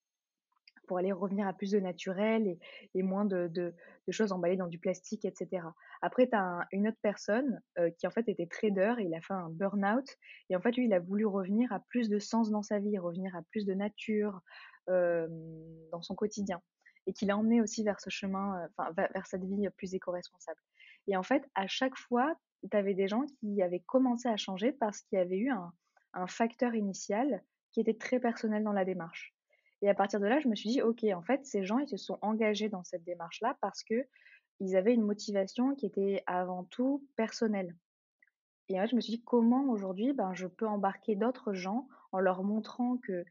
pour 0.91 0.99
aller 0.99 1.13
revenir 1.13 1.47
à 1.47 1.53
plus 1.53 1.71
de 1.71 1.79
naturel 1.79 2.59
et, 2.97 3.03
moins 3.05 3.25
de, 3.25 3.73
choses 4.11 4.33
emballées 4.33 4.57
dans 4.57 4.67
du 4.67 4.81
plastique, 4.81 5.25
etc. 5.25 5.63
Après, 6.03 6.29
tu 6.29 6.35
as 6.35 6.67
une 6.73 6.89
autre 6.89 6.99
personne 7.01 7.63
euh, 7.79 7.91
qui 7.91 8.09
en 8.09 8.11
fait 8.11 8.29
était 8.29 8.49
trader 8.49 8.95
et 8.99 9.05
il 9.05 9.15
a 9.15 9.21
fait 9.21 9.35
un 9.35 9.51
burn-out. 9.51 10.05
Et 10.49 10.57
en 10.57 10.61
fait, 10.61 10.73
lui, 10.73 10.87
il 10.87 10.93
a 10.93 10.99
voulu 10.99 11.27
revenir 11.27 11.73
à 11.73 11.79
plus 11.79 12.09
de 12.09 12.19
sens 12.19 12.51
dans 12.51 12.65
sa 12.65 12.81
vie, 12.81 12.99
revenir 12.99 13.37
à 13.37 13.43
plus 13.53 13.67
de 13.67 13.73
nature 13.73 14.41
dans 14.89 16.03
son 16.03 16.17
quotidien. 16.17 16.61
Et 17.07 17.13
qui 17.13 17.25
l'a 17.25 17.37
emmené 17.37 17.61
aussi 17.61 17.85
vers 17.85 18.01
ce 18.01 18.11
chemin, 18.11 18.61
euh, 18.61 18.67
enfin, 18.77 18.91
vers 18.91 19.27
cette 19.29 19.45
vie 19.45 19.69
plus 19.77 19.95
éco-responsable. 19.95 20.61
Et 21.07 21.17
en 21.17 21.23
fait, 21.23 21.49
à 21.55 21.69
chaque 21.69 21.97
fois, 21.97 22.35
tu 22.69 22.77
avais 22.77 22.95
des 22.95 23.07
gens 23.07 23.25
qui 23.39 23.63
avaient 23.63 23.85
commencé 23.87 24.29
à 24.29 24.37
changer 24.37 24.73
parce 24.73 25.03
qu'il 25.03 25.21
y 25.21 25.23
avait 25.23 25.39
eu 25.39 25.53
un 26.15 26.27
facteur 26.27 26.75
initial 26.75 27.45
qui 27.71 27.81
était 27.81 27.95
très 27.95 28.19
personnel 28.19 28.65
dans 28.65 28.73
la 28.73 28.85
démarche. 28.85 29.33
Et 29.83 29.89
à 29.89 29.95
partir 29.95 30.21
de 30.21 30.27
là, 30.27 30.41
je 30.41 30.49
me 30.49 30.55
suis 30.55 30.71
dit, 30.71 30.83
OK, 30.83 31.05
en 31.05 31.23
fait, 31.23 31.45
ces 31.47 31.65
gens, 31.65 31.79
ils 31.79 31.89
se 31.89 31.97
sont 31.97 32.19
engagés 32.23 32.69
dans 32.69 32.85
cette 32.85 33.05
démarche-là 33.05 33.57
parce 33.61 33.83
que 33.83 34.07
ils 34.61 34.77
avaient 34.77 34.93
une 34.93 35.03
motivation 35.03 35.75
qui 35.75 35.87
était 35.87 36.23
avant 36.27 36.65
tout 36.65 37.07
personnelle. 37.17 37.75
Et 38.69 38.79
en 38.79 38.83
fait, 38.83 38.91
je 38.91 38.97
me 38.97 39.01
suis 39.01 39.15
dit, 39.15 39.23
comment 39.25 39.71
aujourd'hui, 39.71 40.13
ben, 40.13 40.35
je 40.35 40.47
peux 40.47 40.67
embarquer 40.67 41.17
d'autres 41.17 41.55
gens 41.55 41.89
en 42.13 42.21
leur 42.21 42.45
montrant 42.45 42.99
que 42.99 43.25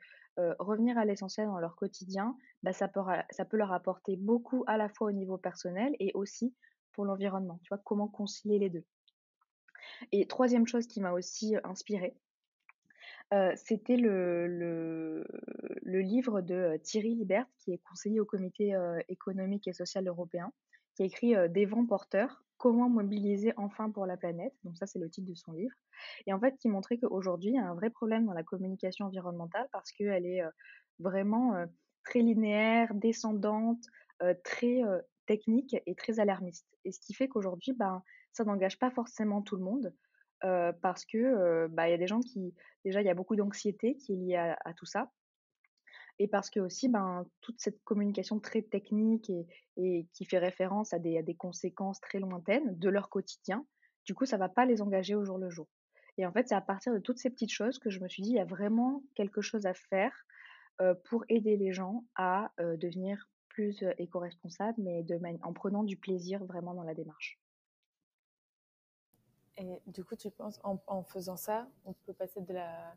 revenir 0.59 0.97
à 0.97 1.05
l'essentiel 1.05 1.47
dans 1.47 1.59
leur 1.59 1.75
quotidien, 1.75 2.35
ben, 2.63 2.73
ça, 2.73 2.87
peut, 2.87 3.01
ça 3.29 3.45
peut 3.45 3.57
leur 3.57 3.73
apporter 3.73 4.15
beaucoup 4.15 4.63
à 4.67 4.77
la 4.77 4.89
fois 4.89 5.07
au 5.07 5.11
niveau 5.11 5.37
personnel 5.37 5.95
et 5.99 6.11
aussi 6.13 6.55
pour 6.93 7.05
l'environnement. 7.05 7.59
Tu 7.63 7.69
vois, 7.69 7.81
comment 7.83 8.07
concilier 8.07 8.59
les 8.59 8.69
deux. 8.69 8.85
Et 10.11 10.27
troisième 10.27 10.67
chose 10.67 10.87
qui 10.87 11.01
m'a 11.01 11.11
aussi 11.11 11.55
inspirée, 11.63 12.15
c'était 13.55 13.97
le, 13.97 14.47
le, 14.47 15.99
livre 15.99 16.41
de 16.41 16.77
Thierry 16.83 17.15
Libert, 17.15 17.45
qui 17.59 17.71
est 17.71 17.77
conseiller 17.77 18.19
au 18.19 18.25
Comité 18.25 18.75
économique 19.07 19.67
et 19.67 19.73
social 19.73 20.07
européen, 20.07 20.51
qui 20.95 21.03
a 21.03 21.05
écrit 21.05 21.35
Des 21.49 21.65
vents 21.65 21.85
porteurs, 21.85 22.43
comment 22.57 22.89
mobiliser 22.89 23.53
enfin 23.57 23.91
pour 23.91 24.05
la 24.05 24.17
planète. 24.17 24.53
Donc 24.63 24.77
ça, 24.77 24.87
c'est 24.87 24.99
le 24.99 25.09
titre 25.09 25.29
de 25.29 25.35
son 25.35 25.51
livre. 25.53 25.75
Et 26.25 26.33
en 26.33 26.39
fait, 26.39 26.57
qui 26.57 26.69
montrait 26.69 26.97
qu'aujourd'hui, 26.97 27.51
il 27.51 27.55
y 27.55 27.59
a 27.59 27.69
un 27.69 27.75
vrai 27.75 27.89
problème 27.89 28.25
dans 28.25 28.33
la 28.33 28.43
communication 28.43 29.05
environnementale 29.05 29.67
parce 29.71 29.91
qu'elle 29.91 30.25
est 30.25 30.41
vraiment 30.97 31.53
très 32.03 32.19
linéaire, 32.19 32.93
descendante, 32.95 33.83
très 34.43 34.81
technique 35.29 35.75
et 35.85 35.93
très 35.93 36.19
alarmiste. 36.19 36.65
Et 36.83 36.91
ce 36.91 36.99
qui 36.99 37.13
fait 37.13 37.27
qu'aujourd'hui, 37.27 37.73
ben, 37.73 38.01
ça 38.33 38.43
n'engage 38.43 38.79
pas 38.79 38.89
forcément 38.89 39.43
tout 39.43 39.55
le 39.55 39.63
monde 39.63 39.93
parce 40.41 41.05
que 41.05 41.67
bah, 41.67 41.89
y 41.89 41.93
a 41.93 41.97
des 41.97 42.07
gens 42.07 42.21
qui 42.21 42.53
déjà 42.85 43.01
il 43.01 43.05
y 43.05 43.09
a 43.09 43.13
beaucoup 43.13 43.35
d'anxiété 43.35 43.95
qui 43.97 44.13
est 44.13 44.15
liée 44.15 44.35
à, 44.35 44.73
tout 44.73 44.85
ça 44.85 45.11
et 46.17 46.27
parce 46.27 46.49
que 46.49 46.59
aussi 46.59 46.89
ben 46.89 47.25
toute 47.41 47.59
cette 47.59 47.81
communication 47.83 48.39
très 48.39 48.61
technique 48.61 49.29
et, 49.29 49.47
et 49.77 50.07
qui 50.13 50.25
fait 50.25 50.37
référence 50.37 50.93
à 50.93 50.99
des, 50.99 51.17
à 51.17 51.23
des, 51.23 51.35
conséquences 51.35 51.99
très 52.01 52.19
lointaines 52.19 52.77
de 52.77 52.89
leur 52.89 53.09
quotidien 53.09 53.65
du 54.05 54.13
coup 54.13 54.25
ça 54.25 54.37
va 54.37 54.49
pas 54.49 54.65
les 54.65 54.81
engager 54.81 55.15
au 55.15 55.25
jour 55.25 55.37
le 55.37 55.49
jour 55.49 55.67
et 56.17 56.25
en 56.25 56.31
fait 56.31 56.47
c'est 56.47 56.55
à 56.55 56.61
partir 56.61 56.93
de 56.93 56.99
toutes 56.99 57.19
ces 57.19 57.29
petites 57.29 57.51
choses 57.51 57.79
que 57.79 57.89
je 57.89 57.99
me 57.99 58.07
suis 58.07 58.23
dit 58.23 58.29
il 58.29 58.35
y 58.35 58.39
a 58.39 58.45
vraiment 58.45 59.03
quelque 59.15 59.41
chose 59.41 59.65
à 59.65 59.73
faire 59.73 60.13
pour 61.09 61.25
aider 61.27 61.57
les 61.57 61.73
gens 61.73 62.05
à 62.15 62.51
devenir 62.57 63.29
plus 63.49 63.83
éco-responsables 63.97 64.81
mais 64.81 65.03
en 65.41 65.51
prenant 65.51 65.83
du 65.83 65.97
plaisir 65.97 66.45
vraiment 66.45 66.73
dans 66.73 66.83
la 66.83 66.93
démarche 66.93 67.37
et 69.59 69.81
du 69.87 70.03
coup, 70.03 70.15
tu 70.15 70.31
penses, 70.31 70.59
en, 70.63 71.03
faisant 71.03 71.37
ça, 71.37 71.67
on 71.85 71.93
peut 71.93 72.13
passer 72.13 72.41
de 72.41 72.53
la, 72.53 72.95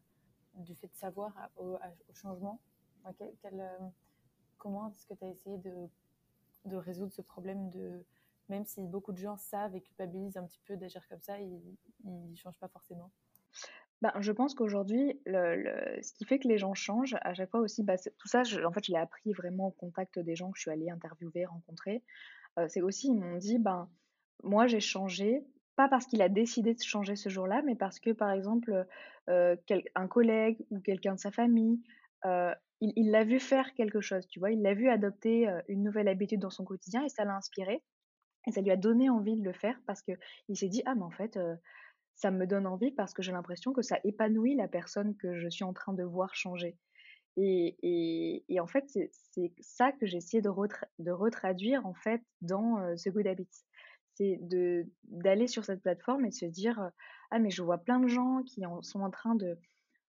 du 0.55 0.75
fait 0.75 0.87
de 0.87 0.97
savoir 0.97 1.33
au, 1.57 1.77
changement? 2.15 2.61
Euh, 3.07 3.79
Comment 4.59 4.91
est-ce 4.91 5.07
que 5.07 5.15
tu 5.15 5.25
as 5.25 5.29
essayé 5.29 5.59
de, 5.59 5.75
de, 6.67 6.77
résoudre 6.77 7.13
ce 7.13 7.21
problème 7.21 7.69
de, 7.71 8.05
même 8.49 8.65
si 8.65 8.81
beaucoup 8.87 9.13
de 9.13 9.19
gens 9.19 9.37
savent 9.37 9.75
et 9.75 9.81
culpabilisent 9.81 10.37
un 10.37 10.45
petit 10.45 10.61
peu 10.65 10.77
d'agir 10.77 11.07
comme 11.09 11.21
ça, 11.21 11.41
ils 11.41 11.61
ne 12.05 12.37
changent 12.37 12.59
pas 12.59 12.69
forcément? 12.69 13.11
Ben, 14.03 14.13
je 14.21 14.33
pense 14.33 14.55
qu'aujourd'hui, 14.55 15.21
ce 15.27 16.13
qui 16.13 16.25
fait 16.25 16.39
que 16.39 16.49
les 16.49 16.59
gens 16.59 16.75
changent, 16.75 17.17
à 17.23 17.35
chaque 17.35 17.51
fois 17.51 17.61
aussi, 17.61 17.83
bah, 17.83 17.97
tout 18.19 18.29
ça, 18.29 18.45
je, 18.45 18.61
en 18.61 18.73
fait, 18.73 18.85
je 18.85 18.93
l'ai 18.93 18.99
appris 18.99 19.33
vraiment 19.33 19.69
au 19.69 19.71
contact 19.71 20.19
des 20.19 20.37
gens 20.37 20.51
que 20.51 20.59
je 20.59 20.63
suis 20.63 20.71
allée 20.71 20.91
interviewer, 20.91 21.45
rencontrer. 21.47 22.03
Euh, 22.59 22.67
c'est 22.69 22.83
aussi, 22.83 23.09
ils 23.09 23.15
m'ont 23.15 23.37
dit, 23.37 23.59
ben, 23.59 23.89
moi, 24.43 24.67
j'ai 24.67 24.81
changé 24.81 25.45
pas 25.77 25.89
parce 25.89 26.07
qu'il 26.07 26.23
a 26.23 26.29
décidé 26.29 26.75
de 26.75 26.83
changer 26.83 27.17
ce 27.17 27.29
jour-là, 27.29 27.63
mais 27.65 27.75
parce 27.75 27.99
que, 27.99 28.11
par 28.11 28.31
exemple, 28.31 28.87
euh, 29.29 29.57
un 29.95 30.09
collègue 30.09 30.59
ou 30.71 30.81
quelqu'un 30.81 31.15
de 31.15 31.21
sa 31.21 31.31
famille, 31.31 31.81
euh, 32.27 32.55
il 32.81 33.11
l'a 33.11 33.25
vu 33.25 33.39
faire 33.39 33.75
quelque 33.75 34.01
chose, 34.01 34.27
tu 34.27 34.41
vois, 34.41 34.51
il 34.51 34.61
l'a 34.61 34.75
vu 34.75 34.89
adopter 34.89 35.49
euh, 35.49 35.61
une 35.69 35.85
nouvelle 35.85 36.09
habitude 36.09 36.41
dans 36.41 36.51
son 36.51 36.65
quotidien 36.65 37.05
et 37.05 37.09
ça 37.09 37.25
l'a 37.25 37.37
inspiré. 37.37 37.83
Et 38.47 38.53
ça 38.53 38.61
lui 38.61 38.73
a 38.73 38.77
donné 38.77 39.09
envie 39.09 39.37
de 39.37 39.45
le 39.45 39.53
faire 39.53 39.81
parce 39.87 40.03
qu'il 40.03 40.57
s'est 40.57 40.69
dit, 40.69 40.83
ah, 40.85 40.97
mais 40.97 41.05
en 41.05 41.11
fait, 41.11 41.39
ça 42.17 42.33
me 42.33 42.45
donne 42.45 42.67
envie 42.67 42.91
parce 42.91 43.15
que 43.15 43.23
j'ai 43.23 43.31
l'impression 43.31 43.73
que 43.73 43.83
ça 43.83 44.01
épanouit 44.03 44.57
la 44.57 44.67
personne 44.67 45.15
que 45.17 45.39
je 45.39 45.49
suis 45.49 45.63
en 45.63 45.73
train 45.73 45.93
de 45.93 46.03
voir 46.03 46.35
changer. 46.35 46.77
Et, 47.37 48.45
en 48.59 48.67
fait, 48.67 48.85
c'est 48.89 49.53
ça 49.61 49.93
que 49.93 50.07
j'ai 50.07 50.17
essayé 50.17 50.43
de, 50.43 50.51
de, 50.99 51.11
retraduire 51.13 51.87
en 51.87 51.95
fait 51.95 52.21
dans 52.41 52.79
The 52.97 53.11
Good 53.11 53.29
Habits 53.29 53.65
de 54.43 54.87
d'aller 55.05 55.47
sur 55.47 55.65
cette 55.65 55.83
plateforme 55.83 56.25
et 56.25 56.31
de 56.31 56.35
se 56.35 56.47
dire 56.47 56.91
ah 57.31 57.39
mais 57.39 57.51
je 57.51 57.63
vois 57.63 57.79
plein 57.79 58.01
de 58.01 58.09
gens 58.09 58.43
qui 58.43 58.65
en, 58.67 58.83
sont 58.83 59.01
en 59.01 59.11
train 59.11 59.35
de 59.35 59.57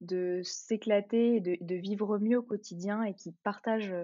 de 0.01 0.41
s'éclater, 0.43 1.39
de, 1.39 1.57
de 1.61 1.75
vivre 1.75 2.17
mieux 2.19 2.37
au 2.39 2.43
quotidien 2.43 3.03
et 3.03 3.13
qui 3.13 3.31
partagent 3.43 3.95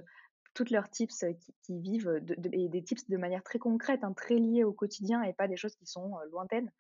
toutes 0.54 0.70
leurs 0.70 0.90
tips, 0.90 1.26
qui, 1.62 1.80
vivent 1.80 2.22
et 2.52 2.70
des 2.70 2.84
tips 2.84 3.10
de 3.10 3.18
manière 3.18 3.44
très 3.44 3.60
concrète, 3.60 4.04
hein, 4.04 4.14
très 4.14 4.36
liées 4.36 4.64
au 4.64 4.74
quotidien 4.74 5.22
et 5.24 5.34
pas 5.34 5.48
des 5.48 5.58
choses 5.58 5.76
qui 5.76 5.86
sont 5.86 6.18
lointaines. 6.32 6.72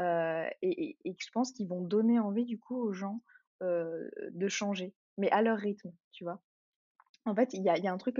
Et, 0.00 0.96
et, 1.04 1.16
je 1.18 1.30
pense 1.32 1.52
qu'ils 1.52 1.68
vont 1.68 1.80
donner 1.80 2.18
envie 2.18 2.44
du 2.44 2.58
coup 2.58 2.76
aux 2.76 2.92
gens 2.92 3.20
de 3.60 4.48
changer, 4.48 4.94
mais 5.16 5.30
à 5.30 5.42
leur 5.42 5.58
rythme, 5.58 5.92
tu 6.12 6.24
vois? 6.24 6.40
En 7.30 7.34
fait, 7.36 7.54
il 7.54 7.62
y 7.62 7.68
a, 7.68 7.92
un 7.92 7.96
truc 7.96 8.16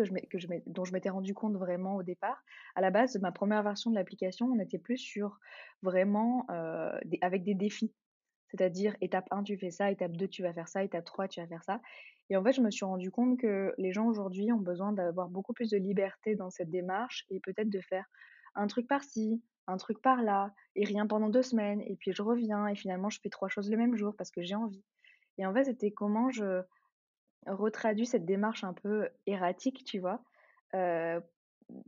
dont 0.67 0.85
je 0.85 0.93
m'étais 0.93 1.11
rendu 1.11 1.35
compte 1.35 1.57
vraiment 1.57 1.97
au 1.97 2.05
départ. 2.05 2.45
À 2.77 2.81
la 2.81 2.91
base, 2.91 3.19
ma 3.21 3.33
première 3.33 3.65
version 3.65 3.91
de 3.91 3.97
l'application, 3.97 4.47
on 4.47 4.61
était 4.61 4.79
plus 4.79 4.99
sur 4.99 5.41
vraiment 5.83 6.47
euh, 6.51 6.97
avec 7.21 7.43
des 7.43 7.55
défis. 7.55 7.93
C'est-à-dire, 8.53 8.97
étape 9.01 9.27
1, 9.33 9.43
tu 9.43 9.59
fais 9.59 9.73
ça, 9.73 9.91
étape 9.91 10.13
2, 10.13 10.29
tu 10.29 10.43
vas 10.43 10.53
faire 10.53 10.69
ça, 10.69 10.85
étape 10.85 11.05
3, 11.05 11.27
tu 11.27 11.41
vas 11.41 11.49
faire 11.49 11.65
ça. 11.65 11.81
Et 12.31 12.37
en 12.37 12.45
fait, 12.45 12.53
je 12.53 12.61
me 12.61 12.71
suis 12.71 12.85
rendu 12.85 13.11
compte 13.11 13.37
que 13.41 13.75
les 13.79 13.93
gens 13.93 14.07
aujourd'hui 14.07 14.53
ont 14.53 14.61
besoin 14.61 14.93
d'avoir 14.93 15.29
beaucoup 15.29 15.53
plus 15.53 15.71
de 15.71 15.77
liberté 15.77 16.37
dans 16.37 16.51
cette 16.51 16.71
démarche 16.71 17.27
et 17.31 17.41
peut-être 17.41 17.69
de 17.69 17.81
faire 17.81 18.07
un 18.55 18.69
truc 18.69 18.87
par-ci, 18.87 19.43
un 19.67 19.77
truc 19.77 20.01
par-là, 20.01 20.55
et 20.77 20.85
rien 20.85 21.09
pendant 21.09 21.29
deux 21.31 21.43
semaines, 21.43 21.81
et 21.81 21.97
puis 21.97 22.13
je 22.13 22.23
reviens, 22.23 22.69
et 22.69 22.77
finalement, 22.77 23.11
je 23.11 23.19
fais 23.21 23.29
trois 23.29 23.49
choses 23.49 23.71
le 23.71 23.77
même 23.77 23.97
jour 23.97 24.15
parce 24.17 24.31
que 24.31 24.43
j'ai 24.43 24.55
envie. 24.55 24.85
Et 25.39 25.47
en 25.47 25.53
fait, 25.53 25.65
c'était 25.65 25.91
comment 25.91 26.31
je 26.31 26.63
retraduit 27.47 28.07
cette 28.07 28.25
démarche 28.25 28.65
un 28.65 28.73
peu 28.73 29.09
erratique, 29.27 29.85
tu 29.85 29.99
vois, 29.99 30.23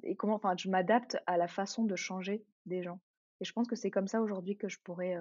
et 0.03 0.17
comment, 0.17 0.35
enfin, 0.35 0.55
je 0.57 0.69
m'adapte 0.69 1.19
à 1.27 1.37
la 1.37 1.49
façon 1.49 1.85
de 1.85 1.97
changer 1.97 2.45
des 2.67 2.83
gens. 2.83 3.01
Et 3.41 3.45
je 3.45 3.53
pense 3.53 3.67
que 3.67 3.77
c'est 3.77 3.91
comme 3.91 4.09
ça 4.09 4.21
aujourd'hui 4.21 4.57
que 4.57 4.69
je 4.69 4.79
pourrais 4.81 5.17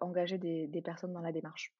engager 0.00 0.38
des, 0.38 0.82
personnes 0.82 1.12
dans 1.12 1.20
la 1.20 1.32
démarche. 1.32 1.74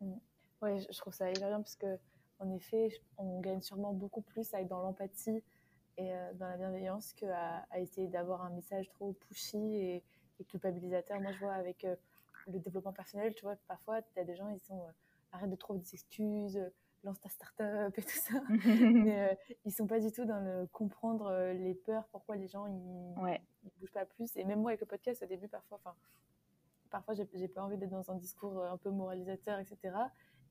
Mmh. 0.00 0.14
Ouais, 0.62 0.78
je 0.78 0.98
trouve 0.98 1.12
ça 1.12 1.30
bien 1.32 1.58
parce 1.58 1.76
que, 1.76 1.98
en 2.38 2.50
effet, 2.52 2.88
on 3.18 3.40
gagne 3.40 3.60
sûrement 3.60 3.92
beaucoup 3.92 4.22
plus 4.22 4.52
à 4.54 4.60
être 4.60 4.68
dans 4.68 4.82
l'empathie 4.82 5.42
et 5.96 6.12
dans 6.34 6.48
la 6.48 6.56
bienveillance 6.56 7.12
qu'à 7.14 7.66
essayer 7.76 8.08
d'avoir 8.08 8.42
un 8.42 8.50
message 8.50 8.88
trop 8.90 9.12
pushy 9.12 9.76
et, 9.76 10.02
culpabilisateur. 10.48 11.20
Moi, 11.20 11.32
je 11.32 11.38
vois 11.38 11.52
avec 11.52 11.86
le 12.46 12.58
développement 12.58 12.92
personnel, 12.92 13.34
tu 13.34 13.42
vois, 13.44 13.56
parfois, 13.68 14.02
tu 14.02 14.18
as 14.18 14.24
des 14.24 14.34
gens, 14.34 14.48
ils 14.48 14.60
sont 14.60 14.82
arrête 15.34 15.50
de 15.50 15.56
trouver 15.56 15.80
des 15.80 15.94
excuses, 15.94 16.60
lance 17.04 17.20
ta 17.20 17.28
start-up 17.28 17.96
et 17.96 18.02
tout 18.02 18.08
ça. 18.08 18.40
mais 18.48 19.38
ils 19.64 19.70
ils 19.70 19.72
sont 19.72 19.86
pas 19.86 20.00
du 20.00 20.10
tout 20.12 20.24
dans 20.24 20.40
le 20.40 20.66
comprendre 20.66 21.52
les 21.52 21.74
peurs, 21.74 22.06
pourquoi 22.08 22.36
les 22.36 22.48
gens 22.48 22.66
ils, 22.66 23.22
ouais. 23.22 23.42
bougent 23.78 23.92
pas 23.92 24.04
plus. 24.04 24.36
Et 24.36 24.44
même 24.44 24.60
moi 24.60 24.70
avec 24.70 24.80
le 24.80 24.86
podcast, 24.86 25.22
au 25.22 25.26
début, 25.26 25.48
parfois, 25.48 25.78
enfin, 25.84 25.94
parfois 26.90 27.14
j'ai 27.14 27.48
pas 27.48 27.62
envie 27.62 27.76
d'être 27.76 27.90
dans 27.90 28.10
un 28.10 28.16
discours 28.16 28.64
un 28.64 28.76
peu 28.76 28.90
moralisateur, 28.90 29.58
etc. 29.58 29.96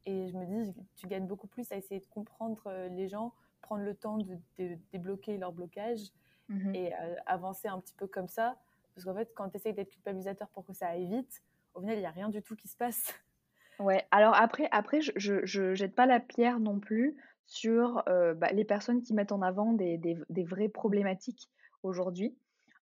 Et 0.05 0.27
je 0.27 0.37
me 0.37 0.45
dis, 0.45 0.73
tu 0.95 1.07
gagnes 1.07 1.27
beaucoup 1.27 1.47
plus 1.47 1.71
à 1.71 1.77
essayer 1.77 1.99
de 1.99 2.07
comprendre 2.07 2.87
les 2.91 3.07
gens, 3.07 3.33
prendre 3.61 3.83
le 3.83 3.95
temps 3.95 4.17
de, 4.17 4.37
débloquer 4.91 5.37
leur 5.37 5.53
blocage 5.53 6.11
mmh 6.49 6.75
et 6.75 6.93
avancer 7.25 7.69
un 7.69 7.79
petit 7.79 7.93
peu 7.93 8.05
comme 8.05 8.27
ça. 8.27 8.57
Parce 8.93 9.05
qu'en 9.05 9.15
fait, 9.15 9.31
quand 9.33 9.49
tu 9.49 9.55
essayes 9.55 9.73
d'être 9.73 9.89
culpabilisateur 9.89 10.49
pour 10.49 10.65
que 10.65 10.73
ça 10.73 10.87
aille 10.87 11.07
vite, 11.07 11.41
au 11.73 11.79
final, 11.79 11.95
il 11.95 12.01
n'y 12.01 12.05
a 12.05 12.11
rien 12.11 12.29
du 12.29 12.41
tout 12.41 12.55
qui 12.55 12.67
se 12.67 12.77
passe. 12.77 13.13
Ouais, 13.83 14.05
alors 14.11 14.33
après, 14.33 14.69
après 14.71 15.01
je, 15.01 15.11
je, 15.43 15.75
jette 15.75 15.93
pas 15.93 16.05
la 16.05 16.21
pierre 16.21 16.61
non 16.61 16.79
plus 16.79 17.17
sur 17.45 18.01
bah, 18.05 18.47
les 18.53 18.63
personnes 18.63 19.01
qui 19.01 19.13
mettent 19.13 19.33
en 19.33 19.41
avant 19.41 19.73
des, 19.73 19.97
des, 19.97 20.43
vraies 20.45 20.69
problématiques 20.69 21.49
aujourd'hui, 21.83 22.33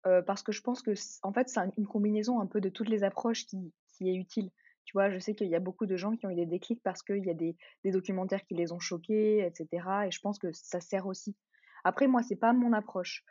parce 0.02 0.42
que 0.42 0.50
je 0.50 0.60
pense 0.60 0.82
que 0.82 0.90
en 1.22 1.32
fait 1.32 1.48
c'est 1.48 1.60
une 1.76 1.86
combinaison 1.86 2.40
un 2.40 2.46
peu 2.46 2.60
de 2.60 2.68
toutes 2.68 2.88
les 2.88 3.04
approches 3.04 3.46
qui, 3.46 3.72
qui 3.86 4.10
est 4.10 4.16
utile. 4.16 4.50
Tu 4.84 4.92
vois, 4.92 5.08
je 5.08 5.20
sais 5.20 5.36
qu'il 5.36 5.46
y 5.46 5.54
a 5.54 5.60
beaucoup 5.60 5.86
de 5.86 5.96
gens 5.96 6.16
qui 6.16 6.26
ont 6.26 6.30
eu 6.30 6.34
des 6.34 6.46
déclics 6.46 6.82
parce 6.82 7.04
qu'il 7.04 7.24
y 7.24 7.30
a 7.30 7.34
des, 7.34 7.56
des, 7.84 7.92
documentaires 7.92 8.42
qui 8.44 8.54
les 8.54 8.72
ont 8.72 8.80
choqués, 8.80 9.46
etc. 9.46 9.68
Et 10.06 10.10
je 10.10 10.18
pense 10.20 10.40
que 10.40 10.50
ça 10.50 10.80
sert 10.80 11.06
aussi. 11.06 11.36
Après, 11.84 12.08
moi, 12.08 12.22
c'est 12.24 12.36
pas 12.36 12.52
mon 12.52 12.72
approche. 12.72 13.22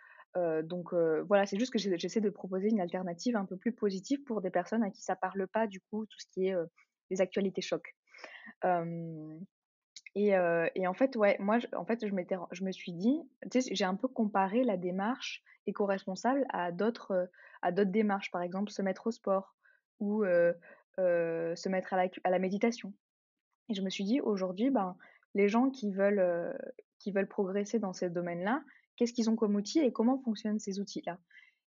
donc 0.63 0.93
voilà, 0.93 1.45
c'est 1.45 1.59
juste 1.59 1.74
que 1.74 1.80
j'essaie 1.80 2.22
de 2.22 2.30
proposer 2.30 2.70
une 2.70 2.80
alternative 2.80 3.36
un 3.36 3.45
peu 3.45 3.57
plus 3.57 3.74
positive 3.74 4.24
pour 4.24 4.39
des 4.39 4.51
personnes 4.51 4.84
à 4.84 4.91
qui 4.91 5.01
ça 5.01 5.18
parle 5.18 5.47
pas 5.47 5.68
du 5.68 5.82
coup 5.82 6.05
tout 6.05 6.20
ce 6.20 6.28
qui 6.32 6.47
est 6.47 6.55
les 7.10 7.22
actualités 7.22 7.62
chocs. 7.62 7.95
Et, 10.16 10.88
en 10.88 10.93
fait, 10.93 11.16
ouais, 11.16 11.38
moi, 11.39 11.60
je, 11.60 11.68
en 11.76 11.86
fait, 11.86 12.05
je, 12.05 12.14
je 12.51 12.64
me 12.64 12.72
suis 12.72 12.93
dit, 12.93 13.22
j'ai 13.53 13.86
un 13.86 13.95
peu 13.95 14.08
comparé 14.08 14.64
la 14.64 14.78
démarche 14.78 15.43
éco-responsable 15.68 16.45
à 16.49 16.72
d'autres, 16.72 17.30
à 17.62 17.72
d'autres 17.72 17.91
démarches, 17.91 18.32
par 18.32 18.41
exemple, 18.41 18.72
se 18.72 18.82
mettre 18.82 19.08
au 19.08 19.12
sport 19.12 19.55
ou 19.99 20.24
se 20.26 21.70
mettre 21.70 21.93
à 21.93 21.97
la, 21.97 22.10
à 22.24 22.30
la, 22.32 22.39
méditation. 22.39 22.93
Et 23.70 23.76
je 23.76 23.82
me 23.82 23.89
suis 23.89 24.05
dit, 24.05 24.22
aujourd'hui, 24.22 24.70
ben, 24.72 24.97
les 25.36 25.49
gens 25.49 25.70
qui 25.70 25.91
veulent, 25.91 26.58
qui 26.99 27.12
veulent 27.12 27.28
progresser 27.28 27.80
dans 27.80 27.93
ces 27.93 28.10
domaines-là, 28.10 28.64
qu'est-ce 28.95 29.14
qu'ils 29.14 29.30
ont 29.30 29.36
comme 29.36 29.55
outils 29.55 29.80
et 29.80 29.91
comment 29.91 30.20
fonctionnent 30.20 30.60
ces 30.60 30.80
outils-là? 30.80 31.20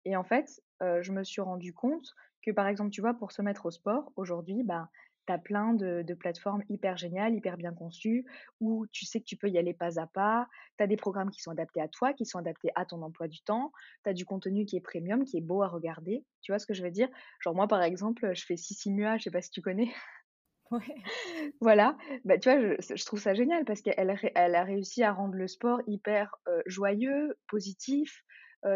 Et 0.04 0.16
en 0.16 0.24
fait, 0.24 0.62
je 0.80 1.10
me 1.10 1.24
suis 1.24 1.40
rendu 1.40 1.74
compte 1.74 2.14
que, 2.42 2.52
par 2.52 2.68
exemple, 2.68 2.90
tu 2.90 3.00
vois, 3.00 3.14
pour 3.14 3.32
se 3.32 3.42
mettre 3.42 3.66
au 3.66 3.72
sport, 3.72 4.12
aujourd'hui, 4.14 4.62
ben, 4.62 4.88
tu 5.26 5.32
as 5.32 5.38
plein 5.38 5.74
de, 5.74 6.14
plateformes 6.14 6.62
hyper 6.68 6.96
géniales, 6.96 7.34
hyper 7.34 7.56
bien 7.56 7.72
conçues, 7.72 8.24
où 8.60 8.86
tu 8.92 9.04
sais 9.04 9.20
que 9.20 9.24
tu 9.24 9.36
peux 9.36 9.48
y 9.48 9.58
aller 9.58 9.74
pas 9.74 10.00
à 10.00 10.06
pas. 10.06 10.48
Tu 10.78 10.84
as 10.84 10.86
des 10.86 10.96
programmes 10.96 11.30
qui 11.30 11.40
sont 11.40 11.50
adaptés 11.50 11.80
à 11.80 11.88
toi, 11.88 12.12
qui 12.12 12.24
sont 12.24 12.38
adaptés 12.38 12.70
à 12.74 12.84
ton 12.84 13.02
emploi 13.02 13.28
du 13.28 13.40
temps. 13.42 13.72
Tu 14.04 14.10
as 14.10 14.12
du 14.12 14.24
contenu 14.24 14.64
qui 14.64 14.76
est 14.76 14.80
premium, 14.80 15.24
qui 15.24 15.38
est 15.38 15.42
beau 15.42 15.62
à 15.62 15.68
regarder. 15.68 16.24
Tu 16.42 16.52
vois 16.52 16.58
ce 16.58 16.66
que 16.66 16.74
je 16.74 16.82
veux 16.82 16.90
dire? 16.90 17.08
Genre 17.40 17.54
moi, 17.54 17.68
par 17.68 17.82
exemple, 17.82 18.34
je 18.34 18.44
fais 18.44 18.56
Sissi 18.56 18.90
Mua, 18.90 19.18
je 19.18 19.24
sais 19.24 19.30
pas 19.30 19.42
si 19.42 19.50
tu 19.50 19.62
connais. 19.62 19.90
Ouais. 20.72 20.80
voilà, 21.60 21.96
bah, 22.24 22.38
tu 22.38 22.50
vois, 22.50 22.58
je, 22.80 23.04
trouve 23.04 23.20
ça 23.20 23.34
génial 23.34 23.64
parce 23.64 23.82
qu'elle 23.82 24.18
elle 24.34 24.54
a 24.56 24.64
réussi 24.64 25.04
à 25.04 25.12
rendre 25.12 25.34
le 25.34 25.46
sport 25.46 25.80
hyper 25.86 26.34
joyeux, 26.66 27.38
positif. 27.46 28.24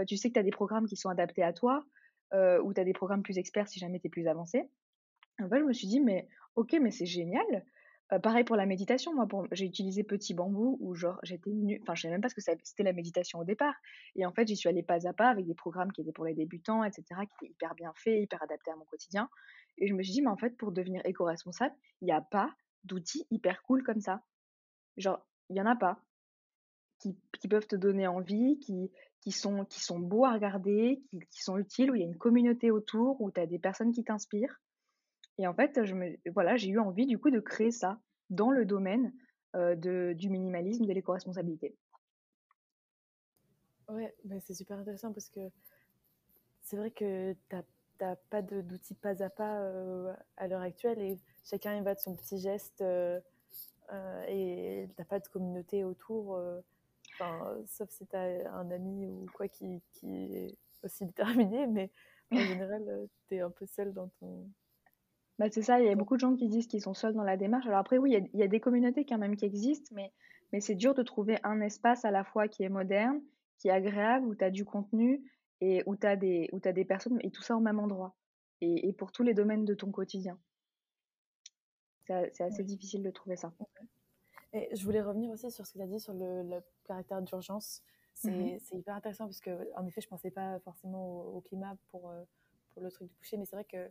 tu 0.07 0.17
sais 0.17 0.29
que 0.29 0.35
tu 0.35 0.39
as 0.39 0.45
des 0.45 0.53
programmes 0.53 0.87
qui 0.87 0.95
sont 0.95 1.09
adaptés 1.09 1.43
à 1.43 1.53
toi, 1.53 1.83
ou 2.33 2.73
tu 2.73 2.81
as 2.81 2.85
des 2.85 2.93
programmes 2.93 3.25
plus 3.25 3.39
experts 3.39 3.67
si 3.67 3.81
jamais 3.81 3.99
tu 3.99 4.07
es 4.07 4.09
plus 4.09 4.29
avancé. 4.29 4.71
En 5.43 5.49
fait, 5.49 5.59
je 5.59 5.65
me 5.65 5.73
suis 5.73 5.87
dit, 5.87 6.01
mais 6.01 6.29
OK, 6.61 6.77
mais 6.79 6.91
c'est 6.91 7.07
génial. 7.07 7.65
pareil 8.23 8.45
pour 8.45 8.55
la 8.55 8.67
méditation, 8.67 9.15
moi, 9.15 9.27
j'ai 9.51 9.65
utilisé 9.65 10.05
Petit 10.05 10.35
Bambou 10.35 10.77
où 10.81 10.95
genre 10.95 11.19
j'étais 11.23 11.49
nulle, 11.51 11.79
enfin 11.81 11.95
je 11.95 12.03
savais 12.03 12.13
même 12.13 12.21
pas 12.21 12.29
ce 12.29 12.35
que 12.35 12.43
c'était 12.43 12.83
la 12.83 12.93
méditation 12.93 13.39
au 13.39 13.45
départ. 13.45 13.75
Et 14.15 14.27
en 14.27 14.33
fait, 14.33 14.47
j'y 14.47 14.57
suis 14.57 14.69
allée 14.69 14.83
pas 14.83 15.09
à 15.09 15.13
pas 15.15 15.31
avec 15.31 15.47
des 15.47 15.55
programmes 15.55 15.91
qui 15.91 16.03
étaient 16.03 16.13
pour 16.13 16.27
les 16.27 16.35
débutants, 16.35 16.85
etc., 16.85 17.05
qui 17.09 17.47
étaient 17.47 17.53
hyper 17.53 17.75
bien 17.75 17.95
faits, 17.97 18.21
hyper 18.21 18.43
adaptés 18.43 18.71
à 18.73 18.77
mon 18.77 18.85
quotidien. 18.85 19.31
Et 19.79 19.89
je 19.89 19.95
me 19.95 20.03
suis 20.03 20.13
dit, 20.13 20.21
mais 20.21 20.29
en 20.29 20.37
fait, 20.37 20.55
pour 20.59 20.71
devenir 20.71 21.01
éco-responsable, 21.07 21.75
il 22.03 22.07
n'y 22.07 22.13
a 22.13 22.21
pas 22.21 22.55
d'outils 22.85 23.27
hyper 23.31 23.63
cool 23.63 23.83
comme 23.83 24.01
ça. 24.01 24.23
Genre, 24.99 25.27
il 25.49 25.57
y 25.57 25.63
en 25.63 25.67
a 25.67 25.77
pas. 25.77 25.99
Qui, 26.99 27.49
peuvent 27.49 27.67
te 27.67 27.77
donner 27.77 28.07
envie, 28.07 28.59
qui, 28.59 28.93
qui, 29.23 29.33
sont, 29.33 29.65
qui 29.65 29.81
sont 29.81 29.99
beaux 29.99 30.27
à 30.27 30.35
regarder, 30.35 31.03
qui, 31.09 31.21
qui 31.21 31.43
sont 31.43 31.57
utiles, 31.57 31.91
où 31.91 31.95
il 31.95 32.03
y 32.03 32.05
a 32.05 32.07
une 32.07 32.19
communauté 32.19 32.71
autour, 32.71 33.19
où 33.23 33.31
tu 33.31 33.41
as 33.41 33.47
des 33.47 33.59
personnes 33.59 33.93
qui 33.93 34.05
t'inspirent. 34.05 34.61
Et 35.41 35.47
en 35.47 35.55
fait, 35.55 35.85
je 35.85 35.95
me, 35.95 36.19
voilà, 36.35 36.57
j'ai 36.57 36.69
eu 36.69 36.79
envie 36.79 37.07
du 37.07 37.19
coup 37.19 37.31
de 37.31 37.41
créer 37.41 37.71
ça 37.71 37.99
dans 38.29 38.51
le 38.51 38.67
domaine 38.67 39.11
de, 39.55 40.13
du 40.13 40.29
minimalisme, 40.29 40.85
de 40.85 40.93
l'éco-responsabilité. 40.93 41.75
Ouais, 43.89 44.15
bah, 44.25 44.37
c'est 44.41 44.53
super 44.53 44.77
intéressant 44.77 45.13
parce 45.15 45.31
que 45.31 45.41
c'est 46.63 46.77
vrai 46.77 46.91
que 46.91 47.33
tu 47.49 47.57
n'as 48.01 48.17
pas 48.29 48.43
d'outils 48.43 48.95
pas 48.95 49.23
à 49.23 49.31
pas 49.31 50.15
à 50.37 50.47
l'heure 50.47 50.61
actuelle 50.61 51.01
et 51.01 51.19
chacun 51.43 51.75
y 51.75 51.81
va 51.81 51.95
de 51.95 52.01
son 52.01 52.15
petit 52.15 52.39
geste 52.39 52.83
et 54.29 54.87
tu 54.89 54.95
n'as 54.99 55.05
pas 55.07 55.21
de 55.21 55.27
communauté 55.29 55.85
autour, 55.85 56.39
sauf 57.67 57.89
si 57.89 58.07
tu 58.07 58.15
as 58.15 58.53
un 58.53 58.71
ami 58.71 59.07
ou 59.07 59.27
quoi 59.33 59.49
qui, 59.49 59.83
qui 59.95 60.37
est 60.37 60.59
aussi 60.85 61.07
déterminé, 61.07 61.67
mais 61.67 61.91
en 62.31 62.37
général, 62.47 63.09
tu 63.27 63.37
es 63.37 63.41
un 63.41 63.51
peu 63.51 63.67
seul 63.67 63.95
dans 63.95 64.09
ton, 64.21 64.47
bah, 65.41 65.47
c'est 65.51 65.63
ça, 65.63 65.81
il 65.81 65.87
y 65.87 65.89
a 65.89 65.95
beaucoup 65.95 66.17
de 66.17 66.21
gens 66.21 66.37
qui 66.37 66.49
disent 66.49 66.67
qu'ils 66.67 66.83
sont 66.83 66.93
seuls 66.93 67.15
dans 67.15 67.23
la 67.23 67.39
démarche. 67.39 67.65
Alors 67.65 67.79
après, 67.79 67.97
oui, 67.97 68.15
il 68.35 68.39
y, 68.39 68.43
a, 68.43 68.47
des 68.47 68.61
communautés 68.61 69.07
quand 69.07 69.17
même 69.17 69.37
qui 69.37 69.47
existent, 69.47 69.95
mais, 69.95 70.13
mais 70.53 70.61
c'est 70.61 70.75
dur 70.75 70.93
de 70.93 71.03
trouver 71.03 71.39
un 71.45 71.63
espace 71.63 72.05
à 72.05 72.11
la 72.11 72.25
fois 72.25 72.47
qui 72.47 72.63
est 72.63 72.69
moderne, 72.69 73.23
qui 73.57 73.69
est 73.69 73.71
agréable, 73.71 74.27
où 74.27 74.35
tu 74.35 74.45
as 74.45 74.51
du 74.51 74.67
contenu 74.67 75.25
et 75.63 75.83
où 75.87 75.97
tu 75.97 76.07
as, 76.07 76.17
des, 76.17 76.51
as 76.63 76.73
des 76.73 76.85
personnes, 76.85 77.19
et 77.23 77.31
tout 77.31 77.41
ça 77.41 77.57
au 77.57 77.61
même 77.61 77.79
endroit. 77.81 78.15
Et, 78.61 78.93
pour 78.93 79.13
tous 79.13 79.23
les 79.23 79.33
domaines 79.33 79.65
de 79.65 79.73
ton 79.73 79.91
quotidien. 79.91 80.39
C'est 82.05 82.43
assez 82.43 82.63
difficile 82.63 83.03
de 83.03 83.11
trouver 83.11 83.37
ça. 83.37 83.51
Et 84.53 84.69
je 84.77 84.85
voulais 84.85 85.01
revenir 85.01 85.31
aussi 85.31 85.51
sur 85.51 85.67
ce 85.67 85.73
que 85.73 85.79
tu 85.79 85.85
as 85.85 85.87
dit 85.87 86.01
sur 86.01 86.13
le, 86.13 86.61
caractère 86.85 87.23
d'urgence. 87.23 87.83
Mmh 88.25 88.59
c'est 88.59 88.77
hyper 88.77 88.95
intéressant 88.95 89.25
parce 89.25 89.41
que, 89.41 89.75
en 89.75 89.87
effet, 89.87 90.03
je 90.03 90.07
ne 90.07 90.11
pensais 90.11 90.31
pas 90.31 90.59
forcément 90.59 91.23
au, 91.23 91.41
climat 91.41 91.79
pour, 91.91 92.11
euh, 92.11 92.23
pour 92.75 92.83
le 92.83 92.91
truc 92.91 93.09
du 93.09 93.15
coucher, 93.15 93.39
mais 93.39 93.47
c'est 93.47 93.57
vrai 93.57 93.65
que 93.65 93.91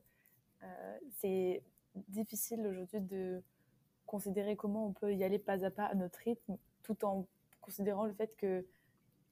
c'est 1.11 1.63
difficile 2.07 2.65
aujourd'hui 2.67 3.01
de 3.01 3.41
considérer 4.05 4.55
comment 4.55 4.87
on 4.87 4.93
peut 4.93 5.13
y 5.13 5.23
aller 5.23 5.39
pas 5.39 5.63
à 5.65 5.71
pas 5.71 5.85
à 5.85 5.95
notre 5.95 6.19
rythme, 6.19 6.57
tout 6.83 7.05
en 7.05 7.27
considérant 7.61 8.05
le 8.05 8.13
fait 8.13 8.35
que 8.37 8.65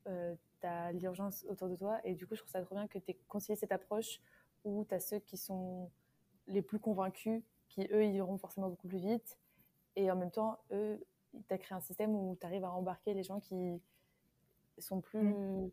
euh, 0.07 0.35
tu 0.61 0.67
as 0.67 0.91
l'urgence 0.91 1.45
autour 1.49 1.69
de 1.69 1.75
toi. 1.75 1.99
Et 2.03 2.13
du 2.13 2.27
coup, 2.27 2.35
je 2.35 2.41
trouve 2.41 2.51
ça 2.51 2.61
trop 2.61 2.75
bien 2.75 2.87
que 2.87 2.99
tu 2.99 3.11
aies 3.11 3.17
conseillé 3.27 3.55
cette 3.55 3.71
approche 3.71 4.21
où 4.63 4.85
tu 4.85 4.93
as 4.93 4.99
ceux 4.99 5.19
qui 5.19 5.37
sont 5.37 5.89
les 6.47 6.61
plus 6.61 6.79
convaincus, 6.79 7.41
qui 7.69 7.87
eux 7.91 8.05
iront 8.05 8.37
forcément 8.37 8.69
beaucoup 8.69 8.87
plus 8.87 8.99
vite. 8.99 9.37
Et 9.95 10.11
en 10.11 10.15
même 10.15 10.31
temps, 10.31 10.59
eux, 10.71 11.03
tu 11.33 11.53
as 11.53 11.57
créé 11.57 11.75
un 11.75 11.81
système 11.81 12.15
où 12.15 12.37
tu 12.39 12.45
arrives 12.45 12.63
à 12.63 12.71
embarquer 12.71 13.13
les 13.13 13.23
gens 13.23 13.39
qui 13.39 13.81
sont 14.77 15.01
plus. 15.01 15.23
Mmh 15.23 15.71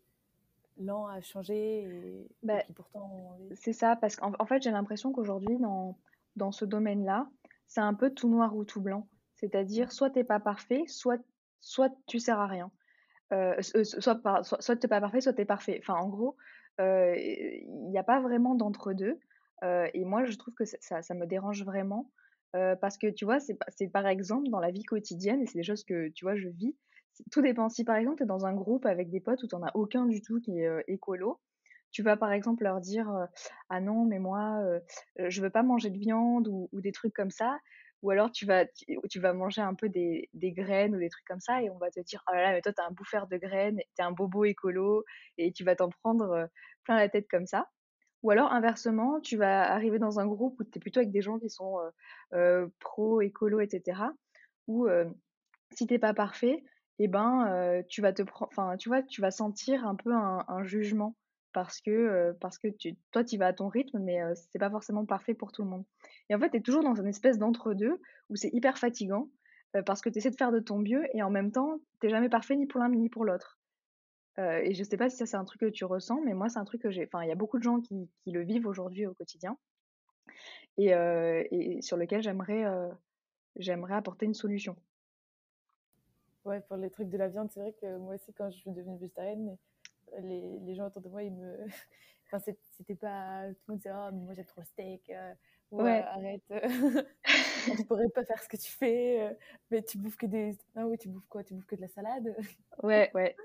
lent 0.77 1.07
à 1.07 1.21
changer 1.21 1.83
et, 1.83 2.27
bah, 2.43 2.63
pourtant... 2.75 3.37
C'est 3.53 3.73
ça, 3.73 3.95
parce 3.95 4.15
qu'en 4.15 4.45
fait, 4.45 4.61
j'ai 4.61 4.71
l'impression 4.71 5.11
qu'aujourd'hui, 5.11 5.57
dans, 5.57 5.97
dans 6.35 6.51
ce 6.51 6.65
domaine-là, 6.65 7.29
c'est 7.67 7.81
un 7.81 7.93
peu 7.93 8.09
tout 8.11 8.29
noir 8.29 8.55
ou 8.55 8.65
tout 8.65 8.81
blanc. 8.81 9.07
C'est-à-dire, 9.35 9.91
soit 9.91 10.09
t'es 10.09 10.23
pas 10.23 10.39
parfait, 10.39 10.83
soit, 10.87 11.21
soit 11.59 11.93
tu 12.07 12.19
sers 12.19 12.39
à 12.39 12.47
rien. 12.47 12.71
Euh, 13.33 13.55
euh 13.75 13.83
soit, 13.83 14.21
soit, 14.43 14.61
soit 14.61 14.75
t'es 14.75 14.87
pas 14.87 15.01
parfait, 15.01 15.21
soit 15.21 15.33
t'es 15.33 15.45
parfait. 15.45 15.79
Enfin, 15.81 15.95
en 15.95 16.09
gros, 16.09 16.37
euh, 16.79 17.15
il 17.17 17.89
n'y 17.89 17.97
a 17.97 18.03
pas 18.03 18.19
vraiment 18.21 18.55
d'entre-deux. 18.55 19.19
Euh, 19.63 19.87
et 19.93 20.05
moi, 20.05 20.25
je 20.25 20.35
trouve 20.37 20.53
que 20.53 20.65
ça, 20.65 21.01
ça 21.01 21.13
me 21.13 21.25
dérange 21.25 21.63
vraiment. 21.63 22.11
parce 22.53 22.97
que, 22.97 23.07
tu 23.07 23.25
vois, 23.25 23.39
c'est 23.39 23.87
par 23.89 24.07
exemple 24.07 24.49
dans 24.49 24.59
la 24.59 24.71
vie 24.71 24.83
quotidienne, 24.83 25.41
et 25.41 25.45
c'est 25.45 25.57
des 25.57 25.63
choses 25.63 25.83
que, 25.83 26.07
tu 26.09 26.23
vois, 26.23 26.35
je 26.35 26.47
vis, 26.47 26.75
tout 27.31 27.41
dépend. 27.41 27.69
Si 27.69 27.83
par 27.83 27.95
exemple, 27.95 28.17
tu 28.17 28.23
es 28.23 28.27
dans 28.27 28.45
un 28.45 28.53
groupe 28.53 28.85
avec 28.85 29.09
des 29.09 29.19
potes 29.19 29.43
où 29.43 29.47
tu 29.47 29.55
n'en 29.55 29.63
as 29.63 29.75
aucun 29.75 30.05
du 30.05 30.21
tout 30.21 30.39
qui 30.41 30.59
est 30.59 30.83
écolo, 30.87 31.39
tu 31.91 32.03
vas 32.03 32.17
par 32.17 32.31
exemple 32.31 32.63
leur 32.63 32.81
dire 32.81 33.09
Ah 33.69 33.81
non, 33.81 34.05
mais 34.05 34.19
moi, 34.19 34.61
je 35.17 35.41
veux 35.41 35.49
pas 35.49 35.63
manger 35.63 35.89
de 35.89 35.97
viande 35.97 36.47
ou, 36.47 36.69
des 36.73 36.91
trucs 36.91 37.13
comme 37.13 37.31
ça. 37.31 37.59
Ou 38.01 38.11
alors 38.11 38.31
tu 38.31 38.45
vas, 38.45 38.65
tu, 39.09 39.19
vas 39.19 39.33
manger 39.33 39.61
un 39.61 39.73
peu 39.73 39.89
des, 39.89 40.29
des, 40.33 40.51
graines 40.51 40.95
ou 40.95 40.99
des 40.99 41.09
trucs 41.09 41.25
comme 41.25 41.39
ça 41.39 41.63
et 41.63 41.71
on 41.71 41.77
va 41.77 41.89
te 41.89 41.99
dire 42.01 42.23
Oh 42.27 42.35
là 42.35 42.41
là, 42.43 42.51
mais 42.51 42.61
toi, 42.61 42.71
tu 42.73 42.81
un 42.81 42.91
bouffeur 42.91 43.27
de 43.27 43.37
graines, 43.37 43.79
tu 43.79 44.01
es 44.01 44.03
un 44.03 44.11
bobo 44.11 44.45
écolo 44.45 45.03
et 45.37 45.51
tu 45.51 45.63
vas 45.63 45.75
t'en 45.75 45.89
prendre 45.89 46.47
plein 46.83 46.97
la 46.97 47.09
tête 47.09 47.27
comme 47.29 47.47
ça. 47.47 47.69
Ou 48.21 48.31
alors 48.31 48.51
inversement, 48.51 49.21
tu 49.21 49.37
vas 49.37 49.71
arriver 49.71 49.97
dans 49.97 50.19
un 50.19 50.27
groupe 50.27 50.59
où 50.59 50.63
tu 50.63 50.77
es 50.77 50.79
plutôt 50.79 50.99
avec 50.99 51.11
des 51.11 51.21
gens 51.21 51.39
qui 51.39 51.49
sont 51.49 51.77
pro, 52.79 53.21
écolo, 53.21 53.59
etc 53.61 54.01
où 54.67 54.87
si 55.71 55.87
t'es 55.87 55.99
pas 55.99 56.13
parfait, 56.13 56.63
et 56.99 57.07
ben 57.07 57.83
tu 57.87 58.01
vas 58.01 58.13
te 58.13 58.23
enfin 58.41 58.77
tu 58.77 58.89
vois, 58.89 59.03
tu 59.03 59.21
vas 59.21 59.31
sentir 59.31 59.85
un 59.85 59.95
peu 59.95 60.13
un, 60.13 60.63
jugement 60.63 61.15
parce 61.53 61.81
que 61.81 62.35
parce 62.39 62.57
que 62.57 62.67
tu, 62.67 62.95
toi 63.11 63.23
tu 63.23 63.37
vas 63.37 63.47
à 63.47 63.53
ton 63.53 63.67
rythme, 63.67 63.99
mais 63.99 64.19
c'est 64.51 64.59
pas 64.59 64.69
forcément 64.69 65.05
parfait 65.05 65.33
pour 65.33 65.51
tout 65.51 65.63
le 65.63 65.69
monde. 65.69 65.85
Et 66.29 66.35
en 66.35 66.39
fait, 66.39 66.49
tu 66.49 66.57
es 66.57 66.61
toujours 66.61 66.83
dans 66.83 66.95
une 66.95 67.07
espèce 67.07 67.37
d'entre-deux 67.37 67.99
où 68.29 68.35
c'est 68.35 68.53
hyper 68.53 68.77
fatigant 68.77 69.29
parce 69.85 70.01
que 70.01 70.09
tu 70.09 70.19
essaies 70.19 70.31
de 70.31 70.37
faire 70.37 70.51
de 70.51 70.59
ton 70.59 70.79
mieux 70.79 71.03
et 71.13 71.21
en 71.21 71.29
même 71.29 71.51
temps, 71.51 71.79
t'es 71.99 72.09
jamais 72.09 72.29
parfait 72.29 72.55
ni 72.55 72.65
pour 72.65 72.79
l'un 72.79 72.89
ni 72.89 73.09
pour 73.09 73.25
l'autre. 73.25 73.59
et 74.37 74.73
je 74.73 74.83
sais 74.83 74.97
pas 74.97 75.09
si 75.09 75.17
ça 75.17 75.25
c'est 75.25 75.37
un 75.37 75.45
truc 75.45 75.61
que 75.61 75.69
tu 75.69 75.85
ressens, 75.85 76.21
mais 76.21 76.33
moi 76.33 76.49
c'est 76.49 76.59
un 76.59 76.65
truc 76.65 76.81
que 76.81 76.91
j'ai. 76.91 77.05
Enfin, 77.05 77.23
il 77.23 77.29
y 77.29 77.33
a 77.33 77.35
beaucoup 77.35 77.57
de 77.57 77.63
gens 77.63 77.81
qui, 77.81 78.09
qui 78.23 78.31
le 78.31 78.41
vivent 78.41 78.67
aujourd'hui 78.67 79.05
au 79.05 79.13
quotidien 79.13 79.57
et, 80.77 80.91
et 81.51 81.81
sur 81.81 81.97
lequel 81.97 82.21
j'aimerais 82.21 82.65
j'aimerais 83.57 83.95
apporter 83.95 84.25
une 84.25 84.33
solution. 84.33 84.75
Ouais, 86.45 86.61
pour 86.61 86.77
les 86.77 86.91
trucs 86.91 87.09
de 87.09 87.17
la 87.17 87.27
viande, 87.27 87.49
c'est 87.51 87.59
vrai 87.59 87.73
que 87.73 87.97
moi 87.97 88.15
aussi, 88.15 88.31
quand 88.33 88.49
je 88.51 88.57
suis 88.57 88.71
devenue 88.71 88.97
végétarienne, 88.99 89.57
les, 90.21 90.59
les 90.59 90.75
gens 90.75 90.87
autour 90.87 91.01
de 91.01 91.09
moi, 91.09 91.23
ils 91.23 91.33
me. 91.33 91.57
enfin, 92.27 92.39
c'était 92.77 92.95
pas. 92.95 93.47
Tout 93.49 93.61
le 93.67 93.73
monde 93.73 93.77
disait, 93.79 93.91
oh, 93.93 94.09
mais 94.13 94.21
moi 94.21 94.33
j'aime 94.33 94.45
trop 94.45 94.61
le 94.61 94.65
steak. 94.65 95.09
Euh, 95.09 95.33
ouais, 95.71 96.03
arrête. 96.03 96.43
tu 97.77 97.85
pourrais 97.85 98.09
pas 98.09 98.23
faire 98.25 98.41
ce 98.43 98.47
que 98.47 98.57
tu 98.57 98.71
fais. 98.71 99.21
Euh, 99.21 99.33
mais 99.71 99.81
tu 99.81 99.97
bouffes 99.97 100.17
que 100.17 100.27
des. 100.27 100.55
Ah 100.75 100.85
oui, 100.85 100.97
tu 100.97 101.09
bouffes 101.09 101.27
quoi? 101.27 101.43
Tu 101.43 101.55
bouffes 101.55 101.65
que 101.65 101.75
de 101.75 101.81
la 101.81 101.87
salade? 101.87 102.35
Ouais, 102.83 103.09
ouais. 103.15 103.35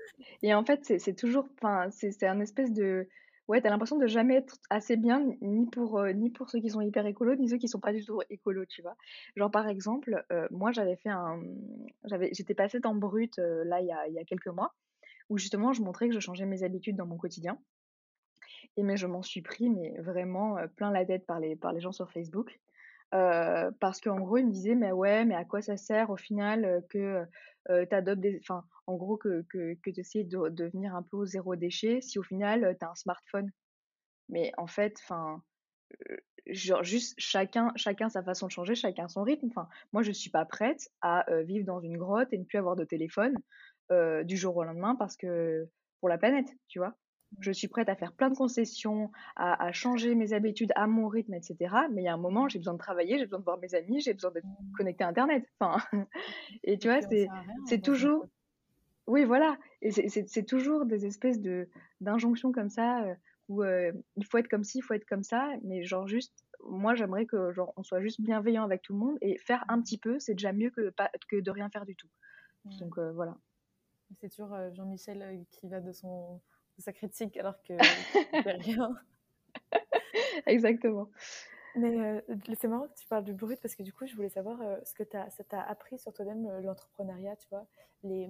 Et 0.43 0.53
en 0.53 0.63
fait, 0.63 0.99
c'est 0.99 1.15
toujours. 1.15 1.47
Enfin, 1.57 1.89
c'est 1.89 2.23
un 2.27 2.39
espèce 2.39 2.71
de 2.71 3.07
ouais, 3.51 3.59
t'as 3.59 3.69
l'impression 3.69 3.97
de 3.97 4.07
jamais 4.07 4.35
être 4.35 4.55
assez 4.69 4.95
bien, 4.95 5.25
ni 5.41 5.65
pour, 5.65 5.99
euh, 5.99 6.13
ni 6.13 6.29
pour 6.29 6.49
ceux 6.49 6.61
qui 6.61 6.69
sont 6.69 6.79
hyper 6.79 7.05
écolos, 7.05 7.35
ni 7.35 7.49
ceux 7.49 7.57
qui 7.57 7.67
sont 7.67 7.81
pas 7.81 7.91
du 7.91 8.03
tout 8.05 8.21
écolos, 8.29 8.65
tu 8.65 8.81
vois. 8.81 8.95
Genre, 9.35 9.51
par 9.51 9.67
exemple, 9.67 10.23
euh, 10.31 10.47
moi, 10.51 10.71
j'avais 10.71 10.95
fait 10.95 11.09
un. 11.09 11.41
J'étais 12.31 12.53
passée 12.53 12.79
dans 12.79 12.95
Brut, 12.95 13.39
euh, 13.39 13.65
là, 13.65 13.81
il 13.81 13.87
y 13.87 13.91
a, 13.91 14.07
y 14.07 14.19
a 14.19 14.23
quelques 14.23 14.47
mois, 14.47 14.73
où 15.29 15.37
justement, 15.37 15.73
je 15.73 15.81
montrais 15.81 16.07
que 16.07 16.15
je 16.15 16.21
changeais 16.21 16.45
mes 16.45 16.63
habitudes 16.63 16.95
dans 16.95 17.05
mon 17.05 17.17
quotidien. 17.17 17.59
Et 18.77 18.83
mais 18.83 18.95
je 18.95 19.05
m'en 19.05 19.21
suis 19.21 19.41
pris, 19.41 19.69
mais 19.69 19.99
vraiment 19.99 20.55
plein 20.77 20.91
la 20.91 21.05
tête 21.05 21.25
par 21.25 21.41
les, 21.41 21.57
par 21.57 21.73
les 21.73 21.81
gens 21.81 21.91
sur 21.91 22.09
Facebook. 22.09 22.57
Parce 23.11 24.01
qu'en 24.01 24.19
gros, 24.19 24.37
ils 24.37 24.45
me 24.45 24.51
disaient, 24.51 24.75
mais 24.75 24.91
ouais, 24.91 25.25
mais 25.25 25.35
à 25.35 25.45
quoi 25.45 25.61
ça 25.61 25.77
sert 25.77 26.09
au 26.09 26.17
final 26.17 26.83
que 26.89 27.25
tu 27.67 27.95
adoptes 27.95 28.21
des. 28.21 28.39
Enfin, 28.41 28.63
en 28.87 28.95
gros, 28.95 29.17
que, 29.17 29.43
que, 29.49 29.89
tu 29.89 29.99
essaies 29.99 30.23
de 30.23 30.49
devenir 30.49 30.95
un 30.95 31.03
peu 31.03 31.25
zéro 31.25 31.55
déchet 31.55 32.01
si 32.01 32.19
au 32.19 32.23
final 32.23 32.75
tu 32.79 32.85
as 32.85 32.89
un 32.89 32.95
smartphone. 32.95 33.51
Mais 34.29 34.51
en 34.57 34.67
fait, 34.67 34.97
enfin, 35.03 35.43
genre 36.47 36.83
juste 36.83 37.15
chacun, 37.17 37.71
chacun 37.75 38.09
sa 38.09 38.23
façon 38.23 38.47
de 38.47 38.51
changer, 38.51 38.75
chacun 38.75 39.07
son 39.07 39.23
rythme. 39.23 39.47
Enfin, 39.49 39.67
moi, 39.93 40.03
je 40.03 40.11
suis 40.11 40.29
pas 40.29 40.45
prête 40.45 40.89
à 41.01 41.25
vivre 41.43 41.65
dans 41.65 41.81
une 41.81 41.97
grotte 41.97 42.31
et 42.31 42.37
ne 42.37 42.45
plus 42.45 42.57
avoir 42.57 42.75
de 42.75 42.85
téléphone 42.85 43.35
du 44.23 44.37
jour 44.37 44.55
au 44.55 44.63
lendemain 44.63 44.95
parce 44.95 45.17
que 45.17 45.67
pour 45.99 46.09
la 46.09 46.17
planète, 46.17 46.47
tu 46.67 46.79
vois? 46.79 46.95
Je 47.39 47.51
suis 47.51 47.67
prête 47.67 47.89
à 47.89 47.95
faire 47.95 48.11
plein 48.11 48.29
de 48.29 48.35
concessions, 48.35 49.11
à, 49.35 49.71
changer 49.71 50.15
mes 50.15 50.33
habitudes 50.33 50.71
à 50.75 50.85
mon 50.87 51.07
rythme, 51.07 51.33
etc. 51.33 51.55
Mais 51.91 52.01
il 52.01 52.05
y 52.05 52.07
a 52.07 52.13
un 52.13 52.17
moment, 52.17 52.49
j'ai 52.49 52.59
besoin 52.59 52.73
de 52.73 52.79
travailler, 52.79 53.17
j'ai 53.17 53.25
besoin 53.25 53.39
de 53.39 53.45
voir 53.45 53.57
mes 53.59 53.73
amis, 53.73 54.01
j'ai 54.01 54.13
besoin 54.13 54.31
d'être 54.31 54.45
mmh. 54.45 54.71
connectée 54.77 55.03
à 55.03 55.07
Internet. 55.07 55.45
Enfin, 55.59 55.81
et 56.63 56.77
tu 56.77 56.89
vois, 56.89 56.99
c'est 57.65 57.81
toujours. 57.81 58.27
Oui, 59.07 59.23
voilà. 59.23 59.57
Et 59.81 59.91
c'est 59.91 60.45
toujours 60.45 60.85
des 60.85 61.05
espèces 61.05 61.39
de 61.39 61.67
d'injonctions 62.01 62.51
comme 62.51 62.69
ça 62.69 63.03
euh, 63.03 63.15
où 63.49 63.63
euh, 63.63 63.91
il 64.15 64.25
faut 64.25 64.37
être 64.37 64.47
comme 64.47 64.63
ci, 64.63 64.79
il 64.79 64.81
faut 64.81 64.93
être 64.93 65.07
comme 65.07 65.23
ça. 65.23 65.49
Mais 65.63 65.83
genre 65.83 66.07
juste, 66.07 66.45
moi, 66.63 66.95
j'aimerais 66.95 67.25
que 67.25 67.51
genre 67.53 67.73
on 67.77 67.83
soit 67.83 68.01
juste 68.01 68.21
bienveillant 68.21 68.63
avec 68.63 68.81
tout 68.81 68.93
le 68.93 68.99
monde 68.99 69.17
et 69.21 69.37
faire 69.37 69.63
un 69.69 69.81
petit 69.81 69.97
peu, 69.97 70.19
c'est 70.19 70.33
déjà 70.33 70.53
mieux 70.53 70.69
que 70.69 70.89
pas 70.89 71.09
que 71.29 71.37
de 71.37 71.51
rien 71.51 71.69
faire 71.69 71.85
du 71.85 71.95
tout. 71.95 72.09
Mmh. 72.65 72.77
Donc 72.79 72.97
euh, 72.97 73.11
voilà. 73.13 73.37
C'est 74.19 74.29
toujours 74.29 74.53
Jean-Michel 74.73 75.45
qui 75.51 75.69
va 75.69 75.79
de 75.79 75.93
son 75.93 76.41
sa 76.81 76.93
critique 76.93 77.37
alors 77.37 77.61
que 77.63 77.73
rien. 78.63 78.95
Exactement. 80.45 81.09
Mais 81.75 81.97
euh, 81.97 82.21
c'est 82.59 82.67
marrant 82.67 82.87
que 82.87 82.99
tu 82.99 83.07
parles 83.07 83.23
du 83.23 83.33
brut 83.33 83.59
parce 83.61 83.75
que 83.75 83.83
du 83.83 83.93
coup, 83.93 84.05
je 84.05 84.15
voulais 84.15 84.29
savoir 84.29 84.61
euh, 84.61 84.77
ce 84.83 84.93
que 84.93 85.03
as, 85.15 85.29
ça 85.29 85.43
t'a 85.43 85.61
appris 85.61 85.97
sur 85.97 86.13
toi-même, 86.13 86.45
euh, 86.47 86.61
l'entrepreneuriat, 86.61 87.35
tu 87.37 87.47
vois, 87.49 87.65
les, 88.03 88.29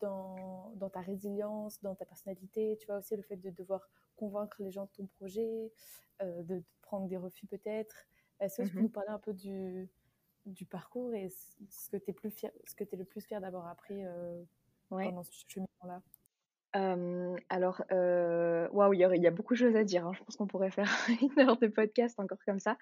dans, 0.00 0.72
dans, 0.76 0.90
ta 0.90 1.00
résilience, 1.00 1.80
dans 1.82 1.94
ta 1.94 2.04
personnalité, 2.04 2.76
tu 2.78 2.86
vois, 2.86 2.98
aussi 2.98 3.16
le 3.16 3.22
fait 3.22 3.36
de 3.36 3.50
devoir 3.50 3.88
convaincre 4.16 4.56
les 4.60 4.70
gens 4.70 4.84
de 4.84 4.90
ton 4.90 5.06
projet, 5.06 5.72
de 6.20 6.62
prendre 6.82 7.06
des 7.06 7.16
refus 7.16 7.46
peut-être. 7.46 8.06
Est-ce 8.40 8.62
que 8.62 8.66
tu 8.66 8.74
peux 8.74 8.80
mmh 8.80 8.82
nous 8.82 8.88
parler 8.88 9.10
un 9.10 9.18
peu 9.18 9.32
du, 9.32 9.88
du 10.44 10.66
parcours 10.66 11.14
et 11.14 11.28
ce 11.70 11.90
que 11.90 11.96
tu 11.98 12.10
es, 12.10 12.12
plus 12.14 12.30
fier, 12.30 12.50
ce 12.66 12.74
que 12.74 12.84
es 12.84 12.96
le 12.96 13.04
plus 13.04 13.20
fier 13.20 13.40
d'avoir 13.40 13.68
appris 13.68 14.02
pendant 14.88 15.22
ce 15.22 15.32
cheminement-là? 15.46 16.02
Alors, 17.48 17.82
waouh, 18.72 18.92
il 18.92 19.00
y, 19.00 19.26
a 19.26 19.30
beaucoup 19.30 19.54
de 19.54 19.58
choses 19.58 19.76
à 19.76 19.84
dire. 19.84 20.06
Hein. 20.06 20.12
Je 20.14 20.22
pense 20.22 20.36
qu'on 20.36 20.46
pourrait 20.46 20.70
faire 20.70 20.90
une 21.22 21.40
heure 21.40 21.56
de 21.56 21.68
podcast 21.68 22.18
encore 22.18 22.38
comme 22.44 22.60
ça. 22.60 22.76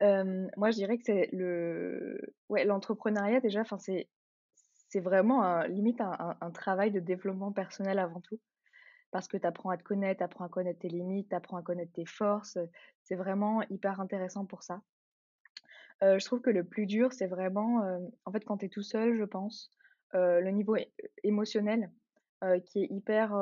moi, 0.00 0.70
je 0.70 0.76
dirais 0.76 0.98
que 0.98 1.36
le, 1.36 2.20
ouais, 2.48 2.64
l'entrepreneuriat 2.64 3.40
déjà. 3.40 3.60
Enfin, 3.60 3.78
c'est, 3.78 4.08
c'est 4.88 5.00
vraiment 5.00 5.42
un, 5.42 5.66
limite 5.66 6.00
un, 6.00 6.50
travail 6.52 6.90
de 6.90 7.00
développement 7.00 7.52
personnel 7.52 7.98
avant 7.98 8.20
tout, 8.20 8.40
parce 9.10 9.28
que 9.28 9.36
tu 9.36 9.46
apprends 9.46 9.70
à 9.70 9.76
te 9.76 9.82
connaître, 9.82 10.18
tu 10.18 10.24
apprends 10.24 10.44
à 10.44 10.48
connaître 10.48 10.80
tes 10.80 10.88
limites, 10.88 11.28
tu 11.28 11.36
apprends 11.36 11.58
à 11.58 11.62
connaître 11.62 11.92
tes 11.92 12.06
forces. 12.06 12.58
C'est 13.04 13.16
vraiment 13.16 13.62
hyper 13.70 14.00
intéressant 14.00 14.46
pour 14.46 14.62
ça. 14.62 14.80
je 16.00 16.24
trouve 16.24 16.40
que 16.40 16.50
le 16.50 16.64
plus 16.64 16.86
dur, 16.86 17.12
c'est 17.12 17.26
vraiment, 17.26 18.00
en 18.24 18.32
fait, 18.32 18.44
quand 18.44 18.58
tu 18.58 18.66
es 18.66 18.68
tout 18.68 18.82
seul, 18.82 19.16
je 19.18 19.24
pense, 19.24 19.70
le 20.12 20.50
niveau 20.50 20.76
émotionnel 21.22 21.90
qui 22.66 22.82
est 22.82 22.90
hyper, 22.90 23.34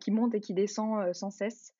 qui 0.00 0.10
monte 0.10 0.34
et 0.34 0.40
qui 0.40 0.54
descend 0.54 1.12
sans 1.14 1.30
cesse. 1.30 1.74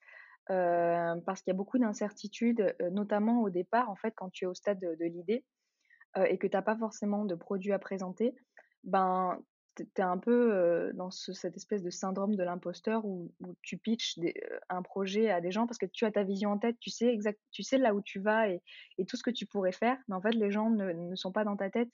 parce 0.47 1.43
qu'il 1.43 1.51
y 1.51 1.55
a 1.55 1.57
beaucoup 1.57 1.79
d'incertitudes, 1.79 2.75
notamment 2.93 3.43
au 3.43 3.51
départ, 3.51 3.91
en 3.91 3.97
fait, 3.97 4.13
quand 4.17 4.31
tu 4.31 4.45
es 4.45 4.47
au 4.47 4.55
stade 4.55 4.81
de, 4.81 5.05
l'idée 5.05 5.45
et 6.27 6.39
que 6.39 6.47
tu 6.47 6.57
n'as 6.57 6.63
pas 6.63 6.77
forcément 6.77 7.25
de 7.25 7.35
produit 7.35 7.73
à 7.73 7.79
présenter, 7.79 8.35
ben, 8.85 9.39
tu 9.77 9.85
es 9.97 10.03
un 10.03 10.19
peu 10.19 10.93
dans 10.95 11.11
cette 11.11 11.57
espèce 11.57 11.83
de 11.83 11.91
syndrome 11.91 12.37
de 12.37 12.43
l'imposteur 12.43 13.05
où, 13.05 13.33
tu 13.63 13.79
pitches 13.79 14.19
un 14.69 14.83
projet 14.83 15.31
à 15.31 15.41
des 15.41 15.51
gens 15.51 15.67
parce 15.67 15.79
que 15.79 15.87
tu 15.87 16.05
as 16.05 16.13
ta 16.13 16.23
vision 16.23 16.53
en 16.53 16.59
tête, 16.59 16.77
tu 16.81 16.91
sais, 16.91 17.07
exact, 17.07 17.41
tu 17.51 17.63
sais 17.63 17.79
là 17.79 17.95
où 17.95 18.01
tu 18.01 18.21
vas 18.21 18.49
et, 18.49 18.63
tout 19.09 19.17
ce 19.17 19.23
que 19.23 19.31
tu 19.31 19.47
pourrais 19.47 19.73
faire, 19.73 19.99
mais 20.09 20.15
en 20.15 20.21
fait, 20.21 20.33
les 20.33 20.51
gens 20.51 20.71
ne 20.71 21.15
sont 21.17 21.33
pas 21.33 21.45
dans 21.45 21.57
ta 21.57 21.71
tête. 21.71 21.89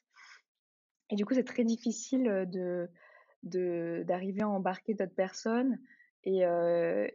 Et 1.11 1.17
du 1.17 1.25
coup, 1.25 1.35
c'est 1.35 1.45
très 1.45 1.65
difficile 1.65 2.47
de, 2.49 2.89
d'arriver 3.43 4.43
à 4.43 4.49
embarquer 4.49 4.95
d'autres 4.95 5.15
personnes 5.15 5.79
et, 6.25 6.41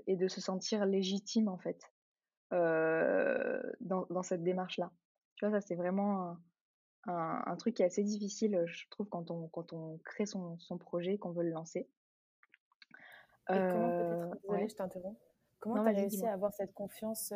et, 0.07 0.15
de 0.15 0.27
se 0.27 0.41
sentir 0.41 0.85
légitime 0.85 1.47
en 1.47 1.57
fait 1.57 1.91
dans, 2.51 4.05
dans, 4.09 4.23
cette 4.23 4.43
démarche-là. 4.43 4.91
Tu 5.35 5.45
vois, 5.45 5.59
ça 5.59 5.65
c'est 5.65 5.75
vraiment 5.75 6.37
un, 7.07 7.43
un, 7.45 7.55
truc 7.55 7.75
qui 7.75 7.83
est 7.83 7.85
assez 7.85 8.03
difficile, 8.03 8.63
je 8.65 8.89
trouve, 8.89 9.07
quand 9.07 9.29
on, 9.31 9.47
quand 9.49 9.73
on 9.73 9.99
crée 9.99 10.25
son, 10.25 10.57
son 10.59 10.77
projet, 10.77 11.17
qu'on 11.17 11.31
veut 11.31 11.43
le 11.43 11.51
lancer. 11.51 11.87
Et 13.49 13.53
comment 13.53 13.89
peut-être, 14.47 14.69
je 14.69 14.75
t'interromps, 14.75 15.19
comment 15.59 15.83
tu 15.83 15.89
as 15.89 15.93
réussi 15.93 16.25
à 16.25 16.33
avoir 16.33 16.51
cette 16.53 16.73
confiance 16.73 17.31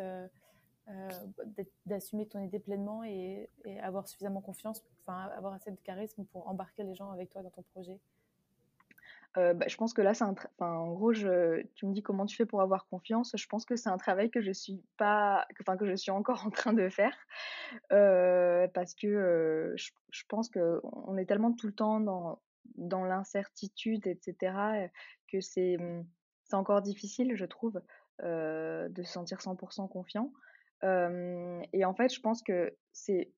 d'assumer 1.86 2.28
ton 2.28 2.40
idée 2.40 2.60
pleinement 2.60 3.04
et, 3.04 3.50
et, 3.66 3.80
avoir 3.80 4.08
suffisamment 4.08 4.42
confiance, 4.42 4.84
enfin 5.02 5.30
avoir 5.38 5.54
assez 5.54 5.70
de 5.70 5.80
charisme 5.82 6.26
pour 6.26 6.48
embarquer 6.48 6.84
les 6.84 6.96
gens 6.96 7.12
avec 7.12 7.30
toi 7.30 7.44
dans 7.44 7.52
ton 7.52 7.62
projet? 7.62 8.00
Bah, 9.36 9.68
je 9.68 9.76
pense 9.78 9.94
que 9.94 10.02
là, 10.02 10.14
c'est 10.14 10.24
enfin, 10.26 10.46
en 10.72 10.92
gros, 10.94 11.14
tu 11.14 11.86
me 11.86 11.94
dis: 11.94 12.02
«Comment 12.04 12.26
tu 12.26 12.36
fais 12.36 12.46
pour 12.46 12.62
avoir 12.62 12.88
confiance?» 12.88 13.34
je 13.38 13.48
pense 13.48 13.66
que 13.66 13.76
c'est 13.76 13.90
un 13.90 13.98
travail 13.98 14.30
que 14.32 14.42
je 14.42 14.52
suis 14.52 14.84
pas 14.98 15.48
enfin, 15.62 15.78
que 15.78 15.86
je 15.86 15.96
suis 15.96 16.12
encore 16.12 16.46
en 16.48 16.50
train 16.50 16.74
de 16.74 16.90
faire, 16.90 17.16
parce 17.90 18.96
que, 18.96 19.74
je 19.76 19.92
je 20.12 20.24
pense 20.28 20.50
qu'on 20.50 21.18
est 21.18 21.26
tellement 21.26 21.54
tout 21.54 21.68
le 21.68 21.74
temps 21.74 22.00
dans 22.00 22.42
dans 22.76 23.04
l'incertitude 23.04 24.08
et 24.08 24.18
cetera, 24.22 24.74
que 25.32 25.42
c'est, 25.42 25.78
mmh, 25.78 26.06
c'est 26.46 26.56
encore 26.56 26.82
difficile, 26.82 27.36
je 27.36 27.46
trouve, 27.46 27.82
de 28.24 29.04
se 29.04 29.12
sentir 29.12 29.40
100% 29.42 29.88
confiant, 29.90 30.32
et 30.84 31.86
en 31.86 31.94
fait, 31.94 32.14
je 32.14 32.20
pense 32.22 32.42
que 32.42 32.76
c'est 32.94 33.32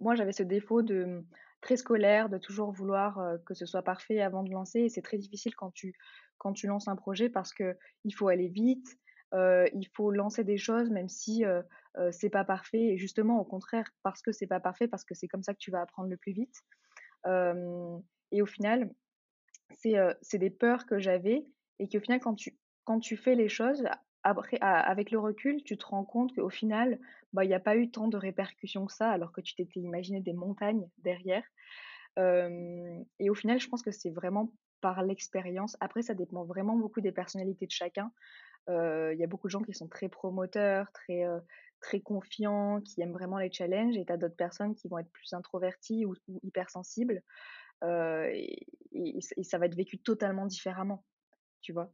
moi, 0.00 0.14
j'avais 0.14 0.32
ce 0.32 0.42
défaut 0.42 0.82
de, 0.82 1.04
mmh, 1.04 1.26
très 1.60 1.76
scolaire, 1.76 2.28
de 2.28 2.38
toujours 2.38 2.72
vouloir 2.72 3.20
que 3.46 3.54
ce 3.54 3.66
soit 3.66 3.82
parfait 3.82 4.20
avant 4.20 4.42
de 4.42 4.50
lancer. 4.50 4.80
Et 4.80 4.88
c'est 4.88 5.02
très 5.02 5.18
difficile 5.18 5.54
quand 5.54 5.72
tu, 5.72 5.94
quand 6.38 6.52
tu 6.52 6.66
lances 6.66 6.88
un 6.88 6.96
projet 6.96 7.28
parce 7.28 7.52
que 7.52 7.76
il 8.04 8.12
faut 8.12 8.28
aller 8.28 8.48
vite, 8.48 8.98
il 9.32 9.86
faut 9.94 10.10
lancer 10.10 10.44
des 10.44 10.58
choses 10.58 10.90
même 10.90 11.08
si 11.08 11.44
c'est 12.12 12.30
pas 12.30 12.44
parfait. 12.44 12.82
Et 12.82 12.98
justement, 12.98 13.40
au 13.40 13.44
contraire, 13.44 13.86
parce 14.02 14.22
que 14.22 14.32
c'est 14.32 14.46
pas 14.46 14.60
parfait, 14.60 14.88
parce 14.88 15.04
que 15.04 15.14
c'est 15.14 15.28
comme 15.28 15.42
ça 15.42 15.52
que 15.52 15.58
tu 15.58 15.70
vas 15.70 15.82
apprendre 15.82 16.08
le 16.08 16.16
plus 16.16 16.32
vite. 16.32 16.56
et 17.26 18.42
au 18.42 18.46
final, 18.46 18.90
c'est 19.72 20.38
des 20.38 20.50
peurs 20.50 20.86
que 20.86 20.98
j'avais 20.98 21.44
et 21.78 21.88
qu'au 21.88 22.00
final, 22.00 22.20
quand 22.20 22.34
tu, 22.34 22.58
quand 22.84 23.00
tu 23.00 23.16
fais 23.16 23.34
les 23.34 23.48
choses, 23.48 23.84
après, 24.22 24.58
avec 24.60 25.10
le 25.10 25.18
recul, 25.18 25.62
tu 25.64 25.76
te 25.76 25.86
rends 25.86 26.04
compte 26.04 26.34
qu'au 26.34 26.50
final, 26.50 26.98
bah, 27.32 27.44
il 27.44 27.48
n'y 27.48 27.54
a 27.54 27.60
pas 27.60 27.76
eu 27.76 27.90
tant 27.90 28.08
de 28.08 28.16
répercussions 28.16 28.86
que 28.86 28.92
ça, 28.92 29.10
alors 29.10 29.32
que 29.32 29.40
tu 29.40 29.54
t'étais 29.54 29.80
imaginé 29.80 30.20
des 30.20 30.32
montagnes 30.32 30.88
derrière. 30.98 31.44
et 32.18 33.30
au 33.30 33.34
final, 33.34 33.60
je 33.60 33.68
pense 33.68 33.82
que 33.82 33.90
c'est 33.90 34.10
vraiment 34.10 34.52
par 34.80 35.02
l'expérience. 35.02 35.76
Après, 35.80 36.02
ça 36.02 36.14
dépend 36.14 36.44
vraiment 36.44 36.76
beaucoup 36.76 37.00
des 37.00 37.12
personnalités 37.12 37.66
de 37.66 37.70
chacun. 37.70 38.12
Il 38.68 39.16
y 39.18 39.24
a 39.24 39.26
beaucoup 39.26 39.48
de 39.48 39.52
gens 39.52 39.62
qui 39.62 39.74
sont 39.74 39.88
très 39.88 40.08
promoteurs, 40.08 40.92
très, 40.92 41.24
très 41.80 42.00
confiants, 42.00 42.80
qui 42.82 43.00
aiment 43.00 43.12
vraiment 43.12 43.38
les 43.38 43.50
challenges, 43.50 43.96
et 43.96 44.04
tu 44.04 44.12
as 44.12 44.16
d'autres 44.16 44.36
personnes 44.36 44.74
qui 44.74 44.88
vont 44.88 44.98
être 44.98 45.10
plus 45.10 45.32
introverties 45.32 46.04
ou, 46.04 46.14
hypersensibles. 46.42 47.22
Et, 47.82 48.66
ça 49.42 49.58
va 49.58 49.66
être 49.66 49.76
vécu 49.76 49.98
totalement 49.98 50.46
différemment, 50.46 51.04
tu 51.62 51.72
vois? 51.72 51.92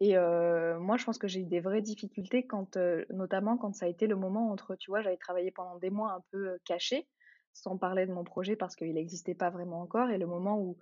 Et 0.00 0.16
moi, 0.16 0.96
je 0.96 1.04
pense 1.04 1.18
que 1.18 1.28
j'ai 1.28 1.40
eu 1.40 1.46
des 1.46 1.60
vraies 1.60 1.82
difficultés 1.82 2.46
quand, 2.46 2.76
notamment 3.10 3.58
quand 3.58 3.74
ça 3.74 3.86
a 3.86 3.88
été 3.88 4.06
le 4.06 4.16
moment 4.16 4.50
entre, 4.50 4.74
tu 4.74 4.90
vois, 4.90 5.02
j'avais 5.02 5.18
travaillé 5.18 5.50
pendant 5.50 5.78
des 5.78 5.90
mois 5.90 6.12
un 6.12 6.24
peu 6.30 6.58
caché, 6.64 7.06
sans 7.52 7.76
parler 7.76 8.06
de 8.06 8.12
mon 8.12 8.24
projet 8.24 8.56
parce 8.56 8.76
qu'il 8.76 8.94
n'existait 8.94 9.34
pas 9.34 9.50
vraiment 9.50 9.82
encore, 9.82 10.08
et 10.10 10.18
le 10.18 10.26
moment 10.26 10.58
où 10.58 10.78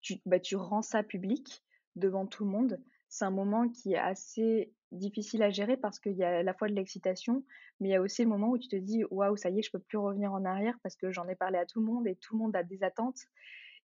tu, 0.00 0.16
bah, 0.26 0.40
tu 0.40 0.56
rends 0.56 0.82
ça 0.82 1.02
public 1.02 1.64
devant 1.94 2.26
tout 2.26 2.44
le 2.44 2.50
monde, 2.50 2.80
c'est 3.08 3.24
un 3.24 3.30
moment 3.30 3.68
qui 3.68 3.92
est 3.92 3.98
assez 3.98 4.72
difficile 4.92 5.42
à 5.42 5.50
gérer 5.50 5.76
parce 5.76 5.98
qu'il 5.98 6.16
y 6.16 6.24
a 6.24 6.38
à 6.38 6.42
la 6.42 6.54
fois 6.54 6.68
de 6.68 6.74
l'excitation, 6.74 7.44
mais 7.80 7.88
il 7.88 7.92
y 7.92 7.94
a 7.94 8.00
aussi 8.00 8.22
le 8.22 8.28
moment 8.28 8.48
où 8.50 8.58
tu 8.58 8.68
te 8.68 8.76
dis 8.76 9.04
waouh, 9.10 9.36
ça 9.36 9.50
y 9.50 9.58
est, 9.58 9.62
je 9.62 9.70
peux 9.70 9.78
plus 9.78 9.98
revenir 9.98 10.32
en 10.32 10.44
arrière 10.44 10.76
parce 10.82 10.96
que 10.96 11.10
j'en 11.12 11.28
ai 11.28 11.36
parlé 11.36 11.58
à 11.58 11.66
tout 11.66 11.80
le 11.80 11.86
monde 11.86 12.06
et 12.06 12.16
tout 12.16 12.34
le 12.36 12.42
monde 12.42 12.56
a 12.56 12.62
des 12.62 12.82
attentes. 12.82 13.20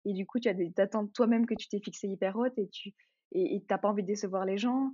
Et 0.06 0.14
du 0.14 0.26
coup, 0.26 0.40
tu 0.40 0.50
as 0.50 0.54
des 0.54 0.74
attentes 0.78 1.14
toi-même 1.14 1.46
que 1.46 1.54
tu 1.54 1.68
t'es 1.68 1.80
fixé 1.80 2.08
hyper 2.08 2.36
hautes 2.36 2.58
et 2.58 2.68
tu 2.70 2.94
et 3.32 3.64
t'as 3.68 3.78
pas 3.78 3.90
envie 3.90 4.04
de 4.04 4.08
décevoir 4.08 4.46
les 4.46 4.58
gens. 4.58 4.92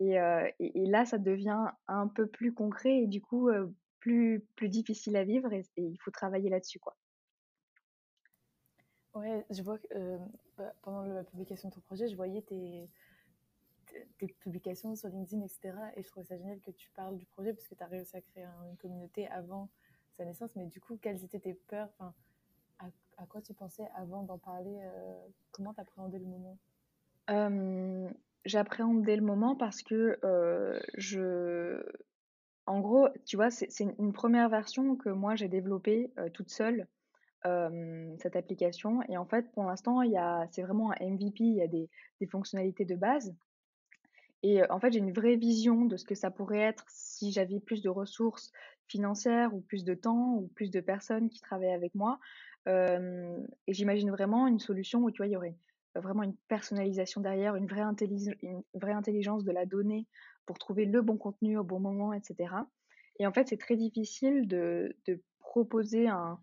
Et, 0.00 0.16
et, 0.58 0.86
là, 0.86 1.04
ça 1.04 1.18
devient 1.18 1.66
un 1.86 2.06
peu 2.08 2.26
plus 2.26 2.54
concret 2.54 3.02
et 3.02 3.06
du 3.06 3.20
coup 3.20 3.50
plus, 3.98 4.40
plus 4.56 4.68
difficile 4.68 5.16
à 5.16 5.24
vivre 5.24 5.52
et, 5.52 5.64
il 5.76 5.98
faut 5.98 6.10
travailler 6.10 6.48
là-dessus. 6.48 6.78
quoi. 6.78 6.96
Ouais, 9.14 9.44
je 9.50 9.62
vois 9.62 9.78
que 9.78 10.18
bah, 10.56 10.72
pendant 10.82 11.02
la 11.02 11.24
publication 11.24 11.68
de 11.68 11.74
ton 11.74 11.80
projet, 11.80 12.08
je 12.08 12.16
voyais 12.16 12.42
tes, 12.42 12.88
tes 14.18 14.28
publications 14.40 14.94
sur 14.94 15.08
LinkedIn, 15.08 15.42
etc. 15.42 15.74
Et 15.96 16.02
je 16.02 16.08
trouve 16.08 16.24
ça 16.24 16.36
génial 16.36 16.60
que 16.60 16.70
tu 16.70 16.90
parles 16.90 17.16
du 17.16 17.26
projet 17.26 17.52
parce 17.52 17.66
que 17.66 17.74
tu 17.74 17.82
as 17.82 17.86
réussi 17.86 18.16
à 18.16 18.20
créer 18.20 18.46
une 18.70 18.76
communauté 18.76 19.26
avant 19.28 19.68
sa 20.16 20.24
naissance. 20.24 20.54
Mais 20.56 20.66
du 20.66 20.80
coup, 20.80 20.96
quelles 20.96 21.24
étaient 21.24 21.40
tes 21.40 21.54
peurs? 21.54 21.88
Enfin, 21.98 22.14
à, 23.18 23.26
quoi 23.26 23.42
tu 23.42 23.52
pensais 23.52 23.86
avant 23.94 24.22
d'en 24.22 24.38
parler 24.38 24.78
euh, 24.82 25.26
Comment 25.50 25.74
tu 25.74 25.80
appréhendais 25.80 26.18
le 26.18 26.26
moment? 26.26 26.56
J'appréhendais 28.46 29.16
le 29.16 29.22
moment 29.22 29.54
parce 29.54 29.82
que 29.82 30.18
euh, 30.24 30.80
je. 30.96 31.82
En 32.66 32.80
gros, 32.80 33.08
tu 33.26 33.36
vois, 33.36 33.50
c'est 33.50 33.68
une 33.98 34.12
première 34.12 34.48
version 34.48 34.96
que 34.96 35.08
moi 35.08 35.34
j'ai 35.34 35.48
développée 35.48 36.12
euh, 36.18 36.28
toute 36.30 36.50
seule, 36.50 36.86
cette 38.18 38.36
application. 38.36 39.02
Et 39.08 39.16
en 39.16 39.24
fait, 39.24 39.50
pour 39.52 39.64
l'instant, 39.64 40.00
c'est 40.50 40.62
vraiment 40.62 40.92
un 40.92 41.10
MVP, 41.10 41.42
il 41.44 41.56
y 41.56 41.62
a 41.62 41.66
des, 41.66 41.88
des 42.20 42.26
fonctionnalités 42.26 42.84
de 42.84 42.94
base. 42.94 43.34
Et 44.42 44.62
en 44.70 44.78
fait, 44.78 44.92
j'ai 44.92 45.00
une 45.00 45.12
vraie 45.12 45.36
vision 45.36 45.84
de 45.84 45.96
ce 45.96 46.04
que 46.04 46.14
ça 46.14 46.30
pourrait 46.30 46.60
être 46.60 46.84
si 46.88 47.32
j'avais 47.32 47.60
plus 47.60 47.82
de 47.82 47.88
ressources 47.88 48.52
financières 48.88 49.54
ou 49.54 49.60
plus 49.60 49.84
de 49.84 49.94
temps 49.94 50.34
ou 50.34 50.48
plus 50.54 50.70
de 50.70 50.80
personnes 50.80 51.28
qui 51.28 51.40
travaillent 51.40 51.72
avec 51.72 51.94
moi. 51.94 52.20
et 52.66 53.72
j'imagine 53.72 54.10
vraiment 54.10 54.46
une 54.46 54.60
solution 54.60 55.00
où 55.00 55.10
tu 55.10 55.18
vois, 55.18 55.26
il 55.26 55.32
y 55.32 55.36
aurait 55.36 55.56
vraiment 55.94 56.22
une 56.22 56.36
personnalisation 56.48 57.20
derrière, 57.20 57.56
une 57.56 57.66
vraie, 57.66 57.82
une 58.42 58.62
vraie 58.74 58.92
intelligence 58.92 59.44
de 59.44 59.52
la 59.52 59.66
donnée 59.66 60.06
pour 60.46 60.58
trouver 60.58 60.84
le 60.84 61.02
bon 61.02 61.16
contenu 61.16 61.58
au 61.58 61.64
bon 61.64 61.80
moment, 61.80 62.12
etc. 62.12 62.54
Et 63.18 63.26
en 63.26 63.32
fait, 63.32 63.48
c'est 63.48 63.58
très 63.58 63.76
difficile 63.76 64.46
de, 64.46 64.96
de 65.06 65.20
proposer 65.40 66.08
un, 66.08 66.38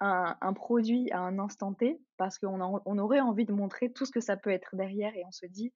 un, 0.00 0.36
un, 0.40 0.52
produit 0.52 1.10
à 1.12 1.20
un 1.20 1.38
instant 1.38 1.72
T 1.72 2.00
parce 2.16 2.38
qu'on 2.38 2.60
on 2.84 2.98
aurait 2.98 3.20
envie 3.20 3.44
de 3.44 3.52
montrer 3.52 3.92
tout 3.92 4.06
ce 4.06 4.12
que 4.12 4.20
ça 4.20 4.36
peut 4.36 4.50
être 4.50 4.76
derrière 4.76 5.14
et 5.14 5.24
on 5.26 5.32
se 5.32 5.46
dit 5.46 5.72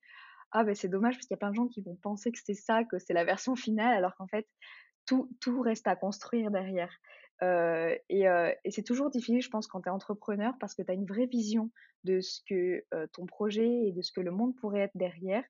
ah 0.53 0.65
ben 0.65 0.75
c'est 0.75 0.89
dommage 0.89 1.15
parce 1.15 1.27
qu'il 1.27 1.35
y 1.35 1.39
a 1.39 1.39
plein 1.39 1.51
de 1.51 1.57
gens 1.57 1.69
qui 1.69 1.81
vont 1.81 1.97
penser 1.97 2.33
que 2.33 2.39
c'est 2.43 2.55
ça, 2.55 2.85
que 2.85 2.99
c'est 2.99 3.13
la 3.13 3.25
version 3.25 3.55
finale, 3.55 3.95
alors 3.95 4.17
qu'en 4.17 4.27
fait 4.27 4.47
tout, 5.07 5.31
tout 5.41 5.61
reste 5.61 5.87
à 5.87 5.97
construire 5.97 6.51
derrière. 6.51 6.93
Euh, 7.43 7.97
et, 8.09 8.29
euh, 8.29 8.53
et 8.65 8.71
c'est 8.71 8.83
toujours 8.83 9.11
difficile, 9.11 9.41
je 9.41 9.49
pense, 9.49 9.67
quand 9.67 9.81
tu 9.83 9.89
es 9.89 9.91
entrepreneur 9.91 10.55
parce 10.61 10.75
que 10.75 10.83
tu 10.83 10.91
as 10.91 10.95
une 10.95 11.07
vraie 11.07 11.27
vision 11.27 11.71
de 12.05 12.21
ce 12.21 12.41
que 12.49 12.85
euh, 12.95 13.07
ton 13.13 13.27
projet 13.27 13.87
et 13.87 13.93
de 13.93 14.03
ce 14.03 14.13
que 14.13 14.21
le 14.21 14.31
monde 14.31 14.55
pourrait 14.57 14.81
être 14.81 14.97
derrière. 14.97 15.45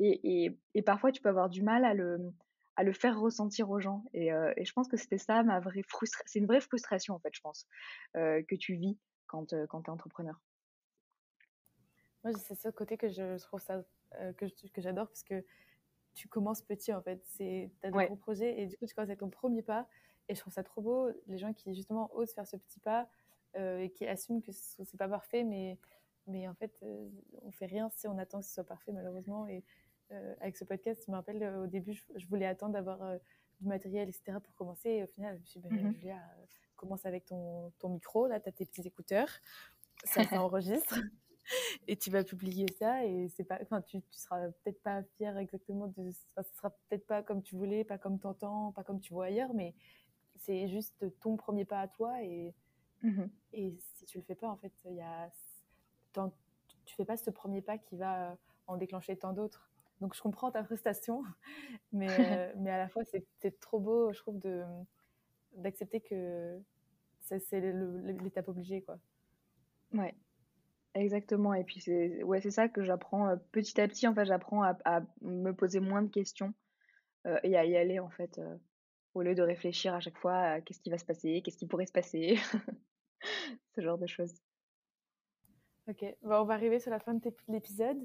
Et, 0.00 0.44
et, 0.44 0.58
et 0.74 0.82
parfois, 0.82 1.12
tu 1.12 1.20
peux 1.20 1.28
avoir 1.28 1.48
du 1.48 1.62
mal 1.62 1.84
à 1.84 1.94
le, 1.94 2.32
à 2.76 2.82
le 2.82 2.92
faire 2.92 3.18
ressentir 3.18 3.70
aux 3.70 3.80
gens. 3.80 4.04
Et, 4.14 4.28
je 4.30 4.72
pense 4.72 4.86
que 4.88 4.96
c'était 4.96 5.18
ça 5.18 5.42
ma 5.42 5.58
vraie 5.58 5.82
frustration. 5.82 6.24
C'est 6.26 6.38
une 6.38 6.46
vraie 6.46 6.60
frustration, 6.60 7.14
en 7.14 7.18
fait, 7.18 7.30
je 7.32 7.40
pense, 7.40 7.66
que 8.14 8.54
tu 8.54 8.74
vis 8.74 8.96
quand, 9.26 9.52
quand 9.68 9.82
tu 9.82 9.90
es 9.90 9.92
entrepreneur. 9.92 10.40
Moi, 12.22 12.32
c'est 12.34 12.54
ce 12.54 12.68
côté 12.68 12.96
que 12.96 13.08
je 13.08 13.38
trouve 13.38 13.60
ça 13.60 13.82
que, 14.36 14.46
que 14.46 14.80
j'adore 14.80 15.08
parce 15.08 15.24
que 15.24 15.44
tu 16.14 16.28
commences 16.28 16.62
petit 16.62 16.92
en 16.92 17.02
fait. 17.02 17.20
Tu 17.36 17.70
as 17.82 17.90
de 17.90 18.06
gros 18.06 18.16
projets 18.16 18.60
et 18.60 18.66
du 18.66 18.76
coup, 18.76 18.86
tu 18.86 18.94
commences 18.94 19.08
avec 19.08 19.20
ton 19.20 19.30
premier 19.30 19.62
pas. 19.62 19.88
Et 20.28 20.34
je 20.34 20.40
trouve 20.40 20.52
ça 20.52 20.62
trop 20.62 20.82
beau, 20.82 21.10
les 21.26 21.38
gens 21.38 21.52
qui 21.52 21.74
justement 21.74 22.10
osent 22.14 22.32
faire 22.32 22.46
ce 22.46 22.56
petit 22.56 22.80
pas 22.80 23.08
euh, 23.56 23.80
et 23.80 23.90
qui 23.90 24.06
assument 24.06 24.42
que 24.42 24.52
c'est 24.52 24.96
pas 24.98 25.08
parfait, 25.08 25.44
mais, 25.44 25.78
mais 26.26 26.48
en 26.48 26.54
fait, 26.54 26.72
euh, 26.82 27.08
on 27.42 27.50
fait 27.50 27.66
rien 27.66 27.90
si 27.90 28.06
on 28.06 28.18
attend 28.18 28.40
que 28.40 28.46
ce 28.46 28.52
soit 28.54 28.64
parfait, 28.64 28.92
malheureusement. 28.92 29.46
Et 29.46 29.64
avec 30.40 30.56
ce 30.56 30.64
podcast, 30.64 31.02
je 31.06 31.10
me 31.10 31.16
rappelle 31.16 31.44
au 31.58 31.66
début, 31.66 31.92
je, 31.92 32.26
voulais 32.28 32.46
attendre 32.46 32.72
d'avoir 32.72 32.98
du 33.60 33.66
matériel, 33.66 34.08
etc. 34.08 34.38
pour 34.42 34.54
commencer. 34.54 34.88
Et 34.88 35.04
au 35.04 35.06
final, 35.06 35.36
je 35.36 35.40
me 35.40 35.44
suis 35.44 35.60
dit, 35.60 35.68
ben, 35.68 35.92
Julia, 35.92 36.18
commence 36.76 37.04
avec 37.04 37.26
ton, 37.26 37.72
ton 37.78 37.90
micro, 37.90 38.26
là, 38.26 38.40
tu 38.40 38.48
as 38.48 38.52
tes 38.52 38.64
petits 38.64 38.86
écouteurs, 38.86 39.28
ça, 40.04 40.24
ça 40.24 40.42
enregistre 40.42 40.94
et 41.88 41.96
tu 41.96 42.10
vas 42.10 42.24
publier 42.24 42.66
ça 42.78 43.04
et 43.04 43.28
c'est 43.28 43.44
pas 43.44 43.58
enfin 43.62 43.82
tu, 43.82 44.00
tu 44.00 44.18
seras 44.18 44.48
peut-être 44.48 44.82
pas 44.82 45.02
fier 45.16 45.36
exactement 45.38 45.88
de 45.88 46.10
enfin, 46.36 46.42
ce 46.42 46.56
sera 46.56 46.70
peut-être 46.70 47.06
pas 47.06 47.22
comme 47.22 47.42
tu 47.42 47.56
voulais 47.56 47.84
pas 47.84 47.98
comme 47.98 48.18
t'entends 48.18 48.72
pas 48.72 48.84
comme 48.84 49.00
tu 49.00 49.12
vois 49.12 49.26
ailleurs 49.26 49.52
mais 49.54 49.74
c'est 50.38 50.68
juste 50.68 51.04
ton 51.20 51.36
premier 51.36 51.64
pas 51.64 51.80
à 51.80 51.88
toi 51.88 52.22
et 52.22 52.54
mmh 53.02 53.24
et 53.54 53.74
si 53.94 54.04
tu 54.04 54.18
le 54.18 54.24
fais 54.24 54.34
pas 54.34 54.48
en 54.48 54.56
fait 54.56 54.72
il 54.84 54.94
y 54.94 55.00
a 55.00 55.30
tu 56.84 56.94
fais 56.96 57.04
pas 57.04 57.16
ce 57.16 57.30
premier 57.30 57.62
pas 57.62 57.78
qui 57.78 57.96
va 57.96 58.36
en 58.66 58.76
déclencher 58.76 59.16
tant 59.16 59.32
d'autres 59.32 59.70
donc 60.00 60.14
je 60.14 60.20
comprends 60.20 60.50
ta 60.50 60.64
frustration 60.64 61.22
mais 61.92 62.08
euh, 62.20 62.52
mais 62.56 62.70
à 62.70 62.78
la 62.78 62.88
fois 62.88 63.02
c'est 63.04 63.60
trop 63.60 63.78
beau 63.78 64.12
je 64.12 64.18
trouve 64.18 64.38
de 64.38 64.64
d'accepter 65.54 66.00
que 66.00 66.60
c'est 67.20 67.60
l'étape 67.60 68.48
obligée 68.48 68.82
quoi 68.82 68.98
ouais 69.92 70.14
Exactement. 70.94 71.54
Et 71.54 71.62
puis, 71.62 71.80
c'est 71.80 72.24
ouais, 72.24 72.40
c'est 72.40 72.50
ça 72.50 72.66
que 72.66 72.82
j'apprends 72.82 73.36
petit 73.52 73.80
à 73.80 73.86
petit. 73.86 74.08
En 74.08 74.14
fait, 74.14 74.24
j'apprends 74.24 74.62
à, 74.62 74.76
à 74.84 75.02
me 75.20 75.52
poser 75.52 75.78
moins 75.78 76.02
de 76.02 76.08
questions 76.08 76.54
et 77.44 77.56
à 77.56 77.64
y 77.64 77.76
aller, 77.76 78.00
en 78.00 78.08
fait, 78.08 78.40
au 79.18 79.22
lieu 79.22 79.34
de 79.34 79.42
réfléchir 79.42 79.94
à 79.94 80.00
chaque 80.00 80.18
fois 80.18 80.36
à 80.36 80.60
qu'est-ce 80.60 80.80
qui 80.80 80.90
va 80.90 80.98
se 80.98 81.04
passer, 81.04 81.42
qu'est-ce 81.42 81.58
qui 81.58 81.66
pourrait 81.66 81.86
se 81.86 81.92
passer, 81.92 82.36
ce 83.74 83.80
genre 83.80 83.98
de 83.98 84.06
choses. 84.06 84.34
Ok, 85.88 86.04
bon, 86.22 86.36
on 86.36 86.44
va 86.44 86.54
arriver 86.54 86.80
sur 86.80 86.90
la 86.90 87.00
fin 87.00 87.14
de 87.14 87.32
l'épisode. 87.48 87.98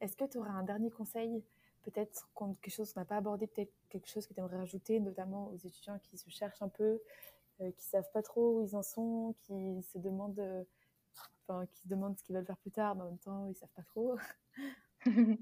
Est-ce 0.00 0.16
que 0.16 0.24
tu 0.24 0.38
auras 0.38 0.50
un 0.50 0.62
dernier 0.62 0.90
conseil 0.90 1.42
Peut-être 1.82 2.28
quelque 2.60 2.70
chose 2.70 2.92
qu'on 2.92 3.00
n'a 3.00 3.06
pas 3.06 3.18
abordé, 3.18 3.46
peut-être 3.46 3.72
quelque 3.88 4.08
chose 4.08 4.26
que 4.26 4.34
tu 4.34 4.40
aimerais 4.40 4.56
rajouter, 4.56 4.98
notamment 4.98 5.48
aux 5.48 5.56
étudiants 5.56 5.98
qui 5.98 6.18
se 6.18 6.28
cherchent 6.30 6.62
un 6.62 6.68
peu, 6.68 7.00
qui 7.58 7.72
qui 7.74 7.84
savent 7.84 8.10
pas 8.12 8.22
trop 8.22 8.58
où 8.58 8.62
ils 8.62 8.74
en 8.74 8.82
sont, 8.82 9.34
qui 9.42 9.82
se 9.82 9.98
demandent 9.98 10.66
qui 11.72 11.82
se 11.82 11.88
demandent 11.88 12.18
ce 12.18 12.24
qu'ils 12.24 12.34
veulent 12.34 12.46
faire 12.46 12.56
plus 12.58 12.70
tard, 12.70 12.94
mais 12.96 13.02
en 13.02 13.06
même 13.06 13.18
temps, 13.18 13.46
ils 13.46 13.54
savent 13.54 13.68
pas 13.74 13.82
trop? 13.82 14.16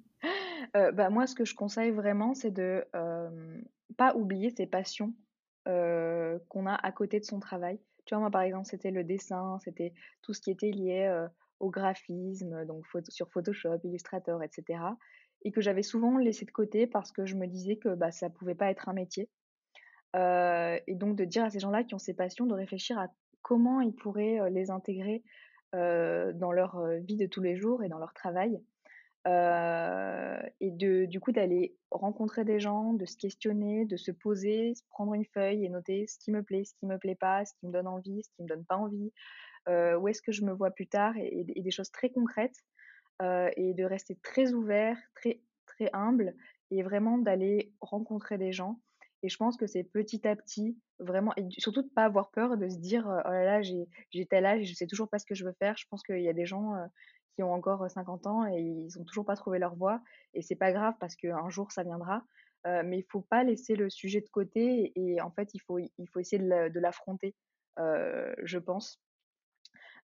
euh, 0.76 0.93
bah, 0.93 1.11
moi, 1.11 1.26
ce 1.26 1.35
que 1.35 1.45
je 1.45 1.55
conseille 1.55 1.91
vraiment, 1.91 2.35
c'est 2.35 2.51
de 2.51 2.85
euh, 2.95 3.61
pas 3.97 4.14
oublier 4.14 4.51
ses 4.51 4.66
passions 4.66 5.14
qu'on 5.66 6.66
a 6.66 6.74
à 6.74 6.93
côté 6.93 7.20
de 7.20 7.24
son 7.24 7.41
travail. 7.41 7.80
Tu 8.05 8.14
vois, 8.14 8.20
moi, 8.20 8.30
par 8.30 8.43
exemple, 8.43 8.66
c'était 8.66 8.91
le 8.91 9.03
dessin, 9.03 9.59
c'était 9.64 9.95
tout 10.20 10.35
ce 10.35 10.41
qui 10.41 10.51
était 10.51 10.70
lié 10.70 11.26
au 11.61 11.70
graphisme, 11.70 12.66
donc 12.66 12.85
sur 13.09 13.30
Photoshop, 13.30 13.78
Illustrator, 13.85 14.43
etc. 14.43 14.80
Et 15.43 15.53
que 15.53 15.62
j'avais 15.62 15.82
souvent 15.82 16.18
laissé 16.18 16.45
de 16.45 16.51
côté 16.51 16.87
parce 16.87 17.12
que 17.12 17.24
je 17.24 17.35
me 17.35 17.47
disais 17.47 17.76
que 17.76 17.95
bah, 17.95 18.11
ça 18.11 18.28
pouvait 18.28 18.55
pas 18.55 18.70
être 18.70 18.89
un 18.89 18.93
métier. 18.93 19.30
et 20.14 20.95
donc 20.95 21.16
de 21.16 21.24
dire 21.24 21.45
à 21.45 21.51
ces 21.51 21.61
gens-là 21.61 21.82
qui 21.85 21.95
ont 21.95 21.99
ces 21.99 22.14
passions 22.14 22.47
de 22.47 22.55
réfléchir 22.55 22.99
à 22.99 23.09
comment 23.41 23.80
ils 23.80 23.95
pourraient 23.95 24.51
les 24.51 24.70
intégrer 24.70 25.22
dans 25.72 26.53
leur 26.53 26.87
vie 27.01 27.16
de 27.16 27.26
tous 27.26 27.41
les 27.41 27.57
jours 27.57 27.82
et 27.82 27.89
dans 27.89 27.99
leur 27.99 28.12
travail. 28.12 28.61
Euh, 29.27 30.39
et 30.61 30.70
de, 30.70 31.07
du 31.07 31.18
coup 31.18 31.33
d'aller 31.33 31.75
rencontrer 31.91 32.45
des 32.45 32.61
gens, 32.61 32.93
de 32.93 33.07
se 33.07 33.16
questionner, 33.16 33.87
de 33.87 33.97
se 33.97 34.11
poser, 34.11 34.75
prendre 34.91 35.14
une 35.14 35.25
feuille 35.25 35.64
et 35.64 35.68
noter 35.70 36.07
ce 36.07 36.18
qui 36.18 36.31
me 36.31 36.43
plaît, 36.43 36.64
ce 36.64 36.75
qui 36.75 36.87
me 36.87 36.99
plaît 36.99 37.14
pas, 37.14 37.45
ce 37.45 37.55
qui 37.59 37.66
me 37.66 37.72
donne 37.72 37.87
envie, 37.87 38.22
ce 38.22 38.29
qui 38.37 38.43
me 38.43 38.49
donne 38.49 38.64
pas 38.66 38.77
envie, 38.77 39.12
où 39.66 40.09
est-ce 40.09 40.20
que 40.20 40.33
je 40.33 40.45
me 40.45 40.53
vois 40.53 40.70
plus 40.70 40.87
tard 40.87 41.14
et, 41.16 41.45
des 41.45 41.70
choses 41.70 41.91
très 41.91 42.11
concrètes 42.11 42.57
et 43.22 43.72
de 43.72 43.85
rester 43.85 44.16
très 44.22 44.53
ouvert, 44.53 44.99
très 45.14 45.41
très 45.66 45.89
humble 45.95 46.35
et 46.70 46.83
vraiment 46.83 47.16
d'aller 47.16 47.72
rencontrer 47.81 48.37
des 48.37 48.53
gens. 48.53 48.81
Et 49.22 49.31
je 49.31 49.39
pense 49.39 49.57
que 49.57 49.66
c'est 49.66 49.85
petit 49.85 50.29
à 50.29 50.37
petit, 50.37 50.77
vraiment, 50.99 51.33
et 51.39 51.47
surtout 51.57 51.81
de 51.81 51.89
pas 51.89 52.05
avoir 52.05 52.31
peur 52.31 52.59
de 52.59 52.68
se 52.68 52.77
dire, 52.77 53.05
oh 53.07 53.31
là 53.31 53.45
là, 53.45 53.62
j'ai, 53.62 53.87
tel 54.27 54.45
âge 54.45 54.64
je 54.64 54.75
sais 54.75 54.87
toujours 54.87 55.09
pas 55.09 55.18
ce 55.18 55.25
que 55.25 55.35
je 55.35 55.47
veux 55.47 55.55
faire. 55.59 55.79
Je 55.79 55.87
pense 55.89 56.03
qu'il 56.03 56.20
y 56.20 56.29
a 56.29 56.35
des 56.35 56.45
gens 56.45 56.75
qui 57.35 57.43
ont 57.43 57.53
encore 57.53 57.91
50 57.91 58.26
ans 58.26 58.47
et 58.47 58.61
ils 58.61 58.99
ont 58.99 59.05
toujours 59.05 59.24
pas 59.24 59.37
trouvé 59.37 59.59
leur 59.59 59.74
voie. 59.74 60.01
Et 60.35 60.43
c'est 60.43 60.57
pas 60.57 60.72
grave 60.72 60.95
parce 61.01 61.16
qu'un 61.16 61.49
jour 61.49 61.72
ça 61.72 61.82
viendra. 61.82 62.24
mais 62.64 62.99
il 62.99 63.05
faut 63.11 63.22
pas 63.22 63.45
laisser 63.45 63.76
le 63.76 63.91
sujet 63.91 64.20
de 64.20 64.28
côté 64.28 64.93
et, 64.97 65.20
en 65.20 65.30
fait, 65.30 65.53
il 65.55 65.61
faut, 65.61 65.78
il 65.78 66.09
faut 66.12 66.20
essayer 66.20 66.43
de 66.43 66.80
l'affronter, 66.80 67.35
je 67.76 68.59
pense. 68.59 69.01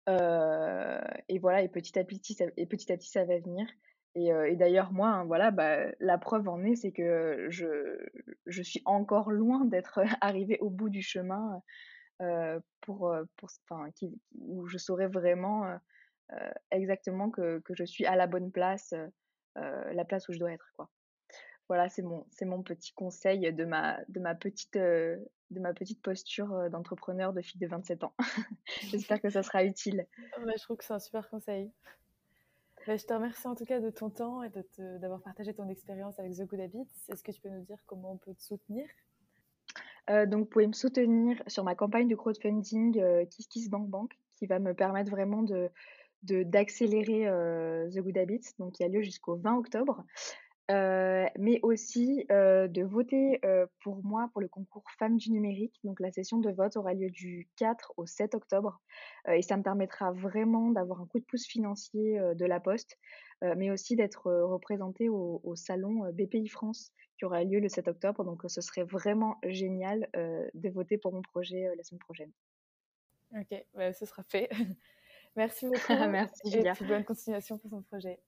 et 0.09 1.39
voilà, 1.39 1.63
et 1.63 1.69
petit 1.69 1.99
à 1.99 2.05
petit, 2.05 2.35
ça, 2.35 2.47
et 2.57 2.67
petit 2.67 2.93
à 2.93 2.97
petit, 2.97 3.11
ça 3.11 3.25
va 3.25 3.39
venir. 3.39 3.67
Et, 4.17 4.57
d'ailleurs, 4.57 4.93
moi, 4.93 5.09
hein, 5.09 5.25
voilà, 5.25 5.51
bah, 5.53 5.87
la 6.01 6.19
preuve 6.19 6.49
en 6.49 6.63
est, 6.65 6.75
c'est 6.77 6.93
que 6.93 7.47
je, 7.49 7.97
je 8.47 8.63
suis 8.63 8.83
encore 8.85 9.31
loin 9.31 9.65
d'être 9.65 10.01
arrivée 10.21 10.59
au 10.61 10.71
bout 10.71 10.91
du 10.91 11.03
chemin 11.03 11.63
pour, 12.81 13.15
pour, 13.37 13.51
où 14.41 14.67
je 14.67 14.79
saurais 14.79 15.09
vraiment 15.09 15.79
exactement 16.71 17.31
que, 17.31 17.59
que, 17.61 17.75
je 17.75 17.85
suis 17.85 18.07
à 18.07 18.17
la 18.17 18.27
bonne 18.27 18.51
place, 18.51 18.95
la 19.57 20.05
place 20.05 20.29
où 20.29 20.33
je 20.33 20.39
dois 20.39 20.53
être. 20.53 20.73
Quoi. 20.77 20.89
Voilà, 21.69 21.89
c'est 21.89 22.03
mon, 22.03 22.27
c'est 22.31 22.45
mon 22.45 22.63
petit 22.63 22.93
conseil 22.93 23.53
de 23.53 23.65
ma, 23.65 23.99
de 24.09 24.21
ma, 24.21 24.35
petite, 24.35 24.77
de 24.77 25.21
ma 25.51 25.73
petite 25.73 26.03
posture 26.03 26.71
d'entrepreneur 26.71 27.33
de 27.33 27.41
fille 27.41 27.61
de 27.61 27.67
27 27.67 28.05
ans. 28.05 28.15
J'espère 28.91 29.21
que 29.21 29.31
ça 29.31 29.43
sera 29.43 29.65
utile. 29.65 30.07
Bah, 30.45 30.53
je 30.57 30.63
trouve 30.63 30.77
que 30.77 30.85
c'est 30.85 30.95
un 30.95 30.99
super 30.99 31.29
conseil. 31.29 31.71
Bah, 32.87 32.97
je 32.97 33.05
te 33.05 33.13
remercie 33.13 33.47
en 33.47 33.55
tout 33.55 33.65
cas 33.65 33.79
de 33.79 33.91
ton 33.91 34.11
temps 34.11 34.43
et 34.43 34.51
d'avoir 34.99 35.21
partagé 35.21 35.53
ton 35.53 35.69
expérience 35.69 36.19
avec 36.19 36.33
The 36.35 36.43
Good 36.43 36.61
Habits. 36.61 36.89
Est-ce 37.09 37.23
que 37.23 37.31
tu 37.31 37.41
peux 37.41 37.51
nous 37.51 37.63
dire 37.63 37.79
comment 37.87 38.13
on 38.13 38.17
peut 38.17 38.35
te 38.35 38.43
soutenir? 38.43 38.87
Euh, 40.09 40.27
donc, 40.27 40.41
vous 40.41 40.47
pouvez 40.47 40.67
me 40.67 40.73
soutenir 40.73 41.43
sur 41.47 41.63
ma 41.63 41.75
campagne 41.75 42.09
de 42.09 42.17
crowdfunding 42.17 42.99
euh, 42.99 43.25
KissKissBankBank 43.27 44.19
qui 44.35 44.47
va 44.47 44.59
me 44.59 44.75
permettre 44.75 45.11
vraiment 45.11 45.43
de, 45.43 45.71
d'accélérer 46.23 47.27
euh, 47.27 47.89
The 47.91 47.99
Good 47.99 48.19
Habits, 48.19 48.55
donc 48.59 48.75
qui 48.75 48.85
a 48.85 48.89
lieu 48.89 49.03
jusqu'au 49.03 49.37
20 49.37 49.59
octobre. 49.59 50.05
Euh, 50.71 51.27
mais 51.37 51.59
aussi 51.65 52.25
euh, 52.31 52.69
de 52.69 52.85
voter 52.85 53.41
pour 53.81 54.05
moi 54.05 54.31
pour 54.33 54.41
le 54.41 54.47
concours 54.47 54.85
Femmes 54.99 55.17
du 55.17 55.33
numérique. 55.33 55.81
Donc 55.83 55.99
la 55.99 56.13
session 56.13 56.39
de 56.39 56.51
vote 56.51 56.77
aura 56.77 56.95
lieu 56.95 57.11
du 57.11 57.49
4 57.57 57.95
au 57.97 58.07
7 58.07 58.37
octobre 58.37 58.81
et 59.27 59.43
ça 59.43 59.57
me 59.57 59.65
permettra 59.65 60.13
vraiment 60.13 60.71
d'avoir 60.71 61.01
un 61.01 61.07
coup 61.07 61.19
de 61.19 61.25
pouce 61.25 61.45
financier 61.45 62.21
de 62.37 62.45
la 62.45 62.61
Poste, 62.61 62.99
mais 63.43 63.73
aussi 63.73 63.97
d'être 63.97 64.31
représentée 64.31 65.09
au, 65.09 65.57
salon 65.57 66.09
BPI 66.13 66.47
France 66.47 66.93
qui 67.19 67.25
aura 67.25 67.43
lieu 67.43 67.59
le 67.59 67.69
7 67.69 67.89
octobre. 67.89 68.23
Donc 68.23 68.43
ce 68.47 68.61
serait 68.61 68.85
vraiment 68.85 69.39
génial 69.45 70.09
de 70.15 70.69
voter 70.69 70.99
pour 70.99 71.13
mon 71.13 71.23
projet 71.23 71.69
la 71.77 71.83
semaine 71.83 71.99
prochaine. 71.99 72.31
Ok, 73.33 73.65
ce 73.93 74.07
sera 74.07 74.23
fait. 74.23 74.49
Merci 75.37 75.67
beaucoup. 75.67 76.09
Merci 76.09 76.51
Julia. 76.51 76.75
Et 76.81 76.85
bonne 76.85 77.05
continuation 77.05 77.59
pour 77.59 77.71
son 77.71 77.83
projet. 77.83 78.19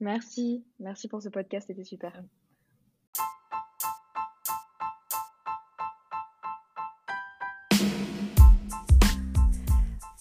Merci, 0.00 0.64
merci 0.78 1.08
pour 1.08 1.22
ce 1.22 1.30
podcast, 1.30 1.68
c'était 1.68 1.84
super. 1.84 2.22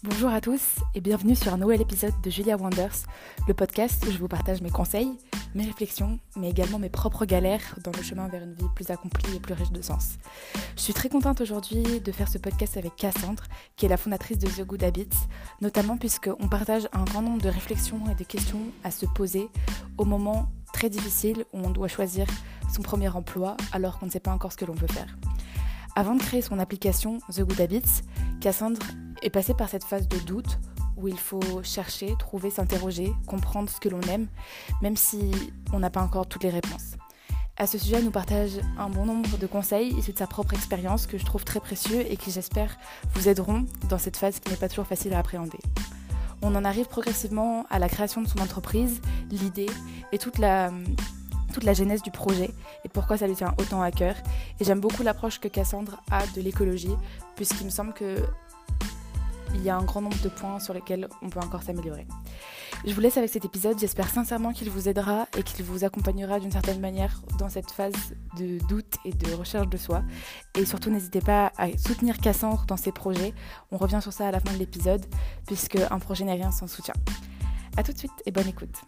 Bonjour 0.03 0.30
à 0.30 0.39
tous 0.39 0.78
et 0.93 1.01
bienvenue 1.01 1.36
sur 1.36 1.53
un 1.53 1.57
nouvel 1.57 1.82
épisode 1.82 2.13
de 2.23 2.30
Julia 2.30 2.55
Wonders, 2.55 3.05
le 3.47 3.53
podcast 3.53 4.05
où 4.07 4.11
je 4.11 4.17
vous 4.17 4.28
partage 4.28 4.61
mes 4.61 4.69
conseils, 4.69 5.17
mes 5.55 5.65
réflexions, 5.65 6.19
mais 6.35 6.49
également 6.49 6.77
mes 6.77 6.89
propres 6.89 7.25
galères 7.25 7.75
dans 7.83 7.91
le 7.91 8.03
chemin 8.03 8.27
vers 8.27 8.43
une 8.43 8.53
vie 8.53 8.67
plus 8.75 8.91
accomplie 8.91 9.35
et 9.35 9.39
plus 9.39 9.53
riche 9.53 9.71
de 9.71 9.81
sens. 9.81 10.17
Je 10.75 10.81
suis 10.81 10.93
très 10.93 11.09
contente 11.09 11.41
aujourd'hui 11.41 12.01
de 12.01 12.11
faire 12.11 12.27
ce 12.27 12.37
podcast 12.37 12.77
avec 12.77 12.95
Cassandre, 12.95 13.43
qui 13.77 13.85
est 13.85 13.89
la 13.89 13.97
fondatrice 13.97 14.37
de 14.37 14.47
The 14.47 14.65
Good 14.65 14.83
Habits, 14.83 15.09
notamment 15.61 15.97
puisqu'on 15.97 16.49
partage 16.49 16.87
un 16.91 17.05
grand 17.05 17.21
nombre 17.21 17.41
de 17.41 17.49
réflexions 17.49 18.01
et 18.11 18.15
de 18.15 18.23
questions 18.23 18.61
à 18.83 18.91
se 18.91 19.05
poser 19.05 19.49
au 19.97 20.03
moment 20.03 20.49
très 20.73 20.89
difficile 20.89 21.45
où 21.53 21.59
on 21.59 21.69
doit 21.69 21.87
choisir 21.87 22.27
son 22.71 22.81
premier 22.81 23.07
emploi 23.07 23.55
alors 23.71 23.97
qu'on 23.97 24.07
ne 24.07 24.11
sait 24.11 24.19
pas 24.19 24.31
encore 24.31 24.51
ce 24.51 24.57
que 24.57 24.65
l'on 24.65 24.73
veut 24.73 24.87
faire. 24.87 25.17
Avant 25.95 26.15
de 26.15 26.21
créer 26.21 26.41
son 26.41 26.59
application 26.59 27.19
The 27.33 27.41
Good 27.41 27.61
Habits, 27.61 28.01
Cassandre 28.41 28.81
est 29.21 29.29
passée 29.29 29.53
par 29.53 29.69
cette 29.69 29.85
phase 29.85 30.09
de 30.09 30.17
doute 30.17 30.59
où 30.97 31.07
il 31.07 31.17
faut 31.17 31.63
chercher, 31.63 32.15
trouver, 32.19 32.49
s'interroger, 32.49 33.13
comprendre 33.27 33.69
ce 33.69 33.79
que 33.79 33.89
l'on 33.89 34.01
aime, 34.01 34.27
même 34.81 34.97
si 34.97 35.31
on 35.73 35.79
n'a 35.79 35.89
pas 35.89 36.01
encore 36.01 36.27
toutes 36.27 36.43
les 36.43 36.49
réponses. 36.49 36.95
À 37.57 37.67
ce 37.67 37.77
sujet, 37.77 37.97
elle 37.97 38.03
nous 38.03 38.11
partage 38.11 38.51
un 38.77 38.89
bon 38.89 39.05
nombre 39.05 39.37
de 39.37 39.47
conseils 39.47 39.93
issus 39.97 40.11
de 40.11 40.17
sa 40.17 40.27
propre 40.27 40.53
expérience 40.53 41.07
que 41.07 41.17
je 41.17 41.23
trouve 41.23 41.45
très 41.45 41.61
précieux 41.61 42.01
et 42.11 42.17
qui 42.17 42.29
j'espère 42.29 42.77
vous 43.13 43.29
aideront 43.29 43.65
dans 43.87 43.97
cette 43.97 44.17
phase 44.17 44.39
qui 44.39 44.49
n'est 44.51 44.57
pas 44.57 44.67
toujours 44.67 44.87
facile 44.87 45.13
à 45.13 45.19
appréhender. 45.19 45.59
On 46.41 46.53
en 46.53 46.65
arrive 46.65 46.87
progressivement 46.87 47.65
à 47.69 47.79
la 47.79 47.87
création 47.87 48.21
de 48.21 48.27
son 48.27 48.39
entreprise, 48.39 48.99
l'idée 49.31 49.69
et 50.11 50.17
toute 50.17 50.37
la, 50.37 50.69
toute 51.53 51.63
la 51.63 51.73
genèse 51.73 52.01
du 52.01 52.11
projet 52.11 52.51
et 52.83 52.89
pourquoi 52.89 53.17
ça 53.17 53.25
lui 53.25 53.35
tient 53.35 53.55
autant 53.57 53.81
à 53.81 53.89
cœur. 53.89 54.15
Et 54.59 54.65
j'aime 54.65 54.81
beaucoup 54.81 55.03
l'approche 55.03 55.39
que 55.39 55.47
Cassandre 55.47 56.01
a 56.11 56.27
de 56.35 56.41
l'écologie, 56.41 56.95
puisqu'il 57.37 57.65
me 57.65 57.71
semble 57.71 57.93
que 57.93 58.17
il 59.55 59.63
y 59.63 59.69
a 59.69 59.75
un 59.75 59.83
grand 59.83 60.01
nombre 60.01 60.19
de 60.21 60.29
points 60.29 60.59
sur 60.59 60.73
lesquels 60.73 61.07
on 61.21 61.29
peut 61.29 61.39
encore 61.39 61.63
s'améliorer. 61.63 62.05
Je 62.85 62.93
vous 62.93 63.01
laisse 63.01 63.17
avec 63.17 63.29
cet 63.29 63.45
épisode, 63.45 63.79
j'espère 63.79 64.09
sincèrement 64.09 64.51
qu'il 64.51 64.69
vous 64.69 64.87
aidera 64.87 65.27
et 65.37 65.43
qu'il 65.43 65.65
vous 65.65 65.83
accompagnera 65.83 66.39
d'une 66.39 66.51
certaine 66.51 66.79
manière 66.79 67.21
dans 67.39 67.49
cette 67.49 67.71
phase 67.71 68.15
de 68.37 68.59
doute 68.67 68.95
et 69.05 69.11
de 69.11 69.33
recherche 69.33 69.67
de 69.67 69.77
soi. 69.77 70.03
Et 70.55 70.65
surtout 70.65 70.91
n'hésitez 70.91 71.21
pas 71.21 71.51
à 71.57 71.75
soutenir 71.77 72.17
Cassandre 72.17 72.65
dans 72.67 72.77
ses 72.77 72.91
projets, 72.91 73.33
on 73.71 73.77
revient 73.77 73.99
sur 74.01 74.13
ça 74.13 74.27
à 74.27 74.31
la 74.31 74.39
fin 74.39 74.53
de 74.53 74.59
l'épisode, 74.59 75.05
puisque 75.47 75.77
un 75.77 75.99
projet 75.99 76.25
n'est 76.25 76.33
rien 76.33 76.51
sans 76.51 76.67
soutien. 76.67 76.93
A 77.77 77.83
tout 77.83 77.93
de 77.93 77.97
suite 77.97 78.11
et 78.25 78.31
bonne 78.31 78.47
écoute. 78.47 78.81